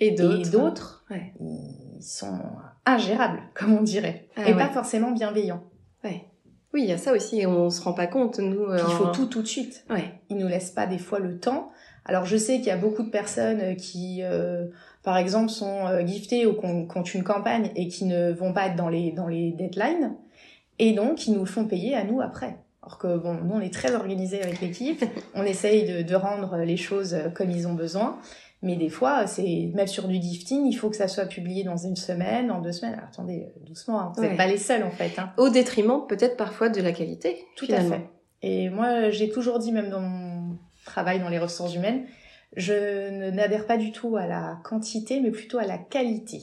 Et 0.00 0.12
d'autres, 0.12 1.04
ouais. 1.10 1.32
ils 1.40 2.02
sont 2.02 2.40
ingérables, 2.84 3.40
comme 3.54 3.74
on 3.74 3.82
dirait, 3.82 4.28
ah, 4.36 4.48
et 4.48 4.52
ouais. 4.52 4.58
pas 4.58 4.68
forcément 4.68 5.10
bienveillants. 5.10 5.64
Ouais. 6.04 6.26
Oui, 6.74 6.82
il 6.82 6.88
y 6.88 6.92
a 6.92 6.98
ça 6.98 7.12
aussi, 7.14 7.46
on 7.46 7.70
se 7.70 7.80
rend 7.80 7.94
pas 7.94 8.06
compte, 8.06 8.38
nous. 8.38 8.66
Il 8.72 8.78
faut 8.78 9.06
en... 9.06 9.12
tout 9.12 9.26
tout 9.26 9.40
de 9.40 9.46
suite. 9.46 9.84
Ouais. 9.88 10.20
Ils 10.28 10.36
nous 10.36 10.48
laissent 10.48 10.72
pas 10.72 10.86
des 10.86 10.98
fois 10.98 11.18
le 11.18 11.38
temps. 11.38 11.70
Alors 12.04 12.24
je 12.24 12.36
sais 12.36 12.58
qu'il 12.58 12.66
y 12.66 12.70
a 12.70 12.76
beaucoup 12.76 13.02
de 13.02 13.10
personnes 13.10 13.76
qui, 13.76 14.20
euh, 14.22 14.66
par 15.02 15.16
exemple, 15.16 15.50
sont 15.50 15.86
euh, 15.86 16.06
giftées 16.06 16.46
ou 16.46 16.54
qui 16.54 16.66
ont 16.66 17.02
une 17.02 17.24
campagne 17.24 17.70
et 17.74 17.88
qui 17.88 18.04
ne 18.04 18.30
vont 18.30 18.52
pas 18.52 18.66
être 18.66 18.76
dans 18.76 18.88
les, 18.88 19.10
dans 19.10 19.26
les 19.26 19.52
deadlines, 19.52 20.14
et 20.78 20.92
donc 20.92 21.26
ils 21.26 21.34
nous 21.34 21.46
font 21.46 21.66
payer 21.66 21.94
à 21.94 22.04
nous 22.04 22.20
après. 22.20 22.58
Alors 22.86 22.98
que 22.98 23.16
bon, 23.16 23.34
nous 23.34 23.54
on 23.54 23.60
est 23.60 23.72
très 23.72 23.94
organisés 23.94 24.40
avec 24.42 24.60
l'équipe, 24.60 25.04
on 25.34 25.42
essaye 25.42 25.84
de, 25.84 26.02
de, 26.02 26.14
rendre 26.14 26.56
les 26.58 26.76
choses 26.76 27.16
comme 27.34 27.50
ils 27.50 27.66
ont 27.66 27.74
besoin, 27.74 28.18
mais 28.62 28.76
des 28.76 28.88
fois 28.88 29.26
c'est 29.26 29.72
même 29.74 29.88
sur 29.88 30.06
du 30.06 30.14
gifting, 30.22 30.64
il 30.66 30.74
faut 30.74 30.88
que 30.88 30.96
ça 30.96 31.08
soit 31.08 31.26
publié 31.26 31.64
dans 31.64 31.76
une 31.76 31.96
semaine, 31.96 32.52
en 32.52 32.60
deux 32.60 32.70
semaines. 32.70 32.94
Alors, 32.94 33.08
attendez, 33.08 33.48
doucement, 33.66 34.00
hein, 34.00 34.12
vous 34.14 34.22
n'êtes 34.22 34.30
ouais. 34.32 34.36
pas 34.36 34.46
les 34.46 34.58
seuls 34.58 34.84
en 34.84 34.92
fait. 34.92 35.18
Hein. 35.18 35.32
Au 35.36 35.48
détriment 35.48 36.06
peut-être 36.08 36.36
parfois 36.36 36.68
de 36.68 36.80
la 36.80 36.92
qualité. 36.92 37.44
Tout 37.56 37.66
finalement. 37.66 37.96
à 37.96 37.98
fait. 37.98 38.08
Et 38.42 38.70
moi 38.70 39.10
j'ai 39.10 39.30
toujours 39.30 39.58
dit, 39.58 39.72
même 39.72 39.90
dans 39.90 40.00
mon 40.00 40.56
travail 40.84 41.18
dans 41.18 41.28
les 41.28 41.40
ressources 41.40 41.74
humaines, 41.74 42.06
je 42.56 43.30
n'adhère 43.30 43.66
pas 43.66 43.76
du 43.76 43.90
tout 43.90 44.16
à 44.16 44.26
la 44.26 44.58
quantité, 44.62 45.20
mais 45.20 45.32
plutôt 45.32 45.58
à 45.58 45.66
la 45.66 45.78
qualité. 45.78 46.40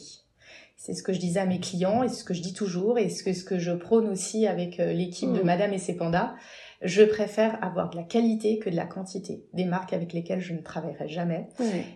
C'est 0.86 0.94
ce 0.94 1.02
que 1.02 1.14
je 1.14 1.20
disais 1.20 1.40
à 1.40 1.46
mes 1.46 1.62
clients 1.62 2.04
et 2.04 2.10
ce 2.10 2.26
que 2.26 2.34
je 2.34 2.42
dis 2.42 2.54
toujours 2.54 3.00
et 3.00 3.08
ce 3.08 3.24
que, 3.24 3.32
ce 3.32 3.46
que 3.46 3.58
je 3.58 3.72
prône 3.72 4.10
aussi 4.10 4.48
avec 4.48 4.82
euh, 4.82 4.92
l'équipe 4.92 5.32
de 5.32 5.40
Mhm. 5.40 5.46
Madame 5.46 5.72
et 5.74 5.78
ses 5.78 5.96
pandas. 5.96 6.34
Je 6.82 7.04
préfère 7.04 7.64
avoir 7.64 7.90
de 7.90 7.96
la 7.96 8.04
qualité 8.04 8.60
que 8.60 8.70
de 8.70 8.76
la 8.76 8.86
quantité. 8.86 9.46
Des 9.54 9.64
marques 9.64 9.94
avec 9.94 10.12
lesquelles 10.12 10.42
je 10.42 10.52
ne 10.52 10.60
travaillerai 10.60 11.08
jamais. 11.08 11.48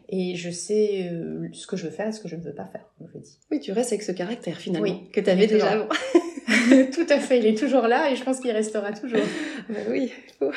Et 0.08 0.36
je 0.36 0.50
sais 0.50 1.10
euh, 1.12 1.50
ce 1.52 1.68
que 1.68 1.76
je 1.76 1.84
veux 1.84 1.92
faire 1.92 2.08
et 2.08 2.12
ce 2.14 2.22
que 2.22 2.30
je 2.30 2.38
ne 2.38 2.42
veux 2.42 2.54
pas 2.56 2.66
faire, 2.72 2.86
comme 2.98 3.10
je 3.14 3.20
dis. 3.20 3.38
Oui, 3.52 3.60
tu 3.60 3.74
restes 3.74 3.92
avec 3.92 4.04
ce 4.04 4.14
caractère 4.14 4.56
finalement 4.56 4.88
Oui, 4.88 5.10
que 5.12 5.20
tu 5.20 5.30
avais 5.30 5.48
déjà 5.48 5.72
avant. 5.72 5.88
Tout 6.94 7.06
à 7.10 7.20
fait, 7.20 7.40
il 7.40 7.46
est 7.46 7.58
toujours 7.58 7.88
là 7.90 8.10
et 8.10 8.16
je 8.16 8.24
pense 8.24 8.40
qu'il 8.40 8.52
restera 8.52 8.94
toujours. 8.94 9.20
Bah 9.70 9.80
oui, 9.90 10.10
il 10.26 10.34
faut. 10.40 10.52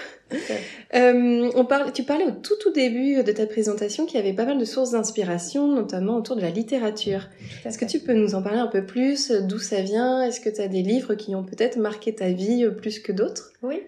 Euh, 0.95 1.51
on 1.55 1.65
parle, 1.65 1.93
tu 1.93 2.03
parlais 2.03 2.25
au 2.27 2.33
tout 2.33 2.57
tout 2.61 2.73
début 2.73 3.23
de 3.23 3.33
ta 3.33 3.47
présentation 3.47 4.07
qu'il 4.07 4.19
y 4.19 4.23
avait 4.23 4.33
pas 4.33 4.45
mal 4.45 4.59
de 4.59 4.65
sources 4.65 4.93
d'inspiration, 4.93 5.69
notamment 5.69 6.17
autour 6.17 6.37
de 6.37 6.41
la 6.41 6.51
littérature. 6.51 7.29
Est-ce 7.65 7.79
que 7.79 7.85
tu 7.85 8.01
peux 8.01 8.15
nous 8.15 8.35
en 8.35 8.43
parler 8.43 8.59
un 8.59 8.67
peu 8.67 8.85
plus? 8.85 9.31
D'où 9.31 9.59
ça 9.59 9.83
vient? 9.83 10.23
Est-ce 10.23 10.41
que 10.41 10.51
tu 10.51 10.61
as 10.61 10.69
des 10.69 10.83
livres 10.83 11.15
qui 11.15 11.35
ont 11.35 11.45
peut-être 11.45 11.77
marqué 11.79 12.15
ta 12.15 12.31
vie 12.31 12.65
euh, 12.65 12.71
plus 12.71 12.99
que 13.01 13.13
d'autres? 13.13 13.53
Oui. 13.63 13.83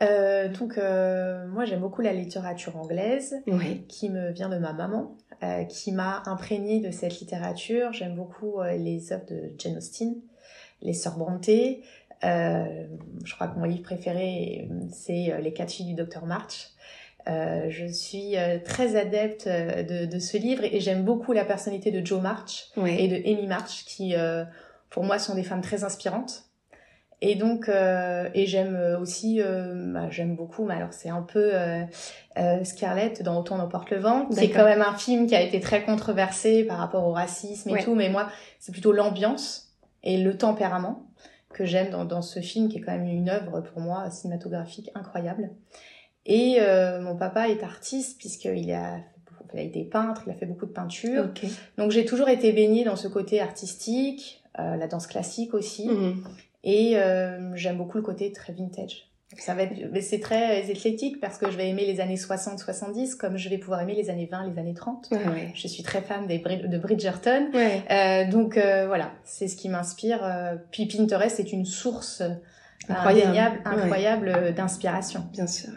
Euh, 0.00 0.48
donc 0.48 0.78
euh, 0.78 1.44
moi 1.48 1.64
j'aime 1.64 1.80
beaucoup 1.80 2.02
la 2.02 2.12
littérature 2.12 2.76
anglaise 2.76 3.34
Oui. 3.48 3.82
qui 3.88 4.10
me 4.10 4.30
vient 4.30 4.48
de 4.48 4.56
ma 4.56 4.72
maman, 4.72 5.16
qui 5.68 5.90
m'a 5.92 6.22
imprégnée 6.26 6.80
de 6.80 6.90
cette 6.92 7.18
littérature. 7.20 7.92
J'aime 7.92 8.14
beaucoup 8.14 8.60
les 8.62 9.12
œuvres 9.12 9.26
de 9.28 9.50
Jane 9.58 9.76
Austen, 9.76 10.14
les 10.82 10.92
Sœurs 10.92 11.18
Brontë. 11.18 11.82
Euh, 12.24 12.64
je 13.24 13.34
crois 13.34 13.46
que 13.48 13.58
mon 13.58 13.64
livre 13.64 13.82
préféré 13.82 14.68
c'est 14.90 15.32
euh, 15.32 15.38
Les 15.38 15.52
quatre 15.52 15.70
filles 15.70 15.86
du 15.86 15.94
docteur 15.94 16.26
March. 16.26 16.70
Euh, 17.28 17.66
je 17.68 17.86
suis 17.86 18.36
euh, 18.36 18.58
très 18.64 18.96
adepte 18.96 19.46
euh, 19.46 19.82
de, 19.82 20.06
de 20.06 20.18
ce 20.18 20.36
livre 20.36 20.64
et 20.64 20.80
j'aime 20.80 21.04
beaucoup 21.04 21.32
la 21.32 21.44
personnalité 21.44 21.90
de 21.90 22.04
Jo 22.04 22.20
March 22.20 22.68
Ouais. 22.76 23.02
et 23.04 23.08
de 23.08 23.16
Amy 23.16 23.46
March 23.46 23.84
qui 23.86 24.14
euh, 24.16 24.44
pour 24.90 25.04
moi 25.04 25.18
sont 25.18 25.34
des 25.34 25.42
femmes 25.42 25.60
très 25.60 25.84
inspirantes 25.84 26.44
et 27.20 27.34
donc 27.34 27.68
euh, 27.68 28.28
et 28.34 28.46
j'aime 28.46 28.96
aussi 29.00 29.42
euh, 29.42 29.92
bah, 29.92 30.08
j'aime 30.10 30.36
beaucoup 30.36 30.64
mais 30.64 30.74
alors 30.74 30.92
c'est 30.92 31.10
un 31.10 31.22
peu 31.22 31.52
Scarlett 32.64 33.22
dans 33.22 33.38
Autant 33.40 33.58
emporte 33.58 33.90
le 33.90 33.98
vent 33.98 34.26
qui 34.26 34.40
est 34.44 34.50
quand 34.50 34.64
même 34.64 34.82
un 34.82 34.94
film 34.96 35.26
qui 35.26 35.34
a 35.34 35.42
été 35.42 35.60
très 35.60 35.82
controversé 35.82 36.64
par 36.64 36.78
rapport 36.78 37.04
au 37.06 37.12
racisme 37.12 37.68
et 37.70 37.72
Ouais. 37.72 37.84
tout 37.84 37.94
mais 37.94 38.08
moi 38.08 38.28
c'est 38.58 38.72
plutôt 38.72 38.92
l'ambiance 38.92 39.74
et 40.02 40.16
le 40.18 40.36
tempérament 40.38 41.02
que 41.52 41.64
j'aime 41.64 41.90
dans, 41.90 42.04
dans 42.04 42.22
ce 42.22 42.40
film 42.40 42.68
qui 42.68 42.78
est 42.78 42.80
quand 42.80 42.92
même 42.92 43.08
une 43.08 43.28
œuvre 43.28 43.60
pour 43.60 43.80
moi 43.80 44.10
cinématographique 44.10 44.90
incroyable 44.94 45.50
et 46.26 46.58
euh, 46.60 47.00
mon 47.00 47.16
papa 47.16 47.48
est 47.48 47.62
artiste 47.62 48.18
puisqu'il 48.18 48.70
a 48.72 48.98
il 49.54 49.60
a 49.60 49.62
été 49.62 49.82
peintre, 49.82 50.24
il 50.26 50.30
a 50.30 50.34
fait 50.34 50.44
beaucoup 50.44 50.66
de 50.66 50.72
peinture. 50.72 51.30
Donc 51.78 51.90
j'ai 51.90 52.04
toujours 52.04 52.28
été 52.28 52.52
baignée 52.52 52.84
dans 52.84 52.96
ce 52.96 53.08
côté 53.08 53.40
artistique, 53.40 54.44
euh, 54.58 54.76
la 54.76 54.86
danse 54.88 55.06
classique 55.06 55.54
aussi, 55.54 55.88
Mhm. 55.88 56.22
et 56.64 56.98
euh, 56.98 57.56
j'aime 57.56 57.78
beaucoup 57.78 57.96
le 57.96 58.02
côté 58.02 58.30
très 58.30 58.52
vintage. 58.52 59.07
Ça 59.36 59.54
va 59.54 59.64
être, 59.64 60.00
c'est 60.02 60.20
très 60.20 60.70
éclectique 60.70 61.20
parce 61.20 61.36
que 61.36 61.50
je 61.50 61.56
vais 61.58 61.68
aimer 61.68 61.84
les 61.84 62.00
années 62.00 62.14
60-70 62.16 63.14
comme 63.16 63.36
je 63.36 63.50
vais 63.50 63.58
pouvoir 63.58 63.82
aimer 63.82 63.94
les 63.94 64.08
années 64.08 64.26
20, 64.30 64.48
les 64.50 64.58
années 64.58 64.72
30. 64.74 65.08
Ouais, 65.10 65.18
ouais. 65.28 65.50
Je 65.54 65.68
suis 65.68 65.82
très 65.82 66.00
fan 66.00 66.26
des 66.26 66.38
de 66.38 66.78
Bridgerton, 66.78 67.50
Ouais. 67.52 67.82
Euh, 67.90 68.30
donc 68.30 68.56
euh, 68.56 68.86
voilà, 68.86 69.12
c'est 69.24 69.46
ce 69.46 69.56
qui 69.56 69.68
m'inspire. 69.68 70.24
euh, 70.24 70.56
Puis 70.70 70.86
Pinterest 70.86 71.38
est 71.40 71.52
une 71.52 71.66
source 71.66 72.22
Incroyable. 72.88 73.60
incroyable 73.66 74.54
d'inspiration. 74.54 75.26
Bien 75.32 75.46
sûr. 75.46 75.70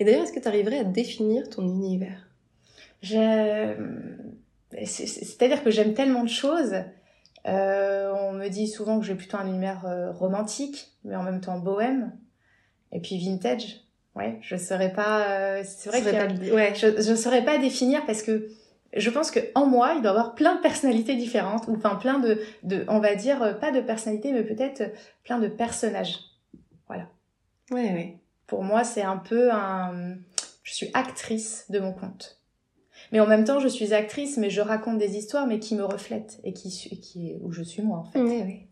Et 0.00 0.04
d'ailleurs, 0.04 0.24
est-ce 0.24 0.32
que 0.32 0.40
tu 0.40 0.48
arriverais 0.48 0.80
à 0.80 0.84
définir 0.84 1.48
ton 1.48 1.62
univers? 1.62 2.28
Je- 3.02 3.74
c'est- 4.84 5.06
c'est- 5.06 5.24
C'est-à-dire 5.24 5.62
que 5.62 5.70
j'aime 5.70 5.94
tellement 5.94 6.24
de 6.24 6.28
choses. 6.28 6.74
Euh, 7.46 8.12
on 8.20 8.32
me 8.32 8.48
dit 8.48 8.66
souvent 8.66 8.98
que 9.00 9.06
j'ai 9.06 9.14
plutôt 9.14 9.36
un 9.38 9.46
univers 9.46 9.86
euh, 9.86 10.10
romantique, 10.12 10.88
mais 11.04 11.16
en 11.16 11.22
même 11.22 11.40
temps 11.40 11.58
bohème. 11.58 12.12
Et 12.92 13.00
puis 13.00 13.18
vintage. 13.18 13.80
Ouais, 14.16 14.38
je 14.42 14.56
saurais 14.56 14.92
pas. 14.92 15.28
euh, 15.30 15.62
c'est 15.64 15.88
vrai 15.90 16.02
pas 16.02 16.52
Ouais. 16.52 16.74
je 16.74 17.00
je 17.00 17.14
saurais 17.14 17.44
pas 17.44 17.58
définir 17.58 18.04
parce 18.06 18.22
que 18.22 18.48
je 18.96 19.08
pense 19.10 19.30
que 19.30 19.38
en 19.54 19.66
moi 19.66 19.92
il 19.96 20.02
doit 20.02 20.10
y 20.10 20.14
avoir 20.14 20.34
plein 20.34 20.56
de 20.56 20.60
personnalités 20.60 21.14
différentes 21.14 21.68
ou 21.68 21.76
enfin 21.76 21.94
plein 21.94 22.18
de 22.18 22.40
de 22.64 22.84
on 22.88 22.98
va 22.98 23.14
dire 23.14 23.40
euh, 23.42 23.52
pas 23.54 23.70
de 23.70 23.80
personnalités 23.80 24.32
mais 24.32 24.42
peut-être 24.42 24.80
euh, 24.80 24.88
plein 25.24 25.38
de 25.38 25.46
personnages. 25.48 26.18
Ouais, 27.72 27.92
ouais. 27.92 28.16
Pour 28.48 28.64
moi, 28.64 28.82
c'est 28.82 29.02
un 29.02 29.16
peu 29.16 29.52
un. 29.52 30.16
Je 30.64 30.74
suis 30.74 30.90
actrice 30.92 31.66
de 31.70 31.78
mon 31.78 31.92
conte. 31.92 32.40
Mais 33.12 33.20
en 33.20 33.26
même 33.28 33.44
temps, 33.44 33.60
je 33.60 33.68
suis 33.68 33.94
actrice, 33.94 34.38
mais 34.38 34.50
je 34.50 34.60
raconte 34.60 34.98
des 34.98 35.16
histoires, 35.16 35.46
mais 35.46 35.60
qui 35.60 35.76
me 35.76 35.84
reflètent 35.84 36.40
et 36.42 36.52
qui, 36.52 36.68
qui 37.00 37.36
où 37.42 37.52
je 37.52 37.62
suis 37.62 37.80
moi 37.82 37.98
en 37.98 38.04
fait. 38.04 38.18
Ouais, 38.20 38.42
ouais. 38.42 38.66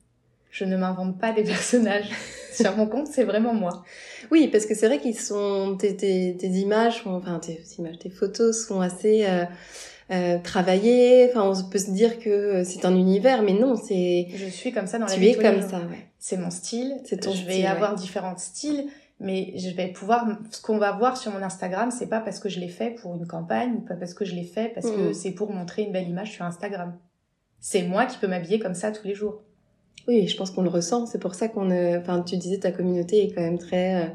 Je 0.59 0.65
ne 0.65 0.77
m'invente 0.77 1.19
pas 1.19 1.33
des 1.33 1.43
personnages. 1.55 2.09
Sur 2.53 2.77
mon 2.77 2.87
compte, 2.87 3.07
c'est 3.07 3.25
vraiment 3.25 3.55
moi. 3.55 3.85
Oui, 4.33 4.49
parce 4.49 4.67
que 4.67 4.75
c'est 4.75 4.87
vrai 4.89 4.99
qu'ils 4.99 5.19
sont 5.19 5.77
tes, 5.79 5.95
tes, 5.97 6.37
tes 6.37 6.49
images, 6.49 7.03
sont- 7.05 7.11
enfin 7.15 7.39
tes 7.39 7.61
images, 7.79 7.99
tes 7.99 8.11
photos 8.11 8.67
sont 8.67 8.81
assez 8.81 9.25
euh, 9.27 9.45
euh, 10.11 10.39
travaillées. 10.43 11.29
Enfin, 11.31 11.43
on 11.65 11.71
peut 11.71 11.79
se 11.79 11.91
dire 11.93 12.19
que 12.19 12.65
c'est 12.65 12.85
un 12.85 12.97
univers, 12.97 13.43
mais 13.43 13.53
non, 13.53 13.77
c'est 13.77 14.27
Je 14.35 14.47
suis 14.47 14.73
comme 14.73 14.87
ça 14.89 14.99
dans 14.99 15.07
la 15.07 15.13
tu 15.15 15.21
vie 15.21 15.29
es 15.29 15.35
tous 15.35 15.41
les 15.41 15.47
comme 15.51 15.63
ça, 15.69 15.79
ouais. 15.79 16.07
C'est 16.19 16.37
mon 16.37 16.51
style. 16.51 16.97
C'est 17.05 17.21
ton 17.21 17.33
je 17.33 17.45
vais 17.45 17.53
style, 17.53 17.67
avoir 17.67 17.93
ouais. 17.93 17.99
différents 17.99 18.37
styles, 18.37 18.87
mais 19.21 19.53
je 19.57 19.71
vais 19.71 19.87
pouvoir. 19.89 20.27
Ce 20.51 20.61
qu'on 20.61 20.79
va 20.79 20.91
voir 20.93 21.17
sur 21.17 21.31
mon 21.33 21.43
Instagram, 21.43 21.93
c'est 21.97 22.09
pas 22.09 22.19
parce 22.21 22.41
que 22.41 22.49
je 22.49 22.59
l'ai 22.59 22.69
fait 22.69 22.91
pour 22.91 23.15
une 23.15 23.27
campagne, 23.29 23.83
pas 23.87 23.95
parce 23.95 24.15
que 24.15 24.25
je 24.25 24.35
l'ai 24.35 24.43
fait 24.43 24.73
parce 24.75 24.91
que 24.91 25.09
Mhm. 25.09 25.15
c'est 25.15 25.31
pour 25.31 25.53
montrer 25.53 25.83
une 25.83 25.93
belle 25.93 26.09
image 26.09 26.33
sur 26.33 26.45
Instagram. 26.45 26.99
C'est 27.61 27.83
moi 27.83 28.07
qui 28.07 28.19
peux 28.19 28.27
m'habiller 28.27 28.59
comme 28.59 28.75
ça 28.75 28.91
tous 28.91 29.07
les 29.07 29.15
jours. 29.15 29.43
Oui, 30.09 30.27
je 30.27 30.37
pense 30.37 30.51
qu'on 30.51 30.63
le 30.63 30.71
ressent. 30.71 31.07
C'est 31.07 31.21
pour 31.21 31.35
ça 31.35 31.49
qu'on, 31.49 31.71
euh, 31.71 31.99
enfin, 32.01 32.23
tu 32.23 32.37
disais 32.37 32.59
ta 32.59 32.73
communauté 32.73 33.25
est 33.25 33.33
quand 33.35 33.43
même 33.43 33.59
très 33.59 33.95
euh, 33.95 34.07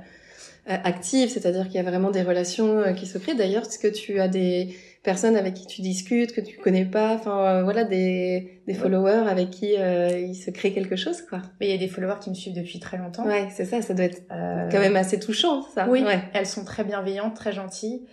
euh, 0.70 0.78
active, 0.84 1.30
c'est-à-dire 1.30 1.66
qu'il 1.68 1.76
y 1.76 1.80
a 1.80 1.84
vraiment 1.90 2.10
des 2.12 2.24
relations 2.24 2.94
qui 2.96 3.06
se 3.06 3.18
créent. 3.20 3.36
D'ailleurs, 3.36 3.64
est-ce 3.64 3.80
que 3.80 3.88
tu 3.88 4.20
as 4.20 4.28
des 4.28 4.76
personnes 5.04 5.36
avec 5.36 5.54
qui 5.54 5.68
tu 5.68 5.82
discutes 5.82 6.32
que 6.32 6.40
tu 6.42 6.58
connais 6.58 6.86
pas, 6.86 7.14
enfin 7.14 7.46
euh, 7.46 7.64
voilà, 7.64 7.84
des, 7.84 8.50
followers 8.74 9.28
avec 9.30 9.50
qui 9.50 9.76
euh, 9.78 10.18
il 10.18 10.34
se 10.36 10.50
crée 10.50 10.72
quelque 10.72 10.96
chose, 10.96 11.22
quoi. 11.22 11.42
Mais 11.60 11.68
il 11.68 11.72
y 11.72 11.76
a 11.76 11.78
des 11.78 11.90
followers 11.90 12.20
qui 12.22 12.30
me 12.30 12.36
suivent 12.36 12.56
depuis 12.56 12.80
très 12.80 12.98
longtemps. 12.98 13.26
Ouais, 13.26 13.50
c'est 13.54 13.66
ça. 13.66 13.82
Ça 13.82 13.94
doit 13.94 14.06
être 14.06 14.22
Euh, 14.32 14.70
quand 14.72 14.80
même 14.80 14.96
assez 14.96 15.20
touchant, 15.20 15.62
ça. 15.76 15.88
Oui, 15.90 16.02
Ouais. 16.04 16.20
elles 16.34 16.48
sont 16.48 16.64
très 16.64 16.86
bienveillantes, 16.86 17.36
très 17.36 17.52
gentilles. 17.52 18.04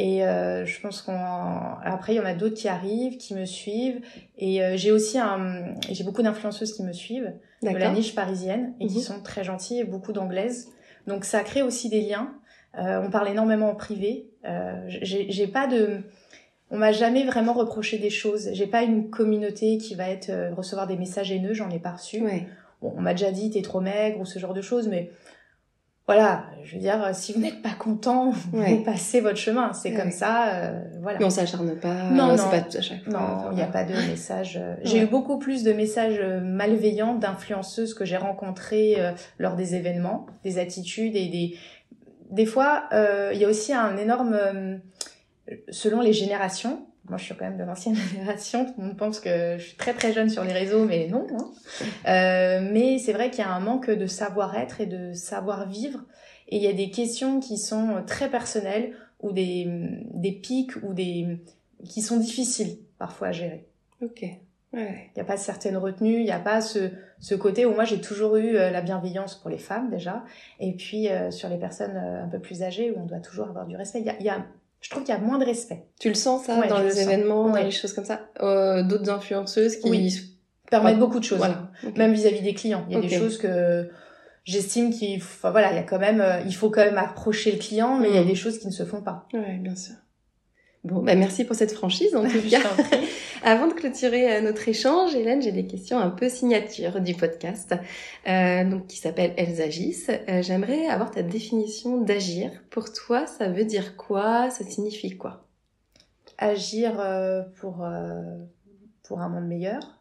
Et 0.00 0.24
euh, 0.24 0.64
je 0.64 0.80
pense 0.80 1.02
qu'on. 1.02 1.12
Après, 1.84 2.14
il 2.14 2.16
y 2.16 2.20
en 2.20 2.24
a 2.24 2.32
d'autres 2.34 2.54
qui 2.54 2.68
arrivent, 2.68 3.16
qui 3.16 3.34
me 3.34 3.44
suivent. 3.44 4.00
Et 4.38 4.62
euh, 4.62 4.76
j'ai 4.76 4.92
aussi 4.92 5.18
un. 5.18 5.74
J'ai 5.90 6.04
beaucoup 6.04 6.22
d'influenceuses 6.22 6.72
qui 6.72 6.84
me 6.84 6.92
suivent 6.92 7.32
de 7.64 7.76
la 7.76 7.90
niche 7.90 8.14
parisienne 8.14 8.74
et 8.78 8.86
qui 8.86 8.98
Mhm. 8.98 9.02
sont 9.02 9.20
très 9.22 9.42
gentilles 9.42 9.80
et 9.80 9.84
beaucoup 9.84 10.12
d'anglaises. 10.12 10.68
Donc 11.08 11.24
ça 11.24 11.40
crée 11.42 11.62
aussi 11.62 11.88
des 11.88 12.00
liens. 12.00 12.32
Euh, 12.78 13.02
on 13.04 13.10
parle 13.10 13.28
énormément 13.28 13.70
en 13.70 13.74
privé. 13.74 14.28
Euh, 14.44 14.84
j'ai 14.86 15.30
j'ai 15.32 15.48
pas 15.48 15.66
de. 15.66 16.02
On 16.70 16.76
m'a 16.76 16.92
jamais 16.92 17.24
vraiment 17.24 17.54
reproché 17.54 17.98
des 17.98 18.10
choses. 18.10 18.50
J'ai 18.52 18.68
pas 18.68 18.84
une 18.84 19.10
communauté 19.10 19.78
qui 19.78 19.96
va 19.96 20.08
être 20.08 20.28
euh, 20.30 20.54
recevoir 20.54 20.86
des 20.86 20.96
messages 20.96 21.32
haineux. 21.32 21.54
J'en 21.54 21.70
ai 21.70 21.80
pas 21.80 21.92
reçu. 21.92 22.20
Ouais. 22.22 22.46
Bon, 22.82 22.92
on 22.96 23.00
m'a 23.00 23.14
déjà 23.14 23.32
dit 23.32 23.50
t'es 23.50 23.62
trop 23.62 23.80
maigre 23.80 24.20
ou 24.20 24.24
ce 24.24 24.38
genre 24.38 24.54
de 24.54 24.62
choses, 24.62 24.86
mais 24.86 25.10
voilà, 26.08 26.46
je 26.64 26.74
veux 26.74 26.80
dire, 26.80 27.10
si 27.14 27.32
vous 27.34 27.40
n'êtes 27.40 27.62
pas 27.62 27.74
content, 27.78 28.32
Ouais. 28.52 28.74
vous 28.74 28.82
passez 28.82 29.20
votre 29.20 29.36
chemin. 29.36 29.72
C'est 29.74 29.90
Ouais, 29.92 29.96
comme 29.96 30.10
ça, 30.10 30.48
euh, 30.54 30.80
voilà. 31.02 31.18
Mais 31.20 31.24
on 31.26 31.30
s'acharne 31.30 31.76
pas. 31.76 32.10
Non, 32.10 32.30
euh, 32.30 32.30
non. 32.30 32.36
C'est 32.38 32.50
pas 32.50 32.60
tout 32.62 32.76
à 32.78 32.80
chaque 32.80 33.04
fois. 33.04 33.12
Non, 33.12 33.50
il 33.52 33.56
n'y 33.56 33.62
a 33.62 33.66
pas 33.66 33.84
de 33.84 33.92
messages. 33.92 34.58
euh, 34.60 34.74
J'ai 34.84 34.98
Ouais. 35.00 35.04
eu 35.04 35.06
beaucoup 35.06 35.38
plus 35.38 35.62
de 35.62 35.72
messages 35.72 36.18
euh, 36.18 36.40
malveillants 36.40 37.14
d'influenceuses 37.14 37.92
que 37.94 38.04
j'ai 38.06 38.16
rencontrées 38.16 38.94
euh, 38.98 39.12
lors 39.38 39.54
des 39.54 39.74
événements, 39.74 40.26
des 40.44 40.58
attitudes 40.58 41.14
et 41.14 41.28
des. 41.28 41.56
Des 42.30 42.46
fois, 42.46 42.84
euh, 42.92 43.30
il 43.34 43.38
y 43.40 43.44
a 43.44 43.48
aussi 43.48 43.72
un 43.72 43.96
énorme. 43.98 44.36
selon 45.70 46.00
les 46.00 46.12
générations. 46.12 46.86
Moi, 47.08 47.18
je 47.18 47.24
suis 47.24 47.34
quand 47.34 47.44
même 47.46 47.56
de 47.58 47.64
l'ancienne 47.64 47.94
génération. 48.12 48.64
Tout 48.66 48.74
le 48.78 48.84
monde 48.88 48.96
pense 48.96 49.20
que 49.20 49.56
je 49.58 49.64
suis 49.68 49.76
très 49.76 49.94
très 49.94 50.12
jeune 50.12 50.28
sur 50.28 50.44
les 50.44 50.52
réseaux, 50.52 50.84
mais 50.84 51.08
non. 51.08 51.26
hein. 51.32 51.50
Euh, 52.06 52.68
mais 52.72 52.98
c'est 52.98 53.12
vrai 53.12 53.30
qu'il 53.30 53.40
y 53.40 53.46
a 53.46 53.50
un 53.50 53.60
manque 53.60 53.90
de 53.90 54.06
savoir-être 54.06 54.80
et 54.80 54.86
de 54.86 55.12
savoir-vivre. 55.12 56.00
Et 56.48 56.56
il 56.56 56.62
y 56.62 56.68
a 56.68 56.72
des 56.72 56.90
questions 56.90 57.40
qui 57.40 57.58
sont 57.58 58.02
très 58.06 58.30
personnelles 58.30 58.92
ou 59.20 59.32
des, 59.32 59.66
des 60.14 60.32
pics 60.32 60.76
ou 60.82 60.94
des 60.94 61.38
qui 61.84 62.02
sont 62.02 62.16
difficiles 62.16 62.78
parfois 62.98 63.28
à 63.28 63.32
gérer. 63.32 63.66
Ok. 64.02 64.22
Ouais. 64.72 65.10
Il 65.10 65.12
n'y 65.16 65.22
a 65.22 65.24
pas 65.24 65.36
certaines 65.38 65.76
retenues, 65.78 66.18
il 66.18 66.24
n'y 66.24 66.30
a 66.30 66.38
pas 66.38 66.60
ce, 66.60 66.90
ce 67.20 67.34
côté 67.34 67.64
où 67.64 67.72
moi 67.74 67.84
j'ai 67.84 68.00
toujours 68.02 68.36
eu 68.36 68.56
euh, 68.56 68.70
la 68.70 68.82
bienveillance 68.82 69.34
pour 69.34 69.48
les 69.48 69.56
femmes 69.58 69.88
déjà, 69.88 70.24
et 70.60 70.72
puis 70.74 71.08
euh, 71.08 71.30
sur 71.30 71.48
les 71.48 71.56
personnes 71.56 71.96
un 71.96 72.28
peu 72.28 72.38
plus 72.38 72.62
âgées 72.62 72.90
où 72.90 73.00
on 73.00 73.06
doit 73.06 73.20
toujours 73.20 73.48
avoir 73.48 73.66
du 73.66 73.76
respect. 73.76 74.00
Il 74.00 74.06
y 74.06 74.10
a, 74.10 74.16
il 74.20 74.26
y 74.26 74.28
a- 74.28 74.44
je 74.80 74.90
trouve 74.90 75.02
qu'il 75.04 75.14
y 75.14 75.16
a 75.18 75.20
moins 75.20 75.38
de 75.38 75.44
respect. 75.44 75.84
Tu 76.00 76.08
le 76.08 76.14
sens 76.14 76.44
ça 76.44 76.58
Ouais, 76.58 76.68
dans 76.68 76.78
les 76.78 76.90
le 76.90 76.98
événements, 76.98 77.48
dans 77.50 77.56
les 77.62 77.70
choses 77.70 77.92
comme 77.92 78.04
ça? 78.04 78.28
Euh, 78.42 78.82
D'autres 78.82 79.10
influenceuses 79.10 79.76
qui 79.76 79.90
Oui. 79.90 80.34
Permettent 80.70 80.94
Ouais. 80.94 81.00
beaucoup 81.00 81.18
de 81.18 81.24
choses, 81.24 81.38
Voilà. 81.38 81.70
Ok. 81.86 81.96
même 81.96 82.12
vis-à-vis 82.12 82.42
des 82.42 82.52
clients. 82.54 82.84
Il 82.88 82.94
y 82.94 82.98
a 82.98 83.00
des 83.00 83.08
choses 83.08 83.38
que 83.38 83.88
j'estime 84.44 84.90
qu'il, 84.90 85.16
enfin 85.16 85.50
voilà, 85.50 85.72
il 85.72 85.76
y 85.76 85.78
a 85.78 85.82
quand 85.82 85.98
même, 85.98 86.20
euh, 86.20 86.40
il 86.46 86.54
faut 86.54 86.68
quand 86.70 86.84
même 86.84 86.98
approcher 86.98 87.52
le 87.52 87.58
client, 87.58 87.96
mais 87.98 88.08
il 88.10 88.14
y 88.14 88.18
a 88.18 88.22
Mm. 88.22 88.26
des 88.26 88.34
choses 88.34 88.58
qui 88.58 88.66
ne 88.66 88.72
se 88.72 88.84
font 88.84 89.00
pas. 89.02 89.26
Ouais, 89.32 89.56
bien 89.62 89.74
sûr. 89.76 89.94
Bon, 90.88 91.02
bah 91.02 91.14
merci 91.14 91.44
pour 91.44 91.54
cette 91.54 91.72
franchise 91.72 92.16
en 92.16 92.22
tout 92.30 92.48
cas. 92.48 92.62
Avant 93.42 93.66
de 93.66 93.74
clôturer 93.74 94.36
euh, 94.36 94.40
notre 94.40 94.66
échange, 94.68 95.14
Hélène, 95.14 95.42
j'ai 95.42 95.52
des 95.52 95.66
questions 95.66 95.98
un 95.98 96.08
peu 96.08 96.30
signature 96.30 97.02
du 97.02 97.14
podcast, 97.14 97.74
euh, 98.26 98.64
donc 98.64 98.86
qui 98.86 98.96
s'appelle 98.96 99.34
Elles 99.36 99.60
agissent. 99.60 100.10
Euh, 100.30 100.40
J'aimerais 100.40 100.86
avoir 100.86 101.10
ta 101.10 101.22
définition 101.22 102.00
d'agir. 102.00 102.50
Pour 102.70 102.90
toi, 102.90 103.26
ça 103.26 103.48
veut 103.50 103.66
dire 103.66 103.98
quoi? 103.98 104.48
Ça 104.48 104.64
signifie 104.64 105.14
quoi? 105.18 105.46
Agir 106.38 106.98
euh, 107.00 107.42
pour 107.60 107.86
pour 109.02 109.20
un 109.20 109.28
monde 109.28 109.46
meilleur, 109.46 110.00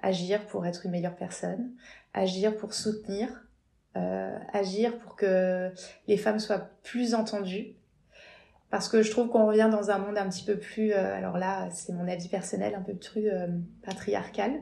agir 0.00 0.46
pour 0.46 0.66
être 0.66 0.86
une 0.86 0.92
meilleure 0.92 1.16
personne, 1.16 1.72
agir 2.14 2.56
pour 2.56 2.74
soutenir, 2.74 3.28
agir 4.52 4.98
pour 4.98 5.16
que 5.16 5.72
les 6.06 6.16
femmes 6.16 6.38
soient 6.38 6.70
plus 6.84 7.14
entendues 7.14 7.74
parce 8.70 8.88
que 8.88 9.02
je 9.02 9.10
trouve 9.10 9.28
qu'on 9.28 9.46
revient 9.46 9.68
dans 9.70 9.90
un 9.90 9.98
monde 9.98 10.18
un 10.18 10.28
petit 10.28 10.44
peu 10.44 10.56
plus, 10.56 10.92
euh, 10.92 11.16
alors 11.16 11.38
là 11.38 11.68
c'est 11.70 11.92
mon 11.92 12.06
avis 12.06 12.28
personnel, 12.28 12.74
un 12.74 12.82
peu 12.82 12.94
plus 12.94 13.30
euh, 13.30 13.46
patriarcal. 13.84 14.60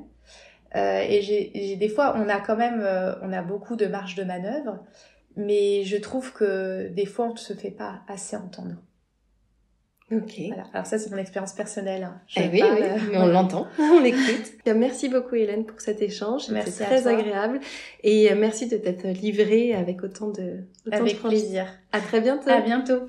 Euh, 0.75 1.01
et 1.01 1.23
j'ai 1.23 1.77
des 1.77 1.89
fois, 1.89 2.15
on 2.17 2.29
a 2.29 2.41
quand 2.41 2.57
même, 2.57 2.87
on 3.23 3.33
a 3.33 3.43
beaucoup 3.43 3.77
de 3.77 3.87
marge 3.87 4.15
de 4.15 4.25
manœuvre, 4.25 4.85
mais 5.37 5.85
je 5.85 5.97
trouve 5.97 6.33
que 6.33 6.89
des 6.89 7.07
fois 7.07 7.27
on 7.27 7.33
ne 7.33 7.39
se 7.39 7.55
fait 7.55 7.71
pas 7.71 8.01
assez 8.09 8.37
entendre. 8.37 8.75
Ok. 10.13 10.35
Voilà. 10.47 10.65
Alors 10.73 10.87
ça 10.87 10.99
c'est 10.99 11.11
mon 11.11 11.17
expérience 11.17 11.53
personnelle. 11.53 12.05
Hein. 12.05 12.21
Eh 12.37 12.49
oui, 12.49 12.63
oui, 12.63 12.81
mais 13.11 13.19
on 13.19 13.27
l'entend, 13.27 13.67
on 13.79 14.01
l'écoute. 14.01 14.53
Merci 14.67 15.09
beaucoup 15.09 15.35
Hélène 15.35 15.65
pour 15.65 15.81
cet 15.81 16.01
échange, 16.01 16.43
c'est 16.43 16.85
très 16.85 17.09
agréable 17.09 17.59
et 18.05 18.33
merci 18.35 18.69
de 18.69 18.77
t'être 18.77 19.07
livrée 19.09 19.75
avec 19.75 20.05
autant 20.05 20.29
de, 20.29 20.65
autant 20.87 20.99
avec 20.99 21.15
de 21.17 21.29
plaisir. 21.29 21.67
À 21.91 22.01
très 22.01 22.21
bientôt. 22.21 22.51
À 22.51 22.61
bientôt. 22.61 23.09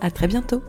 À 0.00 0.10
très 0.10 0.26
bientôt. 0.26 0.62